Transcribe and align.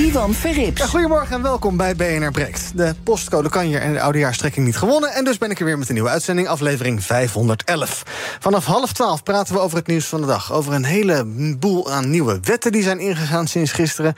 Ivan 0.00 0.34
Verrips. 0.34 0.80
Ja, 0.80 0.86
goedemorgen 0.86 1.36
en 1.36 1.42
welkom 1.42 1.76
bij 1.76 1.96
BNR 1.96 2.30
Breekt. 2.30 2.72
De 2.74 2.94
postcode 3.02 3.48
kanjer 3.48 3.80
en 3.80 3.92
de 3.92 4.00
oudejaarstrekking 4.00 4.66
niet 4.66 4.76
gewonnen. 4.76 5.12
En 5.12 5.24
dus 5.24 5.38
ben 5.38 5.50
ik 5.50 5.58
er 5.58 5.64
weer 5.64 5.78
met 5.78 5.88
een 5.88 5.94
nieuwe 5.94 6.10
uitzending, 6.10 6.48
aflevering 6.48 7.04
511. 7.04 8.02
Vanaf 8.40 8.64
half 8.64 8.92
twaalf 8.92 9.22
praten 9.22 9.54
we 9.54 9.60
over 9.60 9.76
het 9.76 9.86
nieuws 9.86 10.06
van 10.06 10.20
de 10.20 10.26
dag. 10.26 10.52
Over 10.52 10.72
een 10.72 10.84
hele 10.84 11.24
boel 11.58 11.92
aan 11.92 12.10
nieuwe 12.10 12.40
wetten 12.42 12.72
die 12.72 12.82
zijn 12.82 12.98
ingegaan 12.98 13.46
sinds 13.46 13.72
gisteren. 13.72 14.14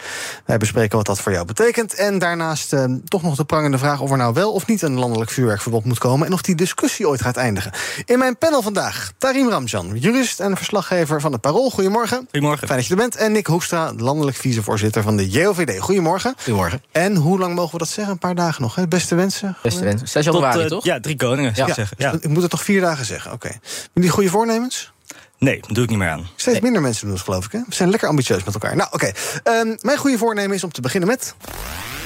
Wij 0.47 0.57
bespreken 0.57 0.97
wat 0.97 1.07
dat 1.07 1.21
voor 1.21 1.33
jou 1.33 1.47
betekent. 1.47 1.95
En 1.95 2.19
daarnaast 2.19 2.73
eh, 2.73 2.85
toch 3.05 3.23
nog 3.23 3.37
de 3.37 3.45
prangende 3.45 3.79
vraag 3.79 4.01
of 4.01 4.11
er 4.11 4.17
nou 4.17 4.35
wel 4.35 4.53
of 4.53 4.67
niet 4.67 4.83
een 4.83 4.99
landelijk 4.99 5.31
vuurwerkverbod 5.31 5.85
moet 5.85 5.99
komen. 5.99 6.27
En 6.27 6.33
of 6.33 6.43
die 6.43 6.55
discussie 6.55 7.09
ooit 7.09 7.23
gaat 7.23 7.37
eindigen. 7.37 7.73
In 8.05 8.19
mijn 8.19 8.39
panel 8.39 8.63
vandaag 8.63 9.13
Tarim 9.19 9.49
Ramjan, 9.49 9.99
jurist 9.99 10.41
en 10.41 10.57
verslaggever 10.57 11.21
van 11.21 11.33
het 11.33 11.41
Parool. 11.41 11.71
Goedemorgen. 11.71 12.27
Goedemorgen. 12.31 12.67
Fijn 12.67 12.79
dat 12.79 12.89
je 12.89 12.95
er 12.95 13.01
bent. 13.01 13.17
En 13.17 13.33
Nick 13.33 13.47
Hoekstra, 13.47 13.93
landelijk 13.97 14.37
vicevoorzitter 14.37 15.03
van 15.03 15.17
de 15.17 15.29
JOVD. 15.29 15.71
Goedemorgen. 15.79 16.35
Goedemorgen. 16.37 16.83
En 16.93 17.17
hoe 17.17 17.39
lang 17.39 17.55
mogen 17.55 17.73
we 17.73 17.79
dat 17.79 17.89
zeggen? 17.89 18.13
Een 18.13 18.19
paar 18.19 18.35
dagen 18.35 18.63
nog, 18.63 18.75
hè? 18.75 18.89
Beste 18.89 19.15
wensen? 19.15 19.57
Beste 19.63 19.85
wensen. 19.85 20.09
6 20.09 20.25
januari, 20.25 20.53
Tot, 20.55 20.63
eh, 20.63 20.69
toch? 20.69 20.85
Ja, 20.85 21.01
drie 21.01 21.17
koningen, 21.17 21.55
zou 21.57 21.69
ik 21.69 21.75
zeggen. 21.75 21.97
Ja. 22.01 22.13
Ik 22.21 22.29
moet 22.29 22.43
het 22.43 22.51
toch 22.51 22.63
vier 22.63 22.81
dagen 22.81 23.05
zeggen? 23.05 23.33
Oké. 23.33 23.51
Jullie 23.93 24.11
goede 24.11 24.29
voornemens? 24.29 24.93
Nee, 25.39 25.61
dat 25.61 25.75
doe 25.75 25.85
ik 25.85 25.91
niet 25.91 25.99
meer 25.99 26.09
aan. 26.09 26.27
Steeds 26.37 26.61
minder 26.61 26.83
mensen 26.83 27.07
doen 27.07 27.15
het, 27.15 27.25
geloof 27.25 27.45
ik. 27.45 27.53
Hè? 27.53 27.59
We 27.69 27.75
zijn 27.75 27.91
lekker 27.91 28.09
ambitieus 28.09 28.45
met 28.45 28.55
elkaar. 28.55 28.77
Nou, 28.77 28.89
oké. 28.93 29.13
Ehm, 29.43 29.77
mijn 29.81 29.99
goede 29.99 30.19
voornemen 30.19 30.57
is 30.57 30.65
om 30.65 30.73
te 30.73 30.81
beginnen 30.81 31.09
met. 31.09 31.35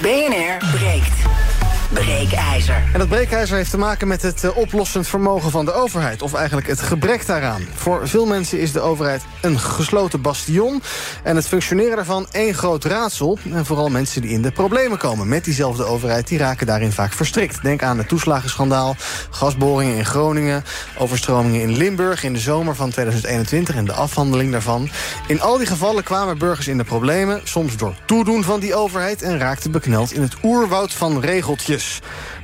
BNR 0.01 0.57
breekt. 0.77 1.56
Breekijzer. 1.93 2.83
En 2.93 2.99
dat 2.99 3.07
breekijzer 3.07 3.57
heeft 3.57 3.69
te 3.69 3.77
maken 3.77 4.07
met 4.07 4.21
het 4.21 4.43
eh, 4.43 4.57
oplossend 4.57 5.07
vermogen 5.07 5.51
van 5.51 5.65
de 5.65 5.73
overheid. 5.73 6.21
Of 6.21 6.33
eigenlijk 6.33 6.67
het 6.67 6.81
gebrek 6.81 7.25
daaraan. 7.25 7.61
Voor 7.75 8.07
veel 8.07 8.25
mensen 8.25 8.59
is 8.59 8.71
de 8.71 8.79
overheid 8.79 9.21
een 9.41 9.59
gesloten 9.59 10.21
bastion. 10.21 10.81
En 11.23 11.35
het 11.35 11.47
functioneren 11.47 11.95
daarvan 11.95 12.27
één 12.31 12.53
groot 12.53 12.85
raadsel. 12.85 13.37
En 13.53 13.65
vooral 13.65 13.89
mensen 13.89 14.21
die 14.21 14.31
in 14.31 14.41
de 14.41 14.51
problemen 14.51 14.97
komen 14.97 15.27
met 15.27 15.43
diezelfde 15.43 15.83
overheid... 15.83 16.27
die 16.27 16.37
raken 16.37 16.67
daarin 16.67 16.91
vaak 16.91 17.13
verstrikt. 17.13 17.61
Denk 17.61 17.83
aan 17.83 17.97
het 17.97 18.07
toeslagenschandaal, 18.07 18.95
gasboringen 19.29 19.95
in 19.95 20.05
Groningen... 20.05 20.63
overstromingen 20.97 21.61
in 21.61 21.77
Limburg 21.77 22.23
in 22.23 22.33
de 22.33 22.39
zomer 22.39 22.75
van 22.75 22.89
2021... 22.89 23.75
en 23.75 23.85
de 23.85 23.93
afhandeling 23.93 24.51
daarvan. 24.51 24.89
In 25.27 25.41
al 25.41 25.57
die 25.57 25.67
gevallen 25.67 26.03
kwamen 26.03 26.37
burgers 26.37 26.67
in 26.67 26.77
de 26.77 26.83
problemen... 26.83 27.41
soms 27.43 27.77
door 27.77 27.95
toedoen 28.05 28.43
van 28.43 28.59
die 28.59 28.75
overheid... 28.75 29.21
en 29.21 29.37
raakten 29.37 29.71
bekneld 29.71 30.13
in 30.13 30.21
het 30.21 30.35
oerwoud 30.43 30.93
van 30.93 31.19
regeltjes. 31.19 31.76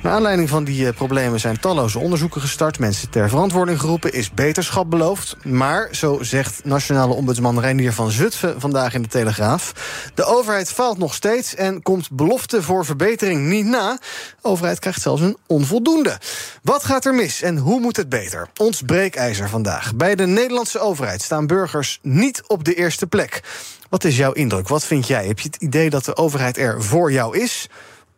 Naar 0.02 0.14
aanleiding 0.14 0.50
van 0.50 0.64
die 0.64 0.88
eh, 0.88 0.94
problemen 0.94 1.40
zijn 1.40 1.60
talloze 1.60 2.00
onderzoeken 2.00 2.42
gestart... 2.42 2.80
mensen 2.80 3.10
ter 3.10 3.30
verantwoording 3.30 3.80
geroepen, 3.80 4.14
is 4.14 4.34
beterschap 4.34 4.90
beloofd. 4.90 5.36
Maar, 5.44 5.88
zo 5.92 6.18
zegt 6.22 6.66
nationale 6.66 7.14
ombudsman 7.14 7.60
Reinier 7.60 7.94
van 7.94 8.12
Zutphen 8.12 8.62
vandaag 8.62 8.94
in 8.94 9.02
de 9.02 9.08
Telegraaf... 9.08 9.74
de 10.14 10.24
overheid 10.24 10.72
faalt 10.72 10.98
nog 10.98 11.14
steeds 11.14 11.56
en 11.56 11.82
komt 11.82 12.12
belofte 12.12 12.62
voor 12.62 12.86
verbetering 12.86 13.48
niet 13.48 13.66
na. 13.66 13.98
De 14.42 14.50
overheid 14.50 14.80
krijgt 14.80 15.02
zelfs 15.02 15.22
een 15.22 15.38
onvoldoende. 15.48 16.18
Wat 16.62 16.84
gaat 16.84 17.06
er 17.06 17.14
mis 17.14 17.42
en 17.42 17.58
hoe 17.58 17.80
moet 17.80 17.98
het 17.98 18.10
beter? 18.10 18.48
Ons 18.58 18.82
breekijzer 18.82 19.50
vandaag. 19.50 19.96
Bij 19.96 20.16
de 20.16 20.26
Nederlandse 20.26 20.80
overheid 20.80 21.22
staan 21.22 21.48
burgers 21.48 22.00
niet 22.02 22.44
op 22.48 22.64
de 22.64 22.74
eerste 22.74 23.08
plek. 23.08 23.42
Wat 23.90 24.04
is 24.04 24.18
jouw 24.18 24.32
indruk? 24.32 24.68
Wat 24.68 24.86
vind 24.86 25.08
jij? 25.08 25.28
Heb 25.28 25.40
je 25.40 25.48
het 25.52 25.62
idee 25.62 25.90
dat 25.90 26.06
de 26.06 26.16
overheid 26.16 26.58
er 26.58 26.84
voor 26.84 27.12
jou 27.12 27.38
is... 27.38 27.70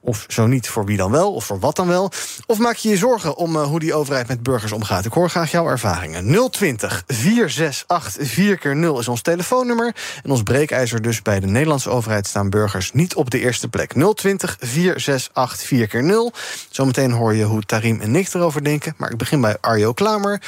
Of 0.06 0.26
zo 0.28 0.48
niet, 0.48 0.68
voor 0.70 0.86
wie 0.86 0.98
dan 0.98 1.12
wel, 1.12 1.34
of 1.34 1.46
voor 1.46 1.60
wat 1.60 1.76
dan 1.76 1.88
wel? 1.88 2.12
Of 2.46 2.58
maak 2.58 2.76
je 2.76 2.90
je 2.90 2.98
zorgen 2.98 3.36
om 3.36 3.56
uh, 3.56 3.64
hoe 3.64 3.80
die 3.80 3.94
overheid 3.94 4.28
met 4.28 4.44
burgers 4.44 4.72
omgaat? 4.72 5.06
Ik 5.06 5.12
hoor 5.12 5.30
graag 5.30 5.52
jouw 5.52 5.68
ervaringen. 5.68 6.50
020 6.52 7.04
468 7.08 8.28
4 8.28 8.58
keer 8.58 8.76
0 8.76 9.00
is 9.00 9.08
ons 9.08 9.22
telefoonnummer. 9.22 9.96
En 10.24 10.32
ons 10.32 10.44
breekijzer 10.44 11.02
dus 11.02 11.22
bij 11.22 11.40
de 11.40 11.48
Nederlandse 11.48 11.90
overheid 11.90 12.28
staan 12.28 12.50
burgers 12.50 12.92
niet 12.94 13.16
op 13.16 13.30
de 13.30 13.40
eerste 13.40 13.68
plek. 13.68 13.94
020 14.14 14.58
468 14.60 15.68
4 15.68 15.88
keer 15.88 16.04
0 16.04 16.34
Zometeen 16.70 17.12
hoor 17.12 17.34
je 17.34 17.44
hoe 17.44 17.62
Tarim 17.62 18.02
en 18.02 18.12
Nick 18.12 18.34
erover 18.34 18.64
denken. 18.64 18.94
Maar 18.98 19.12
ik 19.12 19.18
begin 19.18 19.42
bij 19.42 19.58
Arjo 19.62 19.94
Klamer. 19.94 20.42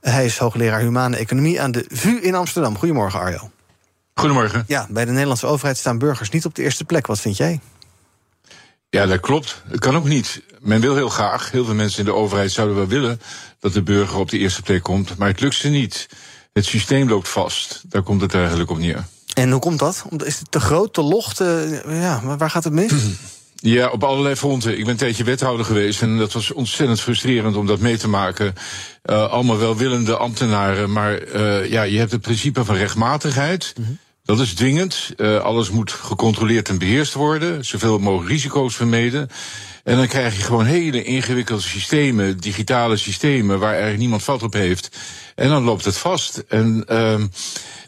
Hij 0.00 0.24
is 0.24 0.38
hoogleraar 0.38 0.80
humane 0.80 1.16
economie 1.16 1.60
aan 1.60 1.72
de 1.72 1.84
VU 1.88 2.20
in 2.20 2.34
Amsterdam. 2.34 2.78
Goedemorgen, 2.78 3.20
Arjo. 3.20 3.50
Goedemorgen. 4.14 4.64
Ja, 4.66 4.86
bij 4.90 5.04
de 5.04 5.10
Nederlandse 5.10 5.46
overheid 5.46 5.76
staan 5.76 5.98
burgers 5.98 6.30
niet 6.30 6.44
op 6.44 6.54
de 6.54 6.62
eerste 6.62 6.84
plek. 6.84 7.06
Wat 7.06 7.20
vind 7.20 7.36
jij? 7.36 7.60
Ja, 8.90 9.06
dat 9.06 9.20
klopt. 9.20 9.62
Het 9.68 9.80
kan 9.80 9.96
ook 9.96 10.08
niet. 10.08 10.42
Men 10.60 10.80
wil 10.80 10.94
heel 10.94 11.08
graag, 11.08 11.50
heel 11.50 11.64
veel 11.64 11.74
mensen 11.74 11.98
in 11.98 12.04
de 12.04 12.14
overheid 12.14 12.52
zouden 12.52 12.76
wel 12.76 12.86
willen 12.86 13.20
dat 13.60 13.72
de 13.72 13.82
burger 13.82 14.18
op 14.18 14.30
de 14.30 14.38
eerste 14.38 14.62
plek 14.62 14.82
komt, 14.82 15.16
maar 15.16 15.28
het 15.28 15.40
lukt 15.40 15.54
ze 15.54 15.68
niet. 15.68 16.08
Het 16.52 16.64
systeem 16.64 17.08
loopt 17.08 17.28
vast. 17.28 17.82
Daar 17.88 18.02
komt 18.02 18.20
het 18.20 18.34
eigenlijk 18.34 18.70
op 18.70 18.78
neer. 18.78 19.04
En 19.34 19.50
hoe 19.50 19.60
komt 19.60 19.78
dat? 19.78 20.04
Is 20.24 20.38
het 20.38 20.50
te 20.50 20.60
groot, 20.60 20.94
te 20.94 21.02
log? 21.02 21.34
Te, 21.34 21.80
ja, 21.88 22.36
waar 22.36 22.50
gaat 22.50 22.64
het 22.64 22.72
mis? 22.72 22.92
Ja, 23.60 23.88
op 23.88 24.04
allerlei 24.04 24.36
fronten. 24.36 24.72
Ik 24.72 24.78
ben 24.78 24.88
een 24.88 24.96
tijdje 24.96 25.24
wethouder 25.24 25.66
geweest 25.66 26.02
en 26.02 26.18
dat 26.18 26.32
was 26.32 26.52
ontzettend 26.52 27.00
frustrerend 27.00 27.56
om 27.56 27.66
dat 27.66 27.78
mee 27.78 27.96
te 27.96 28.08
maken. 28.08 28.54
Uh, 29.04 29.30
allemaal 29.30 29.58
welwillende 29.58 30.16
ambtenaren, 30.16 30.92
maar 30.92 31.22
uh, 31.22 31.70
ja, 31.70 31.82
je 31.82 31.98
hebt 31.98 32.12
het 32.12 32.20
principe 32.20 32.64
van 32.64 32.74
rechtmatigheid. 32.74 33.74
Mm 33.76 33.84
-hmm. 33.84 33.98
Dat 34.28 34.40
is 34.40 34.54
dwingend. 34.54 35.10
Uh, 35.16 35.40
alles 35.40 35.70
moet 35.70 35.92
gecontroleerd 35.92 36.68
en 36.68 36.78
beheerst 36.78 37.14
worden. 37.14 37.64
Zoveel 37.64 37.98
mogelijk 37.98 38.30
risico's 38.30 38.76
vermeden. 38.76 39.28
En 39.84 39.96
dan 39.96 40.06
krijg 40.06 40.36
je 40.36 40.42
gewoon 40.42 40.64
hele 40.64 41.02
ingewikkelde 41.02 41.62
systemen, 41.62 42.38
digitale 42.38 42.96
systemen, 42.96 43.58
waar 43.58 43.70
eigenlijk 43.70 44.00
niemand 44.00 44.22
vat 44.22 44.42
op 44.42 44.52
heeft. 44.52 44.90
En 45.34 45.48
dan 45.48 45.64
loopt 45.64 45.84
het 45.84 45.96
vast. 45.96 46.44
En, 46.48 46.84
uh, 46.88 47.20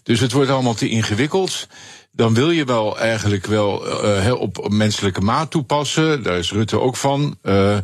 dus 0.03 0.21
het 0.21 0.33
wordt 0.33 0.51
allemaal 0.51 0.75
te 0.75 0.89
ingewikkeld. 0.89 1.69
Dan 2.13 2.35
wil 2.35 2.51
je 2.51 2.65
wel 2.65 2.99
eigenlijk 2.99 3.47
wel 3.47 4.05
uh, 4.05 4.35
op 4.35 4.69
menselijke 4.69 5.21
maat 5.21 5.51
toepassen. 5.51 6.23
Daar 6.23 6.39
is 6.39 6.53
Rutte 6.53 6.81
ook 6.81 6.97
van. 6.97 7.39
Uh, 7.43 7.77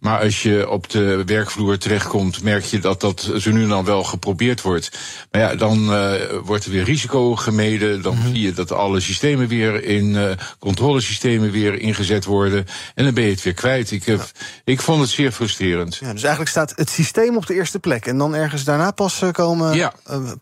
maar 0.00 0.20
als 0.20 0.42
je 0.42 0.70
op 0.70 0.90
de 0.90 1.22
werkvloer 1.26 1.78
terechtkomt, 1.78 2.42
merk 2.42 2.64
je 2.64 2.78
dat 2.78 3.00
dat 3.00 3.32
zo 3.38 3.50
nu 3.50 3.62
en 3.62 3.68
dan 3.68 3.84
wel 3.84 4.04
geprobeerd 4.04 4.62
wordt. 4.62 4.98
Maar 5.30 5.40
ja, 5.40 5.54
dan 5.54 5.92
uh, 5.92 6.12
wordt 6.44 6.64
er 6.64 6.70
weer 6.70 6.84
risico 6.84 7.36
gemeden. 7.36 8.02
Dan 8.02 8.14
mm 8.14 8.22
-hmm. 8.22 8.34
zie 8.34 8.42
je 8.42 8.52
dat 8.52 8.72
alle 8.72 9.00
systemen 9.00 9.48
weer 9.48 9.84
in 9.84 10.04
uh, 10.04 10.30
controlesystemen 10.58 11.50
weer 11.50 11.78
ingezet 11.78 12.24
worden. 12.24 12.66
En 12.94 13.04
dan 13.04 13.14
ben 13.14 13.24
je 13.24 13.30
het 13.30 13.42
weer 13.42 13.54
kwijt. 13.54 13.90
Ik, 13.90 14.04
heb, 14.04 14.18
ja. 14.18 14.24
ik 14.64 14.80
vond 14.80 15.00
het 15.00 15.10
zeer 15.10 15.32
frustrerend. 15.32 15.96
Ja, 15.96 16.12
dus 16.12 16.22
eigenlijk 16.22 16.50
staat 16.50 16.72
het 16.76 16.90
systeem 16.90 17.36
op 17.36 17.46
de 17.46 17.54
eerste 17.54 17.78
plek. 17.78 18.06
En 18.06 18.18
dan 18.18 18.34
ergens 18.34 18.64
daarna 18.64 18.90
pas 18.90 19.22
komen 19.32 19.74
ja. 19.74 19.92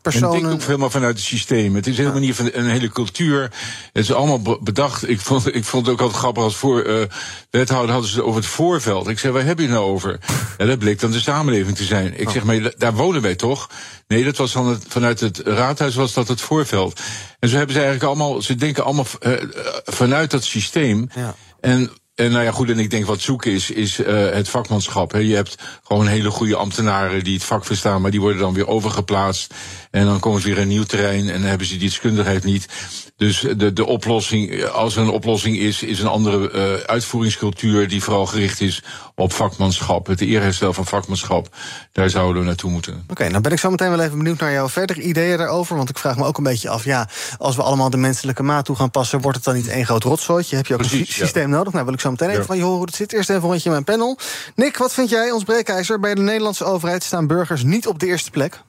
personen. 0.03 0.33
En 0.33 0.47
ik 0.47 0.53
ook 0.53 0.63
helemaal 0.63 0.91
vanuit 0.91 1.17
het 1.17 1.27
systeem. 1.27 1.75
Het 1.75 1.87
is 1.87 1.97
helemaal 1.97 2.21
niet 2.21 2.35
van 2.35 2.51
een 2.53 2.69
hele 2.71 2.89
cultuur. 2.89 3.28
Het 3.33 3.51
is 3.93 4.13
allemaal 4.13 4.59
bedacht. 4.61 5.09
Ik 5.09 5.21
vond, 5.21 5.55
ik 5.55 5.65
vond 5.65 5.87
het 5.87 5.95
ook 5.95 6.01
altijd 6.01 6.19
grappig 6.19 6.43
als 6.43 6.57
voor 6.57 6.85
uh, 6.85 7.03
wethouder 7.51 7.91
hadden 7.91 8.11
ze 8.11 8.17
het 8.17 8.25
over 8.25 8.41
het 8.41 8.51
voorveld. 8.51 9.09
Ik 9.09 9.19
zei, 9.19 9.33
waar 9.33 9.45
heb 9.45 9.59
je 9.59 9.65
het 9.65 9.73
nou 9.73 9.91
over? 9.91 10.19
Ja, 10.59 10.67
dat 10.67 10.79
bleek 10.79 11.01
dan 11.01 11.11
de 11.11 11.21
samenleving 11.21 11.77
te 11.77 11.85
zijn. 11.85 12.21
Ik 12.21 12.31
zeg, 12.31 12.45
maar 12.45 12.73
daar 12.79 12.95
wonen 12.95 13.23
wij 13.23 13.35
toch? 13.35 13.71
Nee, 14.07 14.25
dat 14.25 14.37
was 14.37 14.53
van 14.53 14.67
het, 14.67 14.85
vanuit 14.89 15.21
het 15.21 15.39
raadhuis 15.39 15.95
was 15.95 16.13
dat 16.13 16.29
het 16.29 16.41
voorveld. 16.41 17.01
En 17.39 17.49
zo 17.49 17.57
hebben 17.57 17.75
ze 17.75 17.81
eigenlijk 17.81 18.11
allemaal, 18.11 18.43
ze 18.43 18.55
denken 18.55 18.85
allemaal 18.85 19.07
uh, 19.21 19.33
vanuit 19.85 20.31
dat 20.31 20.45
systeem. 20.45 21.09
Ja. 21.15 21.35
En 21.61 21.91
en 22.19 22.31
nou 22.31 22.45
ja, 22.45 22.53
goed, 22.53 22.71
en 22.71 22.79
ik 22.79 22.91
denk 22.91 23.07
wat 23.07 23.21
zoeken 23.21 23.53
is, 23.53 23.71
is 23.71 23.99
uh, 23.99 24.07
het 24.31 24.49
vakmanschap. 24.49 25.13
Hè. 25.13 25.19
Je 25.19 25.35
hebt 25.35 25.63
gewoon 25.83 26.07
hele 26.07 26.31
goede 26.31 26.57
ambtenaren 26.57 27.25
die 27.25 27.35
het 27.35 27.45
vak 27.45 27.65
verstaan, 27.65 28.01
maar 28.01 28.11
die 28.11 28.21
worden 28.21 28.41
dan 28.41 28.55
weer 28.55 28.67
overgeplaatst. 28.67 29.55
En 29.91 30.05
dan 30.05 30.21
komen 30.21 30.41
ze 30.41 30.47
weer 30.47 30.59
een 30.59 30.69
nieuw 30.69 30.85
terrein 30.85 31.29
en 31.29 31.41
dan 31.41 31.49
hebben 31.49 31.67
ze 31.67 31.79
die 31.79 31.89
deskundigheid 31.89 32.45
niet. 32.45 32.67
Dus 33.17 33.41
de, 33.57 33.73
de 33.73 33.87
oplossing, 33.87 34.65
als 34.65 34.97
er 34.97 35.03
een 35.03 35.11
oplossing 35.11 35.59
is, 35.59 35.83
is 35.83 36.01
een 36.01 36.07
andere 36.07 36.53
uh, 36.53 36.85
uitvoeringscultuur 36.87 37.89
die 37.89 38.03
vooral 38.03 38.27
gericht 38.27 38.61
is 38.61 38.83
op 39.15 39.33
vakmanschap. 39.33 40.07
Het 40.07 40.21
eerherstel 40.21 40.73
van 40.73 40.87
vakmanschap, 40.87 41.49
daar 41.93 42.11
zouden 42.11 42.43
we 42.43 42.49
naartoe 42.49 42.71
moeten. 42.71 42.93
Oké, 42.93 43.11
okay, 43.11 43.29
nou 43.29 43.43
ben 43.43 43.53
ik 43.53 43.59
zo 43.59 43.71
meteen 43.71 43.91
wel 43.91 44.01
even 44.01 44.19
benieuwd 44.19 44.39
naar 44.39 44.53
jouw 44.53 44.69
verdere 44.69 45.01
ideeën 45.01 45.39
daarover. 45.39 45.77
Want 45.77 45.89
ik 45.89 45.99
vraag 45.99 46.17
me 46.17 46.25
ook 46.25 46.39
een 46.39 46.45
beetje 46.45 46.69
af, 46.69 46.85
ja, 46.85 47.09
als 47.39 47.57
we 47.57 47.63
allemaal 47.63 47.91
de 47.91 47.97
menselijke 47.97 48.43
maat 48.43 48.65
toe 48.65 48.77
gaan 48.77 48.91
passen, 48.91 49.21
wordt 49.21 49.37
het 49.37 49.47
dan 49.47 49.55
niet 49.55 49.69
één 49.69 49.85
groot 49.85 50.03
rotzooitje? 50.03 50.57
Heb 50.57 50.67
je 50.67 50.75
ook 50.75 50.81
Precies, 50.81 51.01
een 51.01 51.07
sy 51.07 51.21
systeem 51.21 51.51
ja. 51.51 51.57
nodig? 51.57 51.73
Nou 51.73 51.85
wil 51.85 51.95
ik 51.95 52.01
zo 52.01 52.11
meteen 52.11 52.29
even 52.29 52.41
ja. 52.41 52.47
van 52.47 52.57
je 52.57 52.63
horen 52.63 52.77
hoe 52.77 52.87
het 52.87 52.95
zit. 52.95 53.13
Eerst 53.13 53.31
even 53.31 53.43
een 53.43 53.49
rondje 53.49 53.71
mijn 53.71 53.85
panel. 53.85 54.19
Nick, 54.55 54.77
wat 54.77 54.95
vind 54.95 55.11
jij, 55.11 55.31
ons 55.31 55.45
breekijzer? 55.45 56.01
Bij 56.01 56.15
de 56.15 56.23
Nederlandse 56.23 56.65
overheid 56.65 57.05
staan 57.05 57.27
burgers 57.27 57.63
niet 57.63 57.87
op 57.87 57.99
de 57.99 58.07
eerste 58.07 58.31
plek. 58.31 58.63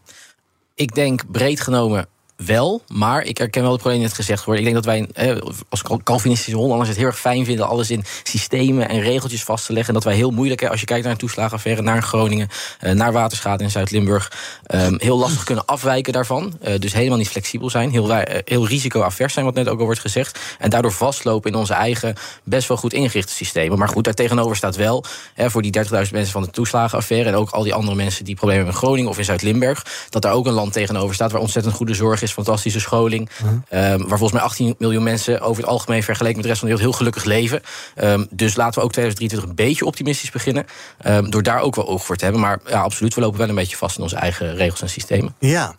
Ik 0.80 0.96
denk 0.96 1.32
breed 1.32 1.62
genomen 1.62 2.08
wel, 2.46 2.82
maar 2.88 3.24
ik 3.24 3.38
herken 3.38 3.62
wel 3.62 3.72
het 3.72 3.82
probleem 3.82 4.02
net 4.02 4.14
gezegd 4.14 4.44
worden. 4.44 4.66
Ik 4.66 4.72
denk 4.72 4.84
dat 4.84 4.94
wij 4.94 5.34
als 5.70 5.84
Calvinistische 6.04 6.56
Hollanders 6.56 6.90
het 6.90 6.98
heel 6.98 7.08
erg 7.08 7.20
fijn 7.20 7.46
vinden... 7.46 7.68
alles 7.68 7.92
in 7.92 8.04
systemen 8.24 8.90
en 8.90 9.02
regeltjes 9.02 9.44
vast 9.44 9.66
te 9.66 9.74
leggen. 9.74 9.88
En 9.88 9.94
dat 9.94 10.04
wij 10.04 10.16
heel 10.16 10.32
moeilijk, 10.32 10.66
als 10.66 10.80
je 10.80 10.86
kijkt 10.86 11.04
naar 11.04 11.12
een 11.12 11.20
toeslagenaffaire... 11.20 11.82
naar 11.82 12.04
Groningen, 12.04 12.48
uh, 12.82 12.92
naar 12.92 13.12
waterschade 13.12 13.64
in 13.64 13.72
Zuid-Limburg... 13.72 14.32
Um, 14.68 14.96
heel 14.98 15.18
lastig 15.18 15.44
kunnen 15.44 15.66
afwijken 15.66 16.14
daarvan. 16.14 16.58
Uh, 16.68 16.80
dus 16.80 16.94
helemaal 16.94 17.18
niet 17.18 17.30
flexibel 17.30 17.70
zijn. 17.70 17.92
Heel, 17.92 18.10
uh, 18.10 18.20
heel 18.46 18.68
risicoavers 18.68 19.34
zijn, 19.34 19.46
wat 19.46 19.54
net 19.54 19.68
ook 19.68 19.80
al 19.80 19.86
wordt 19.86 20.00
gezegd. 20.00 20.40
En 20.60 20.70
daardoor 20.70 20.92
vastlopen 20.92 21.52
in 21.52 21.58
onze 21.58 21.74
eigen 21.74 22.16
best 22.44 22.68
wel 22.68 22.78
goed 22.78 22.94
ingerichte 22.94 23.34
systemen. 23.34 23.78
Maar 23.78 23.90
goed, 23.90 24.04
daar 24.04 24.14
tegenover 24.14 24.56
staat 24.56 24.76
wel... 24.76 25.04
Voor 25.36 25.62
die 25.62 25.78
30.000 25.78 25.90
mensen 25.92 26.28
van 26.28 26.42
de 26.42 26.50
toeslagenaffaire... 26.50 27.30
en 27.30 27.36
ook 27.36 27.50
al 27.50 27.64
die 27.64 27.74
andere 27.74 27.96
mensen 27.96 28.26
die 28.26 28.36
problemen 28.36 28.64
hebben 28.64 28.82
in 28.82 28.88
Groningen 28.88 29.10
of 29.10 29.18
in 29.18 29.26
Zuid-Limburg... 29.26 29.86
dat 30.10 30.22
daar 30.22 30.34
ook 30.34 30.46
een 30.46 30.54
land 30.54 30.74
tegenover 30.74 31.16
staat 31.16 31.32
waar 31.32 31.42
ontzettend 31.42 31.76
goede 31.76 31.94
zorg 31.94 32.22
is 32.22 32.29
fantastische 32.34 32.80
scholing. 32.80 33.30
Ehm, 33.70 33.98
waar 33.98 34.08
volgens 34.08 34.32
mij 34.32 34.42
18 34.42 34.76
miljoen 34.78 35.04
mensen 35.04 35.42
over 35.42 35.62
het 35.62 35.72
algemeen 35.72 36.04
vergeleken 36.04 36.36
met 36.36 36.44
de 36.44 36.50
rest 36.50 36.60
van 36.60 36.70
de 36.70 36.76
wereld 36.76 36.92
heel 36.92 37.06
gelukkig 37.06 37.24
leven. 37.24 37.62
Um, 38.04 38.28
dus 38.30 38.56
laten 38.56 38.80
we 38.80 38.86
ook 38.86 38.92
2023 38.92 39.50
een 39.50 39.66
beetje 39.66 39.86
optimistisch 39.86 40.32
beginnen. 40.32 40.66
Um, 41.06 41.30
door 41.30 41.44
daar 41.44 41.60
ook 41.60 41.76
wel 41.76 41.88
oog 41.88 42.06
voor 42.06 42.16
te 42.16 42.24
hebben. 42.24 42.42
Maar 42.42 42.60
ja, 42.66 42.82
absoluut, 42.82 43.14
we 43.14 43.22
lopen 43.22 43.40
wel 43.40 43.50
een 43.50 43.56
beetje 43.56 43.78
vast 43.78 43.98
in 43.98 44.04
onze 44.04 44.16
eigen 44.16 44.56
regels 44.56 44.82
en 44.82 44.90
systemen. 44.90 45.36
Ja, 45.40 45.76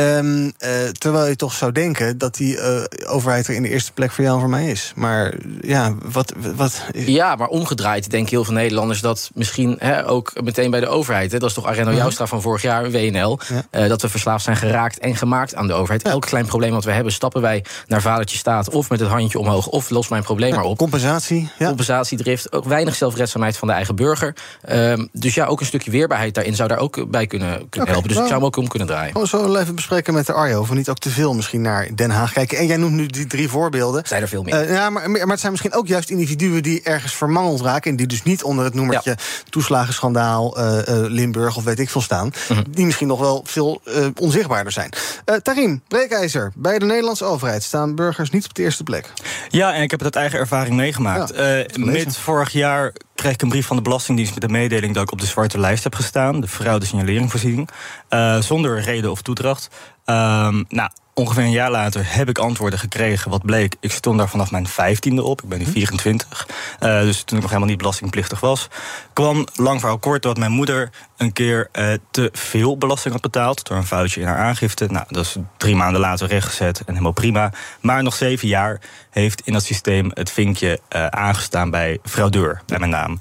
uh, 0.00 0.88
terwijl 0.88 1.26
je 1.26 1.36
toch 1.36 1.52
zou 1.52 1.72
denken 1.72 2.18
dat 2.18 2.34
die 2.34 2.56
uh, 2.56 2.82
overheid 3.06 3.48
er 3.48 3.54
in 3.54 3.62
de 3.62 3.68
eerste 3.68 3.92
plek 3.92 4.10
voor 4.10 4.24
jou 4.24 4.36
en 4.36 4.42
voor 4.42 4.50
mij 4.50 4.70
is. 4.70 4.92
Maar 4.96 5.34
ja, 5.60 5.94
wat. 6.04 6.32
wat 6.56 6.84
Ja, 6.92 7.36
maar 7.36 7.48
omgedraaid 7.48 8.10
denken 8.10 8.30
heel 8.30 8.44
veel 8.44 8.54
Nederlanders 8.54 9.00
dat 9.00 9.30
misschien 9.34 9.76
hè, 9.78 10.08
ook 10.08 10.42
meteen 10.42 10.70
bij 10.70 10.80
de 10.80 10.88
overheid. 10.88 11.32
Hè, 11.32 11.38
dat 11.38 11.48
is 11.48 11.54
toch 11.54 11.66
Areno 11.66 11.90
mhm. 11.90 11.98
Joustra 11.98 12.26
van 12.26 12.42
vorig 12.42 12.62
jaar, 12.62 12.90
WNL. 12.90 13.38
Ja. 13.48 13.82
Uh, 13.82 13.88
dat 13.88 14.02
we 14.02 14.08
verslaafd 14.08 14.44
zijn 14.44 14.56
geraakt 14.56 14.98
en 14.98 15.16
gemaakt 15.16 15.54
aan 15.54 15.66
de 15.66 15.72
overheid. 15.72 15.89
Elk 15.98 16.26
klein 16.26 16.46
probleem 16.46 16.72
wat 16.72 16.84
we 16.84 16.92
hebben, 16.92 17.12
stappen 17.12 17.42
wij 17.42 17.64
naar 17.86 18.00
vadertje 18.00 18.38
staat... 18.38 18.70
of 18.70 18.90
met 18.90 19.00
het 19.00 19.08
handje 19.08 19.38
omhoog, 19.38 19.66
of 19.66 19.90
los 19.90 20.08
mijn 20.08 20.22
probleem 20.22 20.54
maar 20.54 20.64
op. 20.64 20.78
Compensatie. 20.78 21.50
Ja. 21.58 21.66
Compensatiedrift, 21.66 22.52
ook 22.52 22.64
weinig 22.64 22.94
zelfredzaamheid 22.94 23.56
van 23.56 23.68
de 23.68 23.74
eigen 23.74 23.96
burger. 23.96 24.34
Um, 24.70 25.08
dus 25.12 25.34
ja, 25.34 25.46
ook 25.46 25.60
een 25.60 25.66
stukje 25.66 25.90
weerbaarheid 25.90 26.34
daarin 26.34 26.54
zou 26.54 26.68
daar 26.68 26.78
ook 26.78 27.10
bij 27.10 27.26
kunnen, 27.26 27.28
kunnen 27.28 27.68
okay, 27.68 27.84
helpen. 27.86 28.02
Dus 28.08 28.12
nou, 28.12 28.22
ik 28.22 28.28
zou 28.32 28.32
hem 28.32 28.44
ook 28.44 28.56
om 28.56 28.68
kunnen 28.68 28.88
draaien. 28.88 29.20
We 29.20 29.26
zo 29.26 29.56
even 29.56 29.74
bespreken 29.74 30.14
met 30.14 30.26
de 30.26 30.32
Arjo, 30.32 30.60
of 30.60 30.72
niet 30.72 30.88
ook 30.88 30.98
te 30.98 31.10
veel 31.10 31.34
misschien 31.34 31.62
naar 31.62 31.88
Den 31.94 32.10
Haag 32.10 32.32
kijken. 32.32 32.58
En 32.58 32.66
jij 32.66 32.76
noemt 32.76 32.94
nu 32.94 33.06
die 33.06 33.26
drie 33.26 33.48
voorbeelden. 33.48 34.02
Zijn 34.06 34.22
er 34.22 34.28
veel 34.28 34.42
meer. 34.42 34.62
Uh, 34.62 34.74
ja, 34.74 34.90
maar, 34.90 35.10
maar 35.10 35.26
het 35.26 35.40
zijn 35.40 35.52
misschien 35.52 35.74
ook 35.74 35.86
juist 35.86 36.10
individuen 36.10 36.62
die 36.62 36.82
ergens 36.82 37.14
vermangeld 37.14 37.60
raken... 37.60 37.90
en 37.90 37.96
die 37.96 38.06
dus 38.06 38.22
niet 38.22 38.42
onder 38.42 38.64
het 38.64 38.74
noemertje 38.74 39.10
ja. 39.10 39.16
toeslagenschandaal 39.50 40.58
uh, 40.58 40.64
uh, 40.64 40.82
Limburg 40.86 41.56
of 41.56 41.64
weet 41.64 41.78
ik 41.78 41.90
veel 41.90 42.00
staan... 42.00 42.26
Mm 42.26 42.56
-hmm. 42.56 42.64
die 42.70 42.84
misschien 42.84 43.06
nog 43.06 43.20
wel 43.20 43.42
veel 43.44 43.82
onzichtbaarder 44.18 44.72
zijn. 44.72 44.90
Tarim, 45.42 45.79
breekijzer. 45.88 46.52
Bij 46.54 46.78
de 46.78 46.84
Nederlandse 46.84 47.24
overheid 47.24 47.62
staan 47.62 47.94
burgers 47.94 48.30
niet 48.30 48.44
op 48.44 48.54
de 48.54 48.62
eerste 48.62 48.82
plek. 48.82 49.12
Ja, 49.48 49.74
en 49.74 49.82
ik 49.82 49.90
heb 49.90 50.00
het 50.00 50.14
uit 50.14 50.16
eigen 50.16 50.38
ervaring 50.38 50.76
meegemaakt. 50.76 51.32
Ja, 51.36 51.58
uh, 51.58 51.64
mid 51.74 52.16
vorig 52.16 52.52
jaar 52.52 52.92
kreeg 53.14 53.32
ik 53.32 53.42
een 53.42 53.48
brief 53.48 53.66
van 53.66 53.76
de 53.76 53.82
Belastingdienst 53.82 54.32
met 54.32 54.42
de 54.42 54.48
mededeling 54.48 54.94
dat 54.94 55.02
ik 55.02 55.12
op 55.12 55.20
de 55.20 55.26
zwarte 55.26 55.58
lijst 55.58 55.84
heb 55.84 55.94
gestaan, 55.94 56.40
de 56.40 56.48
fraude 56.48 56.86
signaleringvoorziening, 56.86 57.68
uh, 58.10 58.40
zonder 58.40 58.80
reden 58.80 59.10
of 59.10 59.22
toedracht. 59.22 59.68
Um, 60.06 60.64
nou, 60.68 60.90
ongeveer 61.20 61.42
een 61.42 61.50
jaar 61.50 61.70
later 61.70 62.02
heb 62.06 62.28
ik 62.28 62.38
antwoorden 62.38 62.78
gekregen. 62.78 63.30
Wat 63.30 63.42
bleek, 63.42 63.76
ik 63.80 63.92
stond 63.92 64.18
daar 64.18 64.28
vanaf 64.28 64.50
mijn 64.50 64.66
vijftiende 64.66 65.22
op. 65.22 65.42
Ik 65.42 65.48
ben 65.48 65.58
nu 65.58 65.66
24. 65.66 66.48
Uh, 66.80 67.00
dus 67.00 67.22
toen 67.22 67.36
ik 67.36 67.42
nog 67.42 67.50
helemaal 67.50 67.68
niet 67.68 67.78
belastingplichtig 67.78 68.40
was. 68.40 68.68
Kwam 69.12 69.46
lang 69.54 69.80
verhaal 69.80 69.98
kort 69.98 70.22
dat 70.22 70.38
mijn 70.38 70.52
moeder 70.52 70.90
een 71.16 71.32
keer 71.32 71.68
uh, 71.72 71.92
te 72.10 72.28
veel 72.32 72.76
belasting 72.76 73.12
had 73.12 73.22
betaald. 73.22 73.66
Door 73.66 73.76
een 73.76 73.86
foutje 73.86 74.20
in 74.20 74.26
haar 74.26 74.38
aangifte. 74.38 74.86
Nou, 74.86 75.04
dat 75.08 75.24
is 75.24 75.36
drie 75.56 75.76
maanden 75.76 76.00
later 76.00 76.28
rechtgezet 76.28 76.78
en 76.78 76.84
helemaal 76.86 77.12
prima. 77.12 77.52
Maar 77.80 78.02
nog 78.02 78.14
zeven 78.14 78.48
jaar 78.48 78.80
heeft 79.10 79.40
in 79.44 79.52
dat 79.52 79.64
systeem 79.64 80.10
het 80.14 80.30
vinkje 80.30 80.80
uh, 80.96 81.06
aangestaan 81.06 81.70
bij 81.70 81.98
fraudeur, 82.04 82.62
bij 82.66 82.78
mijn 82.78 82.90
naam. 82.90 83.20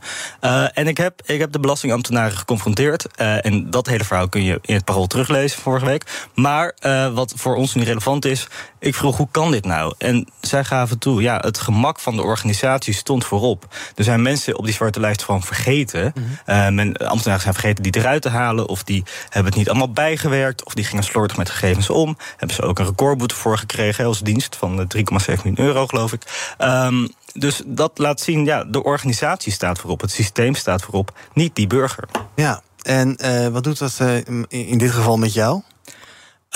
en 0.74 0.88
ik 0.88 0.98
heb, 0.98 1.22
ik 1.26 1.40
heb 1.40 1.52
de 1.52 1.60
belastingambtenaren 1.60 2.38
geconfronteerd. 2.38 3.08
en 3.16 3.70
dat 3.70 3.88
hele 3.88 4.04
verhaal 4.04 4.30
kun 4.30 4.44
je 4.44 4.60
in 4.62 4.76
het 4.76 4.86
parool 4.86 5.08
teruglezen 5.08 5.62
vorige 5.62 5.86
week. 5.86 6.28
Maar 6.34 6.76
wat 7.14 7.34
voor 7.36 7.56
ons 7.56 7.74
nu 7.74 7.84
relevant 7.90 8.26
is. 8.26 8.48
Ik 8.80 8.96
vroeg, 8.96 9.18
hoe 9.18 9.28
kan 9.32 9.52
dit 9.52 9.66
nou? 9.66 9.94
En 9.98 10.28
zij 10.42 10.64
gaven 10.64 10.98
toe, 10.98 11.22
ja, 11.22 11.38
het 11.38 11.60
gemak 11.60 12.00
van 12.00 12.16
de 12.16 12.22
organisatie 12.22 12.94
stond 12.94 13.26
voorop. 13.26 13.68
Er 13.96 14.04
zijn 14.04 14.22
mensen 14.22 14.58
op 14.58 14.66
die 14.66 14.74
zwarte 14.74 15.00
lijst 15.00 15.24
gewoon 15.24 15.44
vergeten. 15.44 16.14
Mm 16.16 16.24
-hmm. 16.46 16.96
ambtenaren 16.96 17.42
zijn 17.42 17.54
vergeten 17.54 17.84
die 17.84 17.98
eruit 17.98 18.22
te 18.22 18.30
halen... 18.30 18.68
of 18.68 18.84
die 18.84 19.04
hebben 19.24 19.52
het 19.52 19.56
niet 19.56 19.70
allemaal 19.70 19.92
bijgewerkt... 19.92 20.66
of 20.66 20.74
die 20.74 20.86
gingen 20.86 21.04
slordig 21.04 21.38
met 21.38 21.50
gegevens 21.50 21.90
om. 21.90 22.18
Hebben 22.38 22.56
ze 22.56 22.62
ook 22.62 22.80
een 22.80 22.86
recordboete 22.86 23.36
voor 23.36 23.58
gekregen 23.58 24.06
als 24.06 24.20
dienst... 24.20 24.56
van 24.56 24.88
3,7 24.98 25.04
miljoen 25.26 25.60
euro, 25.60 25.88
geloof 25.88 26.14
ik. 26.14 26.56
Um, 26.60 27.10
dus 27.34 27.62
dat 27.66 27.98
laat 27.98 28.22
zien, 28.22 28.46
ja, 28.46 28.64
de 28.64 28.84
organisatie 28.84 29.52
staat 29.52 29.80
voorop. 29.80 30.02
Het 30.02 30.12
systeem 30.12 30.56
staat 30.56 30.82
voorop, 30.82 31.18
niet 31.34 31.56
die 31.56 31.68
burger. 31.68 32.08
Ja, 32.36 32.62
en 32.82 33.18
uh, 33.26 33.48
wat 33.48 33.64
doet 33.64 33.80
dat 33.80 34.00
uh, 34.02 34.18
in 34.48 34.78
dit 34.78 34.92
geval 34.92 35.18
met 35.18 35.34
jou? 35.34 35.62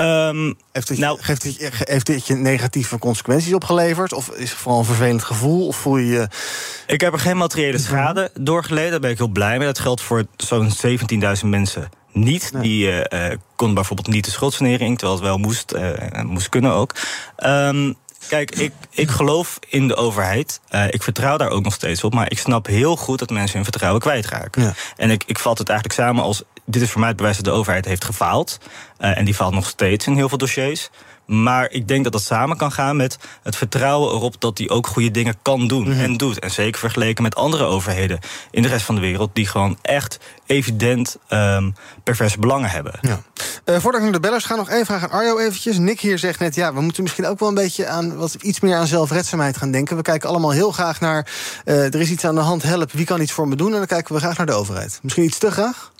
Um, 0.01 0.57
heeft, 0.71 0.89
het, 0.89 0.97
nou, 0.97 1.17
heeft, 1.21 2.05
dit 2.05 2.27
je 2.27 2.35
negatieve 2.35 2.97
consequenties 2.97 3.53
opgeleverd? 3.53 4.13
Of 4.13 4.29
is 4.29 4.49
het 4.49 4.59
vooral 4.59 4.79
een 4.79 4.85
vervelend 4.85 5.23
gevoel? 5.23 5.67
Of 5.67 5.75
voel 5.75 5.97
je 5.97 6.05
je... 6.05 6.27
Ik 6.87 7.01
heb 7.01 7.13
er 7.13 7.19
geen 7.19 7.37
materiële 7.37 7.77
schade 7.77 8.31
door 8.33 8.63
geleden. 8.63 8.91
Daar 8.91 8.99
ben 8.99 9.09
ik 9.09 9.17
heel 9.17 9.27
blij 9.27 9.57
mee. 9.57 9.67
Dat 9.67 9.79
geldt 9.79 10.01
voor 10.01 10.25
zo'n 10.37 10.71
17.000 11.41 11.45
mensen 11.45 11.89
niet. 12.11 12.49
Nee. 12.53 12.61
Die 12.61 13.09
uh, 13.09 13.25
kon 13.55 13.73
bijvoorbeeld 13.73 14.07
niet 14.07 14.25
de 14.25 14.31
schuldsanering, 14.31 14.97
terwijl 14.97 15.19
het 15.19 15.27
wel 15.27 15.37
moest, 15.37 15.73
uh, 15.73 16.21
moest 16.23 16.49
kunnen 16.49 16.73
ook. 16.73 16.95
Um, 17.45 17.95
Kijk, 18.27 18.55
ik, 18.55 18.71
ik 18.89 19.09
geloof 19.09 19.59
in 19.69 19.87
de 19.87 19.95
overheid. 19.95 20.59
Uh, 20.71 20.85
ik 20.89 21.03
vertrouw 21.03 21.37
daar 21.37 21.49
ook 21.49 21.63
nog 21.63 21.73
steeds 21.73 22.03
op. 22.03 22.13
Maar 22.13 22.31
ik 22.31 22.39
snap 22.39 22.65
heel 22.65 22.97
goed 22.97 23.19
dat 23.19 23.29
mensen 23.29 23.55
hun 23.55 23.63
vertrouwen 23.63 24.01
kwijtraken. 24.01 24.61
Ja. 24.61 24.73
En 24.95 25.09
ik, 25.09 25.23
ik 25.25 25.39
vat 25.39 25.57
het 25.57 25.69
eigenlijk 25.69 25.99
samen 25.99 26.23
als... 26.23 26.43
dit 26.65 26.81
is 26.81 26.91
voor 26.91 26.99
mij 26.99 27.09
het 27.09 27.17
bewijs 27.17 27.35
dat 27.35 27.45
de 27.45 27.51
overheid 27.51 27.85
heeft 27.85 28.05
gefaald. 28.05 28.57
Uh, 28.99 29.17
en 29.17 29.25
die 29.25 29.33
faalt 29.33 29.53
nog 29.53 29.67
steeds 29.67 30.07
in 30.07 30.15
heel 30.15 30.29
veel 30.29 30.37
dossiers. 30.37 30.89
Maar 31.25 31.71
ik 31.71 31.87
denk 31.87 32.03
dat 32.03 32.13
dat 32.13 32.21
samen 32.21 32.57
kan 32.57 32.71
gaan 32.71 32.95
met 32.95 33.17
het 33.43 33.55
vertrouwen 33.55 34.13
erop 34.13 34.41
dat 34.41 34.57
hij 34.57 34.69
ook 34.69 34.87
goede 34.87 35.11
dingen 35.11 35.35
kan 35.41 35.67
doen 35.67 35.83
mm 35.83 35.91
-hmm. 35.91 36.01
en 36.03 36.17
doet. 36.17 36.39
En 36.39 36.51
zeker 36.51 36.79
vergeleken 36.79 37.23
met 37.23 37.35
andere 37.35 37.63
overheden 37.63 38.19
in 38.51 38.61
de 38.61 38.67
rest 38.67 38.85
van 38.85 38.95
de 38.95 39.01
wereld, 39.01 39.29
die 39.33 39.47
gewoon 39.47 39.77
echt 39.81 40.19
evident 40.45 41.17
um, 41.29 41.75
perverse 42.03 42.39
belangen 42.39 42.69
hebben. 42.69 42.93
Ja. 43.01 43.21
Uh, 43.65 43.79
voordat 43.79 43.95
ik 43.95 44.01
naar 44.01 44.11
de 44.11 44.19
bellers 44.19 44.45
ga, 44.45 44.55
nog 44.55 44.69
één 44.69 44.85
vraag 44.85 45.03
aan 45.03 45.09
Arjo 45.09 45.37
eventjes. 45.37 45.77
Nick 45.77 45.99
hier 45.99 46.19
zegt 46.19 46.39
net, 46.39 46.55
ja, 46.55 46.73
we 46.73 46.81
moeten 46.81 47.03
misschien 47.03 47.25
ook 47.25 47.39
wel 47.39 47.49
een 47.49 47.55
beetje 47.55 47.87
aan 47.87 48.15
wat 48.15 48.33
iets 48.33 48.59
meer 48.59 48.75
aan 48.75 48.87
zelfredzaamheid 48.87 49.57
gaan 49.57 49.71
denken. 49.71 49.95
We 49.95 50.01
kijken 50.01 50.29
allemaal 50.29 50.51
heel 50.51 50.71
graag 50.71 50.99
naar, 50.99 51.27
uh, 51.65 51.93
er 51.93 52.01
is 52.01 52.09
iets 52.09 52.25
aan 52.25 52.35
de 52.35 52.41
hand, 52.41 52.63
help, 52.63 52.91
wie 52.91 53.05
kan 53.05 53.21
iets 53.21 53.31
voor 53.31 53.47
me 53.47 53.55
doen? 53.55 53.71
En 53.71 53.77
dan 53.77 53.85
kijken 53.85 54.13
we 54.13 54.19
graag 54.19 54.37
naar 54.37 54.45
de 54.45 54.53
overheid. 54.53 54.99
Misschien 55.01 55.23
iets 55.23 55.37
te 55.37 55.51
graag? 55.51 55.91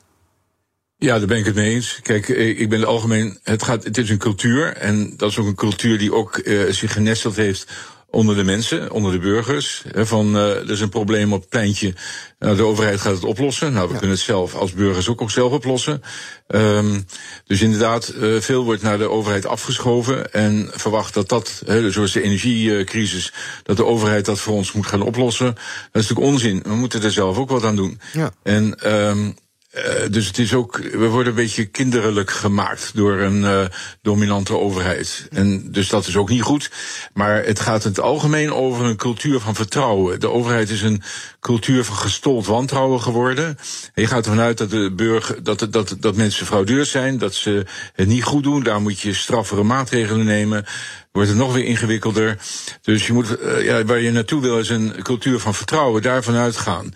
Ja, 1.04 1.18
daar 1.18 1.28
ben 1.28 1.38
ik 1.38 1.46
het 1.46 1.56
mee 1.56 1.74
eens. 1.74 2.00
Kijk, 2.02 2.28
ik 2.28 2.70
ben 2.70 2.80
het 2.80 2.88
algemeen. 2.88 3.40
Het, 3.44 3.64
gaat, 3.64 3.84
het 3.84 3.98
is 3.98 4.10
een 4.10 4.18
cultuur. 4.18 4.74
En 4.74 5.14
dat 5.18 5.30
is 5.30 5.38
ook 5.38 5.46
een 5.46 5.56
cultuur 5.56 5.98
die 5.98 6.14
ook 6.14 6.38
uh, 6.44 6.72
zich 6.72 6.94
genesteld 6.94 7.36
heeft 7.36 7.68
onder 8.10 8.36
de 8.36 8.44
mensen, 8.44 8.92
onder 8.92 9.12
de 9.12 9.20
burgers. 9.20 9.84
Van 9.94 10.36
uh, 10.36 10.50
er 10.50 10.72
is 10.72 10.80
een 10.80 10.90
probleem 10.90 11.34
op 11.34 11.40
het 11.40 11.50
pleintje. 11.50 11.94
Nou, 12.40 12.56
de 12.56 12.64
overheid 12.64 13.02
gaat 13.02 13.14
het 13.14 13.24
oplossen. 13.24 13.74
Nou, 13.74 13.88
we 13.88 13.94
ja. 13.94 14.00
kunnen 14.00 14.16
het 14.16 14.26
zelf 14.26 14.56
als 14.56 14.74
burgers 14.74 15.10
ook, 15.10 15.22
ook 15.22 15.32
zelf 15.32 15.52
oplossen. 15.52 16.02
Um, 16.48 17.06
dus 17.46 17.62
inderdaad, 17.62 18.14
uh, 18.18 18.40
veel 18.40 18.64
wordt 18.64 18.82
naar 18.82 18.98
de 18.98 19.10
overheid 19.10 19.46
afgeschoven. 19.46 20.34
En 20.34 20.70
verwacht 20.74 21.14
dat 21.14 21.30
dat, 21.30 21.64
he, 21.66 21.92
zoals 21.92 22.12
de 22.12 22.22
energiecrisis, 22.22 23.34
dat 23.64 23.78
de 23.78 23.86
overheid 23.86 24.26
dat 24.26 24.40
voor 24.40 24.54
ons 24.54 24.72
moet 24.72 24.88
gaan 24.88 25.02
oplossen. 25.02 25.46
Dat 25.92 26.02
is 26.04 26.08
natuurlijk 26.08 26.28
onzin. 26.28 26.62
We 26.64 26.76
moeten 26.76 27.04
er 27.04 27.12
zelf 27.12 27.38
ook 27.38 27.50
wat 27.50 27.64
aan 27.64 27.76
doen. 27.76 28.00
Ja. 28.14 28.32
En 28.44 28.94
um, 28.94 29.36
Uh, 29.75 29.84
dus 30.10 30.27
het 30.27 30.38
is 30.38 30.53
ook, 30.53 30.77
we 30.77 31.08
worden 31.08 31.27
een 31.27 31.44
beetje 31.44 31.65
kinderlijk 31.65 32.32
gemaakt 32.32 32.92
door 32.96 33.20
een 33.20 33.42
uh, 33.42 33.65
dominante 34.01 34.58
overheid. 34.58 35.27
En 35.32 35.72
dus 35.72 35.88
dat 35.89 36.08
is 36.08 36.15
ook 36.15 36.30
niet 36.30 36.42
goed. 36.42 36.72
Maar 37.13 37.46
het 37.46 37.60
gaat 37.60 37.84
in 37.84 37.89
het 37.89 38.00
algemeen 38.00 38.53
over 38.53 38.86
een 38.86 38.96
cultuur 38.96 39.39
van 39.39 39.56
vertrouwen. 39.56 40.20
De 40.20 40.30
overheid 40.30 40.70
is 40.70 40.82
een 40.82 41.01
cultuur 41.39 41.84
van 41.84 41.96
gestold 41.96 42.46
wantrouwen 42.46 43.01
geworden. 43.01 43.46
En 43.94 44.01
je 44.01 44.08
gaat 44.08 44.25
ervan 44.25 44.44
uit 44.44 44.58
dat 44.58 44.70
de 44.70 44.92
burger, 44.92 45.44
dat, 45.44 45.68
dat, 45.70 45.96
dat 46.00 46.15
mensen 46.15 46.46
fraudeurs 46.46 46.92
zijn, 46.92 47.18
dat 47.18 47.34
ze 47.34 47.65
het 47.94 48.08
niet 48.08 48.24
goed 48.24 48.44
doen. 48.44 48.63
Daar 48.63 48.82
moet 48.82 49.00
je 49.00 49.13
straffere 49.13 49.63
maatregelen 49.63 50.25
nemen 50.25 50.65
wordt 51.13 51.30
het 51.30 51.38
nog 51.38 51.53
weer 51.53 51.65
ingewikkelder. 51.65 52.38
Dus 52.82 53.08
je 53.08 53.13
moet, 53.13 53.39
uh, 53.42 53.65
ja, 53.65 53.86
waar 53.86 54.00
je 54.00 54.12
naartoe 54.12 54.42
wil 54.42 54.60
is 54.60 54.70
een 54.70 54.96
cultuur 55.03 55.39
van 55.39 55.53
vertrouwen, 55.53 56.01
daarvan 56.01 56.36
uitgaan. 56.36 56.94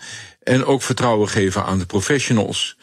En 0.48 0.64
ook 0.64 0.82
vertrouwen 0.82 1.28
geven 1.28 1.64
aan 1.64 1.78
de 1.78 1.86
professionals. 1.86 2.76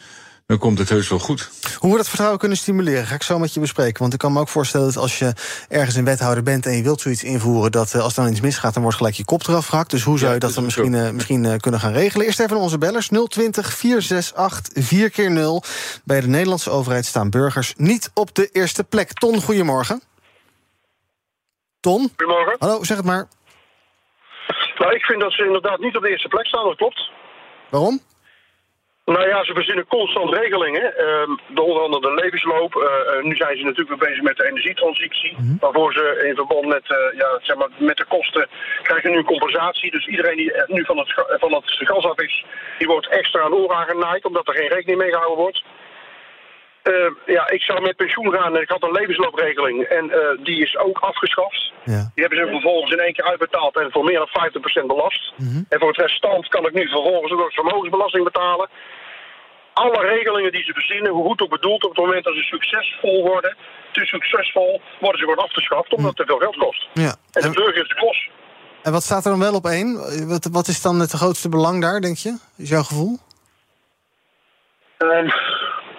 Dan 0.46 0.58
komt 0.58 0.80
het 0.80 0.90
heus 0.90 1.10
wel 1.10 1.20
goed. 1.20 1.50
Hoe 1.78 1.92
we 1.92 1.98
dat 1.98 2.08
vertrouwen 2.08 2.40
kunnen 2.40 2.58
stimuleren, 2.58 3.06
ga 3.06 3.16
ik 3.16 3.24
zo 3.24 3.40
met 3.40 3.54
je 3.54 3.60
bespreken. 3.60 4.00
Want 4.02 4.14
ik 4.14 4.20
kan 4.20 4.34
me 4.34 4.40
ook 4.40 4.50
voorstellen 4.50 4.86
dat 4.86 4.98
als 4.98 5.20
je 5.20 5.34
ergens 5.70 5.96
een 5.96 6.06
wethouder 6.06 6.44
bent 6.44 6.66
en 6.66 6.76
je 6.76 6.84
wilt 6.84 7.02
zoiets 7.02 7.24
invoeren, 7.24 7.72
dat 7.72 7.96
als 7.96 8.18
er 8.18 8.24
dan 8.24 8.32
iets 8.32 8.42
misgaat, 8.42 8.74
dan 8.74 8.82
wordt 8.82 8.98
gelijk 8.98 9.16
je 9.16 9.26
kop 9.26 9.48
eraf 9.48 9.68
gehakt. 9.68 9.90
Dus 9.90 10.04
hoe 10.04 10.18
zou 10.18 10.34
je 10.34 10.40
ja, 10.40 10.46
dat 10.46 10.54
dan 10.54 10.64
misschien, 10.64 10.94
uh, 10.94 11.10
misschien 11.10 11.44
uh, 11.44 11.56
kunnen 11.56 11.80
gaan 11.80 11.94
regelen? 11.94 12.26
Eerst 12.26 12.40
even 12.40 12.58
onze 12.58 12.78
bellers 12.78 13.08
020 13.08 13.74
468 13.74 14.84
4 14.84 15.10
keer 15.10 15.32
0 15.32 15.64
Bij 16.04 16.22
de 16.22 16.28
Nederlandse 16.28 16.70
overheid 16.70 17.06
staan 17.06 17.30
burgers 17.30 17.74
niet 17.78 18.12
op 18.14 18.36
de 18.36 18.50
eerste 18.52 18.84
plek. 18.84 19.14
Ton, 19.14 19.42
goedemorgen. 19.42 20.02
Ton? 21.80 22.10
Goedemorgen. 22.18 22.56
Hallo, 22.60 22.84
zeg 22.84 22.98
het 22.98 23.06
maar. 23.06 23.28
Nou, 24.78 24.94
ik 24.94 25.06
vind 25.06 25.22
dat 25.22 25.32
ze 25.32 25.46
inderdaad 25.46 25.80
niet 25.80 25.96
op 25.96 26.02
de 26.02 26.10
eerste 26.10 26.28
plek 26.28 26.46
staan, 26.46 26.66
dat 26.66 26.78
klopt. 26.78 27.12
Waarom? 27.70 28.00
Nou 29.06 29.28
ja, 29.28 29.44
ze 29.44 29.54
verzinnen 29.54 29.88
constant 29.88 30.34
regelingen. 30.34 30.84
Uh, 30.84 31.38
de 31.56 31.62
onder 31.62 31.82
andere 31.82 32.02
de 32.02 32.22
levensloop. 32.22 32.76
Uh, 32.76 33.24
nu 33.24 33.36
zijn 33.36 33.58
ze 33.58 33.64
natuurlijk 33.64 33.90
weer 33.90 34.10
bezig 34.10 34.24
met 34.24 34.38
de 34.38 34.48
energietransitie. 34.48 35.36
Mm 35.38 35.58
Waarvoor 35.60 35.94
ze 35.94 36.26
in 36.28 36.36
verband 36.36 36.66
met, 36.66 36.90
uh, 36.90 37.20
ja, 37.20 37.40
zeg 37.42 37.56
maar, 37.56 37.70
met 37.78 37.98
de 37.98 38.06
kosten 38.06 38.48
krijgen 38.82 39.12
nu 39.12 39.18
een 39.18 39.34
compensatie. 39.34 39.92
Dus 39.92 40.08
iedereen 40.08 40.38
die 40.38 40.52
nu 40.68 40.86
van 40.86 40.98
het, 40.98 41.14
van 41.40 41.54
het 41.54 41.64
gas 41.66 42.06
af 42.06 42.20
is, 42.20 42.46
die 42.78 42.88
wordt 42.88 43.10
extra 43.10 43.42
aan 43.42 43.54
oor 43.54 43.74
aangenaaid. 43.74 44.26
Omdat 44.26 44.48
er 44.48 44.56
geen 44.56 44.70
rekening 44.70 45.00
mee 45.00 45.12
gehouden 45.12 45.38
wordt. 45.38 45.64
Uh, 46.94 47.12
ja, 47.26 47.50
ik 47.50 47.62
zou 47.62 47.82
met 47.82 47.96
pensioen 47.96 48.32
gaan 48.34 48.56
en 48.56 48.62
ik 48.62 48.70
had 48.70 48.84
een 48.84 48.92
levensloopregeling. 48.92 49.84
En 49.84 50.06
uh, 50.06 50.16
die 50.44 50.62
is 50.62 50.78
ook 50.78 51.00
afgeschaft. 51.00 51.74
Ja. 51.84 52.12
Die 52.14 52.24
hebben 52.24 52.40
ze 52.40 52.52
vervolgens 52.52 52.92
in 52.92 53.00
één 53.00 53.14
keer 53.14 53.26
uitbetaald 53.26 53.76
en 53.78 53.92
voor 53.92 54.04
meer 54.04 54.22
dan 54.24 54.52
50% 54.84 54.86
belast. 54.86 55.34
Mm 55.38 55.48
-hmm. 55.48 55.66
En 55.70 55.80
voor 55.80 55.88
het 55.88 55.98
restant 55.98 56.48
kan 56.48 56.66
ik 56.66 56.74
nu 56.74 56.88
vervolgens 56.90 57.32
ook 57.32 57.54
vermogensbelasting 57.54 58.24
betalen. 58.24 58.70
Alle 59.74 60.02
regelingen 60.02 60.52
die 60.52 60.64
ze 60.64 60.74
verzinnen, 60.74 61.12
hoe 61.12 61.26
goed 61.26 61.42
ook 61.42 61.50
bedoeld, 61.50 61.84
op 61.84 61.96
het 61.96 62.06
moment 62.06 62.24
dat 62.24 62.34
ze 62.34 62.42
succesvol 62.42 63.22
worden, 63.24 63.56
te 63.92 64.06
succesvol, 64.06 64.82
worden 65.00 65.20
ze 65.20 65.26
gewoon 65.26 65.46
afgeschaft 65.46 65.94
omdat 65.94 66.18
het 66.18 66.18
te 66.18 66.26
veel 66.26 66.40
geld 66.40 66.58
kost. 66.58 66.88
Ja. 66.94 67.16
En 67.32 67.42
de 67.42 67.50
burger 67.50 67.82
is 67.82 67.90
de 67.90 67.96
klos. 67.96 68.30
En 68.84 68.92
wat 68.92 69.04
staat 69.04 69.26
er 69.26 69.32
dan 69.32 69.40
wel 69.40 69.54
op 69.54 69.66
één? 69.66 69.90
Wat, 70.28 70.48
wat 70.52 70.68
is 70.68 70.82
dan 70.82 71.00
het 71.00 71.12
grootste 71.12 71.50
belang 71.50 71.82
daar, 71.82 72.02
denk 72.02 72.18
je? 72.18 72.38
Is 72.58 72.70
jouw 72.70 72.84
gevoel? 72.84 73.18
Uh, 75.00 75.34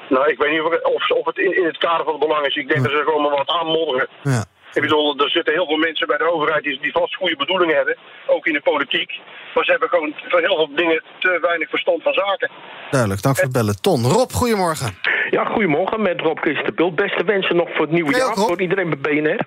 nou, 0.08 0.28
ik 0.30 0.38
weet 0.38 0.50
niet 0.50 0.60
of, 0.82 1.10
of 1.10 1.26
het 1.26 1.38
in, 1.38 1.56
in, 1.56 1.64
het 1.64 1.78
kader 1.78 2.04
van 2.04 2.14
het 2.14 2.22
belang 2.26 2.46
is. 2.46 2.56
Ik 2.56 2.68
denk 2.68 2.80
ja. 2.80 2.88
dat 2.88 2.98
ze 2.98 3.04
gewoon 3.04 3.22
maar 3.22 3.36
wat 3.36 3.48
aanmodderen. 3.48 4.08
Ja. 4.22 4.44
Ik 4.72 4.82
bedoel, 4.82 5.18
er 5.18 5.30
zitten 5.30 5.54
heel 5.54 5.66
veel 5.66 5.76
mensen 5.76 6.06
bij 6.06 6.16
de 6.16 6.32
overheid 6.32 6.62
die, 6.62 6.78
die 6.80 6.92
vast 6.92 7.14
goede 7.14 7.36
bedoelingen 7.36 7.76
hebben. 7.76 7.96
Ook 8.26 8.46
in 8.46 8.52
de 8.52 8.60
politiek. 8.60 9.10
Maar 9.54 9.64
ze 9.64 9.70
hebben 9.70 9.88
gewoon 9.88 10.14
voor 10.28 10.40
heel 10.40 10.56
veel 10.56 10.70
dingen 10.74 11.02
te 11.18 11.38
weinig 11.40 11.68
verstand 11.68 12.02
van 12.02 12.12
zaken. 12.12 12.50
Duidelijk, 12.90 13.22
dank 13.22 13.34
voor 13.36 13.44
het 13.44 13.52
bellen. 13.52 13.80
Ton, 13.80 14.04
Rob, 14.04 14.30
goedemorgen. 14.32 14.98
Ja, 15.30 15.44
goedemorgen 15.44 16.02
met 16.02 16.20
Rob 16.20 16.38
Christenbult. 16.38 16.94
Beste 16.96 17.24
wensen 17.24 17.56
nog 17.56 17.68
voor 17.72 17.84
het 17.84 17.90
nieuwe 17.90 18.10
Ja, 18.10 18.16
jaar 18.18 18.34
Rob. 18.34 18.46
voor 18.46 18.60
iedereen 18.60 18.88
bij 18.88 18.98
BNR. 18.98 19.46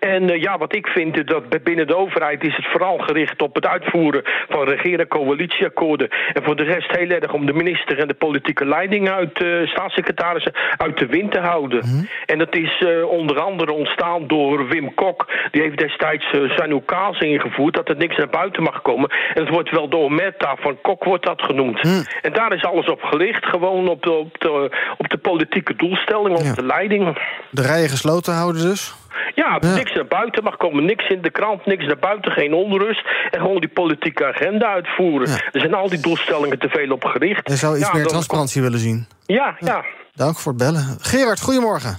En 0.00 0.22
uh, 0.30 0.42
ja, 0.42 0.58
wat 0.58 0.74
ik 0.74 0.86
vind, 0.86 1.16
uh, 1.16 1.24
dat 1.26 1.62
binnen 1.62 1.86
de 1.86 1.96
overheid 1.96 2.44
is 2.44 2.56
het 2.56 2.66
vooral 2.66 2.98
gericht 2.98 3.42
op 3.42 3.54
het 3.54 3.66
uitvoeren 3.66 4.22
van 4.48 4.64
regeren 4.68 5.08
coalitieakkoorden. 5.08 6.08
En 6.32 6.42
voor 6.42 6.56
de 6.56 6.62
rest 6.62 6.96
heel 6.96 7.10
erg 7.10 7.32
om 7.32 7.46
de 7.46 7.52
minister 7.52 7.98
en 7.98 8.08
de 8.08 8.14
politieke 8.14 8.64
leiding 8.66 9.10
uit 9.10 9.42
uh, 9.42 9.66
staatssecretarissen 9.66 10.52
uit 10.76 10.98
de 10.98 11.06
wind 11.06 11.32
te 11.32 11.40
houden. 11.40 11.78
Mhm. 11.78 12.04
En 12.26 12.38
dat 12.38 12.56
is 12.56 12.84
onder 13.08 13.40
andere 13.40 13.72
ontstaan 13.72 14.26
door 14.26 14.68
Wim 14.68 14.94
Kok. 14.94 15.26
Die 15.50 15.62
heeft 15.62 15.78
destijds 15.78 16.26
zijn 16.56 16.70
ukaas 16.70 17.18
ingevoerd 17.18 17.74
dat 17.74 17.88
er 17.88 17.96
niks 17.96 18.16
naar 18.16 18.28
buiten 18.28 18.62
mag 18.62 18.82
komen. 18.82 19.10
En 19.34 19.40
het 19.44 19.48
wordt 19.54 19.70
wel 19.70 19.88
door 19.88 20.12
Meta 20.12 20.56
van 20.60 20.78
Kok 20.82 21.04
wordt 21.04 21.24
dat 21.26 21.42
genoemd. 21.42 21.82
Mhm. 21.82 22.02
En 22.22 22.32
daar 22.32 22.52
is 22.52 22.64
alles 22.64 22.86
op 22.86 23.02
gericht, 23.02 23.44
gewoon 23.46 23.88
op 23.88 24.02
de, 24.02 24.12
op 24.12 24.38
de, 24.38 24.70
op 24.98 25.08
de 25.08 25.18
politieke 25.18 25.74
doelstelling, 25.76 26.36
op 26.36 26.44
Ja. 26.44 26.54
de 26.54 26.64
leiding. 26.66 27.18
De 27.50 27.62
rijen 27.62 27.88
gesloten 27.88 28.34
houden 28.34 28.62
dus. 28.62 28.94
Ja, 29.34 29.58
Ja. 29.60 29.74
niks 29.74 29.92
naar 29.92 30.06
buiten 30.06 30.44
mag 30.44 30.56
komen, 30.56 30.84
niks 30.84 31.08
in 31.08 31.22
de 31.22 31.30
krant, 31.30 31.66
niks 31.66 31.84
naar 31.86 31.98
buiten, 31.98 32.32
geen 32.32 32.52
onrust. 32.54 33.04
En 33.30 33.40
gewoon 33.40 33.60
die 33.60 33.68
politieke 33.68 34.26
agenda 34.26 34.66
uitvoeren. 34.66 35.28
Ja. 35.28 35.34
Er 35.52 35.60
zijn 35.60 35.74
al 35.74 35.88
die 35.88 36.00
doelstellingen 36.00 36.58
te 36.58 36.68
veel 36.68 36.90
op 36.90 37.04
gericht. 37.04 37.48
Je 37.48 37.56
zou 37.56 37.76
iets 37.78 37.86
Ja, 37.88 37.94
meer 37.94 38.06
transparantie 38.06 38.62
willen 38.62 38.78
zien. 38.78 39.06
Ja, 39.26 39.56
ja. 39.60 39.84
Dank 40.14 40.38
voor 40.38 40.52
het 40.52 40.60
bellen. 40.62 40.96
Gerard, 41.00 41.40
goedemorgen. 41.40 41.98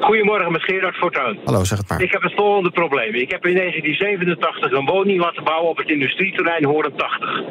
Goedemorgen, 0.00 0.52
met 0.52 0.62
Gerard 0.62 0.96
Fortuyn. 0.96 1.38
Hallo, 1.44 1.64
zeg 1.64 1.78
het 1.78 1.88
maar. 1.88 2.02
Ik 2.02 2.12
heb 2.12 2.22
het 2.22 2.32
volgende 2.36 2.70
probleem. 2.70 3.14
Ik 3.14 3.30
heb 3.30 3.46
in 3.46 3.54
1987 3.54 4.72
een 4.72 4.84
woning 4.84 5.20
laten 5.20 5.44
bouwen 5.44 5.70
op 5.70 5.76
het 5.76 5.88
industrieterrein 5.88 6.64
Horen 6.64 6.96
80. 6.96 7.42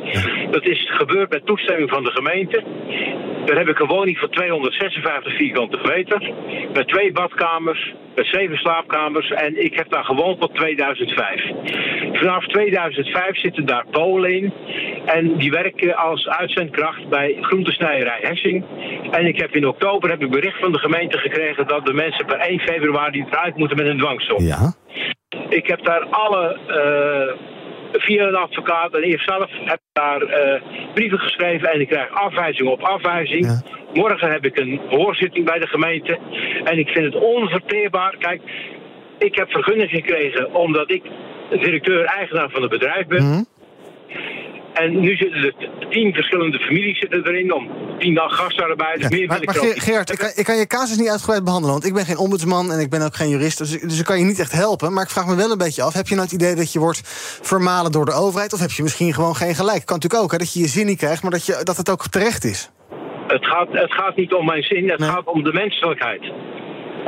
Dat 0.51 0.63
is 0.65 0.91
gebeurd 0.97 1.29
met 1.29 1.45
toestemming 1.45 1.89
van 1.89 2.03
de 2.03 2.11
gemeente. 2.11 2.63
Daar 3.45 3.57
heb 3.57 3.67
ik 3.67 3.79
een 3.79 3.87
woning 3.87 4.17
van 4.17 4.29
256 4.29 5.35
vierkante 5.37 5.79
meter. 5.83 6.33
Met 6.73 6.87
twee 6.87 7.11
badkamers, 7.11 7.93
met 8.15 8.25
zeven 8.25 8.57
slaapkamers. 8.57 9.29
En 9.29 9.63
ik 9.63 9.75
heb 9.75 9.89
daar 9.89 10.03
gewoond 10.03 10.39
tot 10.39 10.55
2005. 10.55 11.41
Vanaf 12.13 12.45
2005 12.45 13.39
zitten 13.39 13.65
daar 13.65 13.85
Polen 13.91 14.33
in. 14.33 14.53
En 15.05 15.37
die 15.37 15.51
werken 15.51 15.95
als 15.95 16.27
uitzendkracht 16.27 17.09
bij 17.09 17.37
groentesnijerij 17.41 18.19
Hessing. 18.21 18.65
En 19.11 19.25
ik 19.25 19.37
heb 19.37 19.55
in 19.55 19.67
oktober 19.67 20.09
heb 20.09 20.21
ik 20.21 20.31
bericht 20.31 20.59
van 20.59 20.71
de 20.71 20.79
gemeente 20.79 21.17
gekregen 21.17 21.67
dat 21.67 21.85
de 21.85 21.93
mensen 21.93 22.25
per 22.25 22.39
1 22.39 22.59
februari 22.59 23.25
eruit 23.29 23.57
moeten 23.57 23.77
met 23.77 23.87
een 23.87 23.97
dwangsom. 23.97 24.43
Ja. 24.43 24.73
Ik 25.49 25.67
heb 25.67 25.83
daar 25.83 26.05
alle, 26.05 26.57
eh, 26.67 27.60
via 27.91 28.27
een 28.27 28.35
advocaat 28.35 28.93
en 28.93 29.03
ik 29.03 29.19
zelf 29.19 29.49
heb 29.51 29.79
daar 29.93 30.21
eh, 30.21 30.61
brieven 30.93 31.19
geschreven 31.19 31.71
en 31.71 31.81
ik 31.81 31.87
krijg 31.87 32.09
afwijzing 32.11 32.69
op 32.69 32.81
afwijzing. 32.81 33.45
Ja. 33.45 33.61
Morgen 33.93 34.31
heb 34.31 34.45
ik 34.45 34.57
een 34.57 34.79
hoorzitting 34.89 35.45
bij 35.45 35.59
de 35.59 35.67
gemeente 35.67 36.19
en 36.63 36.77
ik 36.77 36.89
vind 36.89 37.13
het 37.13 37.23
onverteerbaar. 37.23 38.15
Kijk, 38.17 38.41
ik 39.17 39.35
heb 39.35 39.51
vergunning 39.51 39.89
gekregen 39.89 40.53
omdat 40.53 40.91
ik 40.91 41.03
directeur-eigenaar 41.49 42.49
van 42.49 42.61
het 42.61 42.71
bedrijf 42.71 43.07
ben. 43.07 43.23
Mhm. 43.23 43.43
En 44.73 44.99
nu 44.99 45.15
zitten 45.15 45.43
er 45.43 45.53
tien 45.89 46.13
verschillende 46.13 46.59
families 46.59 46.99
zitten 46.99 47.27
erin 47.27 47.53
om 47.53 47.69
tien 47.99 48.13
dag 48.13 48.35
gastarbeiders. 48.35 49.09
Ja, 49.09 49.17
meer 49.17 49.27
maar 49.27 49.39
maar 49.45 49.55
ik 49.55 49.61
er 49.61 49.67
ook 49.67 49.73
Ge- 49.73 49.79
Gerard, 49.79 50.11
ik 50.11 50.17
kan, 50.17 50.29
ik 50.35 50.45
kan 50.45 50.55
je 50.57 50.67
casus 50.67 50.97
niet 50.97 51.09
uitgebreid 51.09 51.43
behandelen... 51.43 51.73
want 51.75 51.87
ik 51.87 51.93
ben 51.93 52.05
geen 52.05 52.17
ombudsman 52.17 52.71
en 52.71 52.79
ik 52.79 52.89
ben 52.89 53.01
ook 53.01 53.15
geen 53.15 53.29
jurist... 53.29 53.57
Dus, 53.57 53.73
ik- 53.75 53.81
dus 53.89 53.99
ik 53.99 54.05
kan 54.05 54.19
je 54.19 54.25
niet 54.25 54.39
echt 54.39 54.51
helpen. 54.51 54.93
Maar 54.93 55.03
ik 55.03 55.09
vraag 55.09 55.25
me 55.27 55.35
wel 55.35 55.51
een 55.51 55.57
beetje 55.57 55.83
af... 55.83 55.93
heb 55.93 56.07
je 56.07 56.15
nou 56.15 56.25
het 56.25 56.35
idee 56.35 56.55
dat 56.55 56.73
je 56.73 56.79
wordt 56.79 57.01
vermalen 57.41 57.91
door 57.91 58.05
de 58.05 58.13
overheid... 58.13 58.53
of 58.53 58.59
heb 58.59 58.71
je 58.71 58.83
misschien 58.83 59.13
gewoon 59.13 59.35
geen 59.35 59.55
gelijk? 59.55 59.85
Kan 59.85 59.95
natuurlijk 59.95 60.23
ook, 60.23 60.31
hè, 60.31 60.37
dat 60.37 60.53
je 60.53 60.59
je 60.59 60.67
zin 60.67 60.85
niet 60.85 60.97
krijgt... 60.97 61.21
maar 61.21 61.31
dat, 61.31 61.45
je, 61.45 61.59
dat 61.63 61.77
het 61.77 61.89
ook 61.89 62.07
terecht 62.07 62.43
is. 62.43 62.71
Het 63.27 63.45
gaat, 63.45 63.67
het 63.71 63.93
gaat 63.93 64.15
niet 64.15 64.33
om 64.33 64.45
mijn 64.45 64.63
zin, 64.63 64.89
het 64.89 64.99
Nee. 64.99 65.09
gaat 65.09 65.25
om 65.25 65.43
de 65.43 65.53
menselijkheid. 65.53 66.21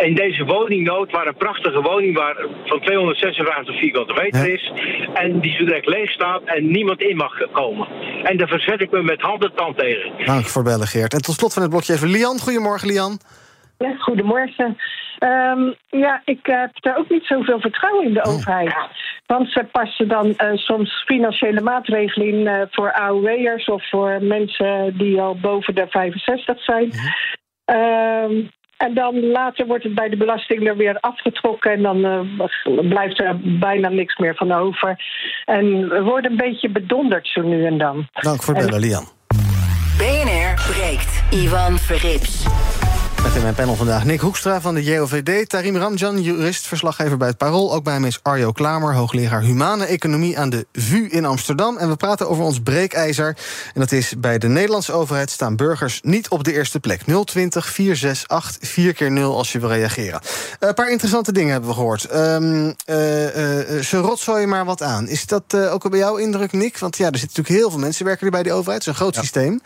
In 0.03 0.15
deze 0.15 0.43
woningnood, 0.45 1.11
waar 1.11 1.27
een 1.27 1.35
prachtige 1.35 1.81
woning 1.81 2.15
waar 2.15 2.35
van 2.65 2.79
256 2.79 3.79
vierkante 3.79 4.13
meter 4.13 4.47
Ja. 4.47 4.53
is... 4.53 4.71
en 5.13 5.39
die 5.39 5.51
zo 5.55 5.65
direct 5.65 5.87
leeg 5.87 6.11
staat 6.11 6.41
en 6.43 6.71
niemand 6.71 7.01
in 7.01 7.15
mag 7.15 7.51
komen. 7.51 7.87
En 8.23 8.37
daar 8.37 8.47
verzet 8.47 8.81
ik 8.81 8.91
me 8.91 9.03
met 9.03 9.21
hand 9.21 9.43
en 9.43 9.51
tand 9.55 9.77
tegen. 9.77 10.25
Dank 10.25 10.45
voor 10.45 10.63
bellen, 10.63 10.87
Geert. 10.87 11.13
En 11.13 11.21
tot 11.21 11.35
slot 11.35 11.53
van 11.53 11.61
het 11.61 11.71
blokje 11.71 11.93
even 11.93 12.09
Lian. 12.09 12.39
Goedemorgen, 12.39 12.87
Lian. 12.87 13.19
Ja, 13.77 13.95
goedemorgen. 13.97 14.77
Ehm, 15.19 15.71
ja, 15.89 16.21
ik 16.25 16.39
heb 16.41 16.71
daar 16.81 16.97
ook 16.97 17.09
niet 17.09 17.25
zoveel 17.25 17.59
vertrouwen 17.59 18.05
in 18.05 18.13
de 18.13 18.25
overheid. 18.25 18.75
Want 19.25 19.49
ze 19.51 19.63
passen 19.71 20.07
dan 20.07 20.35
eh, 20.35 20.51
soms 20.53 21.03
financiële 21.05 21.61
maatregelen 21.61 22.27
in 22.27 22.47
eh, 22.47 22.61
voor 22.71 22.93
AOW'ers 22.93 23.65
of 23.65 23.89
voor 23.89 24.17
mensen 24.21 24.97
die 24.97 25.21
al 25.21 25.37
boven 25.41 25.75
de 25.75 25.85
65 25.89 26.63
zijn. 26.63 26.91
Ehm, 27.65 28.33
en 28.83 28.93
dan 28.93 29.25
later 29.31 29.65
wordt 29.65 29.83
het 29.83 29.95
bij 29.95 30.09
de 30.09 30.17
belasting 30.17 30.67
er 30.67 30.77
weer 30.77 30.97
afgetrokken 30.99 31.71
en 31.71 31.81
dan 31.81 32.05
eh, 32.05 32.19
blijft 32.89 33.19
er 33.19 33.39
bijna 33.59 33.89
niks 33.89 34.17
meer 34.17 34.35
van 34.35 34.51
over. 34.51 35.03
En 35.45 35.89
we 35.89 36.01
worden 36.03 36.31
een 36.31 36.37
beetje 36.37 36.69
bedonderd 36.69 37.27
zo 37.27 37.41
nu 37.41 37.65
en 37.65 37.77
dan. 37.77 38.07
Dank 38.13 38.43
voor 38.43 38.53
het 38.53 38.63
En- 38.63 38.69
bellen, 38.69 38.87
Lian. 38.87 39.05
BNR 39.97 40.53
breekt. 40.71 41.23
Ivan 41.31 41.77
Verrips. 41.77 42.45
Met 43.23 43.35
in 43.35 43.41
mijn 43.41 43.53
panel 43.55 43.75
vandaag 43.75 44.05
Nick 44.05 44.19
Hoekstra 44.19 44.61
van 44.61 44.73
de 44.73 44.83
JOVD... 44.83 45.49
Tarim 45.49 45.77
Ramjan, 45.77 46.21
jurist, 46.21 46.67
verslaggever 46.67 47.17
bij 47.17 47.27
het 47.27 47.37
Parool. 47.37 47.73
Ook 47.73 47.83
bij 47.83 47.93
hem 47.93 48.05
is 48.05 48.19
Arjo 48.21 48.51
Klamer, 48.51 48.93
hoogleraar 48.93 49.41
Humane 49.41 49.85
Economie... 49.85 50.39
aan 50.39 50.49
de 50.49 50.67
VU 50.73 51.07
in 51.09 51.25
Amsterdam. 51.25 51.77
En 51.77 51.89
we 51.89 51.95
praten 51.95 52.29
over 52.29 52.43
ons 52.43 52.59
breekijzer. 52.61 53.37
En 53.73 53.79
dat 53.79 53.91
is 53.91 54.13
bij 54.17 54.37
de 54.37 54.47
Nederlandse 54.47 54.91
overheid 54.91 55.29
staan 55.29 55.55
burgers 55.55 55.99
niet 56.03 56.29
op 56.29 56.43
de 56.43 56.53
eerste 56.53 56.79
plek. 56.79 57.01
020 57.25 57.65
468 57.65 58.69
4 58.69 58.93
keer 58.93 59.11
0 59.11 59.37
als 59.37 59.51
je 59.51 59.59
wil 59.59 59.69
reageren. 59.69 60.19
Eh, 60.59 60.67
Een 60.67 60.73
paar 60.73 60.91
interessante 60.91 61.31
dingen 61.31 61.51
hebben 61.51 61.69
we 61.69 61.75
gehoord. 61.75 62.05
Ehm, 62.05 62.71
eh, 62.85 63.77
eh, 63.77 63.83
ze 63.83 63.97
rotzooien 63.97 64.49
maar 64.49 64.65
wat 64.65 64.81
aan. 64.81 65.07
Is 65.07 65.25
dat 65.25 65.43
eh, 65.47 65.73
ook 65.73 65.83
al 65.83 65.89
bij 65.89 65.99
jouw 65.99 66.15
indruk, 66.15 66.51
Nick? 66.51 66.77
Want 66.77 66.97
ja, 66.97 67.11
er 67.11 67.17
zitten 67.17 67.37
natuurlijk 67.37 67.63
heel 67.63 67.69
veel 67.71 67.79
mensen 67.79 68.05
werken 68.05 68.25
er 68.25 68.31
bij 68.31 68.43
de 68.43 68.53
overheid. 68.53 68.85
Het 68.85 68.93
is 68.93 68.99
een 68.99 69.05
groot 69.05 69.15
systeem. 69.15 69.61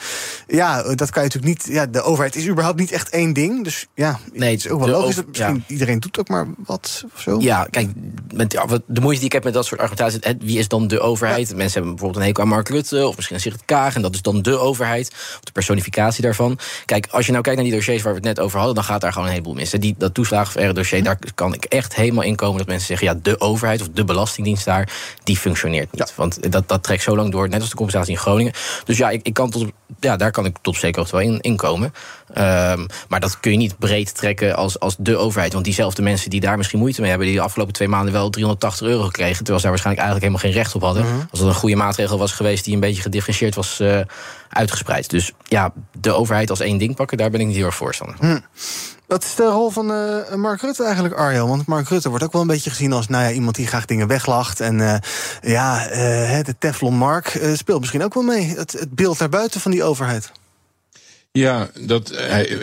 Ja, 0.47 0.81
eh, 0.83 0.95
dat 0.95 1.09
kan 1.09 1.23
je 1.23 1.29
natuurlijk 1.33 1.63
niet... 1.65 1.73
Ja, 1.75 1.85
de 1.85 2.01
overheid 2.01 2.35
is 2.35 2.47
überhaupt 2.47 2.79
niet 2.79 2.91
echt 2.91 3.09
één 3.09 3.33
ding. 3.33 3.46
Dus 3.63 3.87
ja, 3.95 4.19
Nee, 4.33 4.51
het 4.51 4.59
is 4.65 4.69
ook 4.69 4.79
wel 4.79 4.89
logisch. 4.89 5.17
over- 5.17 5.25
misschien 5.29 5.63
iedereen 5.67 5.99
doet 5.99 6.19
ook 6.19 6.27
maar 6.27 6.47
wat 6.65 7.03
of 7.15 7.21
zo. 7.21 7.39
Ja, 7.39 7.67
kijk, 7.69 7.89
met, 8.33 8.51
ja, 8.51 8.65
wat- 8.67 8.81
de 8.87 9.01
moeite 9.01 9.17
die 9.19 9.27
ik 9.27 9.33
heb 9.33 9.43
met 9.43 9.53
dat 9.53 9.65
soort 9.65 9.81
argumentatie... 9.81 10.37
wie 10.39 10.57
is 10.59 10.67
dan 10.67 10.87
de 10.87 10.99
overheid? 10.99 11.47
Mensen 11.55 11.73
hebben 11.73 11.89
bijvoorbeeld 11.91 12.21
een 12.21 12.27
hekel 12.27 12.43
aan 12.43 12.49
Mark 12.49 12.69
Rutte... 12.69 13.07
of 13.07 13.15
misschien 13.15 13.35
aan 13.35 13.41
Sigrid 13.41 13.61
Kaag, 13.65 13.95
en 13.95 14.01
dat 14.01 14.13
is 14.13 14.21
dan 14.21 14.41
de 14.41 14.57
overheid. 14.57 15.09
Of 15.11 15.39
de 15.43 15.51
personificatie 15.51 16.21
daarvan. 16.21 16.59
Kijk, 16.85 17.07
als 17.11 17.25
je 17.25 17.31
nou 17.31 17.43
kijkt 17.43 17.59
naar 17.59 17.67
die 17.69 17.77
dossiers 17.77 18.01
waar 18.01 18.11
we 18.13 18.17
het 18.17 18.27
net 18.27 18.39
over 18.39 18.57
hadden... 18.57 18.75
dan 18.75 18.83
gaat 18.83 19.01
daar 19.01 19.11
gewoon 19.11 19.27
een 19.27 19.33
heleboel 19.33 19.53
mis. 19.53 19.69
Die, 19.69 19.95
dat 19.97 20.13
toeslagenverre 20.13 20.73
dossier, 20.73 21.03
daar 21.03 21.19
kan 21.35 21.53
ik 21.53 21.65
echt 21.65 21.95
helemaal 21.95 22.23
in 22.23 22.35
komen... 22.35 22.57
dat 22.57 22.67
mensen 22.67 22.87
zeggen, 22.87 23.07
ja, 23.07 23.19
de 23.23 23.39
overheid 23.39 23.81
of 23.81 23.87
de 23.93 24.03
belastingdienst 24.03 24.65
daar... 24.65 24.89
die 25.23 25.37
functioneert 25.37 25.91
niet. 25.91 26.13
Want 26.15 26.51
dat, 26.51 26.67
dat 26.67 26.83
trekt 26.83 27.03
zo 27.03 27.15
lang 27.15 27.31
door, 27.31 27.49
net 27.49 27.59
als 27.61 27.69
de 27.69 27.75
compensatie 27.75 28.13
in 28.13 28.19
Groningen. 28.19 28.53
Dus 28.85 28.97
ja, 28.97 29.09
ik, 29.09 29.19
ik 29.23 29.33
kan 29.33 29.49
tot, 29.49 29.65
ja 29.99 30.17
daar 30.17 30.31
kan 30.31 30.45
ik 30.45 30.57
tot 30.61 30.81
hoogte 30.81 31.11
wel 31.11 31.21
in, 31.21 31.39
in 31.41 31.55
komen. 31.55 31.93
Ehm, 32.33 32.85
maar 33.07 33.19
dat 33.19 33.36
dat 33.37 33.45
kun 33.51 33.61
je 33.61 33.67
niet 33.67 33.79
breed 33.79 34.15
trekken 34.15 34.55
als, 34.55 34.79
als 34.79 34.95
de 34.99 35.17
overheid. 35.17 35.53
Want 35.53 35.65
diezelfde 35.65 36.01
mensen 36.01 36.29
die 36.29 36.39
daar 36.39 36.57
misschien 36.57 36.79
moeite 36.79 37.01
mee 37.01 37.09
hebben, 37.09 37.27
die 37.27 37.35
de 37.35 37.41
afgelopen 37.41 37.73
twee 37.73 37.87
maanden 37.87 38.13
wel 38.13 38.29
380 38.29 38.87
euro 38.87 39.03
gekregen. 39.03 39.37
Terwijl 39.37 39.57
ze 39.57 39.63
daar 39.63 39.71
waarschijnlijk 39.71 40.07
eigenlijk 40.07 40.33
helemaal 40.33 40.51
geen 40.51 40.63
recht 40.63 40.75
op 40.75 40.81
hadden. 40.81 41.05
Mhm. 41.05 41.27
Als 41.31 41.39
dat 41.39 41.49
een 41.49 41.55
goede 41.55 41.75
maatregel 41.75 42.17
was 42.17 42.31
geweest 42.31 42.65
die 42.65 42.73
een 42.73 42.79
beetje 42.79 43.01
gedifferentieerd 43.01 43.55
was 43.55 43.79
uh, 43.79 43.99
uitgespreid. 44.49 45.09
Dus 45.09 45.31
ja, 45.43 45.73
de 45.99 46.11
overheid 46.11 46.49
als 46.49 46.59
één 46.59 46.77
ding 46.77 46.95
pakken, 46.95 47.17
daar 47.17 47.29
ben 47.29 47.39
ik 47.39 47.47
niet 47.47 47.55
heel 47.55 47.65
erg 47.65 47.75
voorstander 47.75 48.17
van. 48.17 48.27
Hm. 48.27 48.39
Wat 49.07 49.23
is 49.23 49.35
de 49.35 49.45
rol 49.45 49.69
van 49.69 49.91
uh, 49.91 50.33
Mark 50.35 50.61
Rutte 50.61 50.83
eigenlijk, 50.83 51.15
Arjo? 51.15 51.47
Want 51.47 51.65
Mark 51.65 51.87
Rutte 51.87 52.09
wordt 52.09 52.23
ook 52.23 52.31
wel 52.31 52.41
een 52.41 52.47
beetje 52.47 52.69
gezien 52.69 52.93
als 52.93 53.07
nou 53.07 53.23
ja, 53.23 53.31
iemand 53.31 53.55
die 53.55 53.67
graag 53.67 53.85
dingen 53.85 54.07
weglacht. 54.07 54.59
En 54.59 54.79
uh, 54.79 54.95
ja, 55.41 55.91
uh, 55.91 56.43
de 56.43 56.55
Teflon 56.59 56.95
Mark 56.95 57.39
speelt 57.53 57.79
misschien 57.79 58.03
ook 58.03 58.13
wel 58.13 58.23
mee. 58.23 58.55
Het, 58.57 58.71
het 58.71 58.95
beeld 58.95 59.17
daarbuiten 59.17 59.61
van 59.61 59.71
die 59.71 59.83
overheid. 59.83 60.31
Ja, 61.37 61.69
dat, 61.79 62.11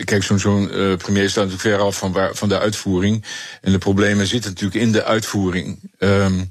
kijk, 0.05 0.23
zo'n 0.23 0.39
zo'n 0.39 0.69
uh, 0.73 0.97
premier 0.97 1.31
staat 1.31 1.45
natuurlijk 1.45 1.77
ver 1.77 1.87
af 1.87 1.99
van, 1.99 2.13
waar, 2.13 2.35
van 2.35 2.49
de 2.49 2.59
uitvoering. 2.59 3.25
En 3.61 3.73
de 3.73 3.79
problemen 3.79 4.27
zitten 4.27 4.51
natuurlijk 4.51 4.81
in 4.81 4.93
de 4.93 5.05
uitvoering. 5.05 5.91
Um, 5.99 6.51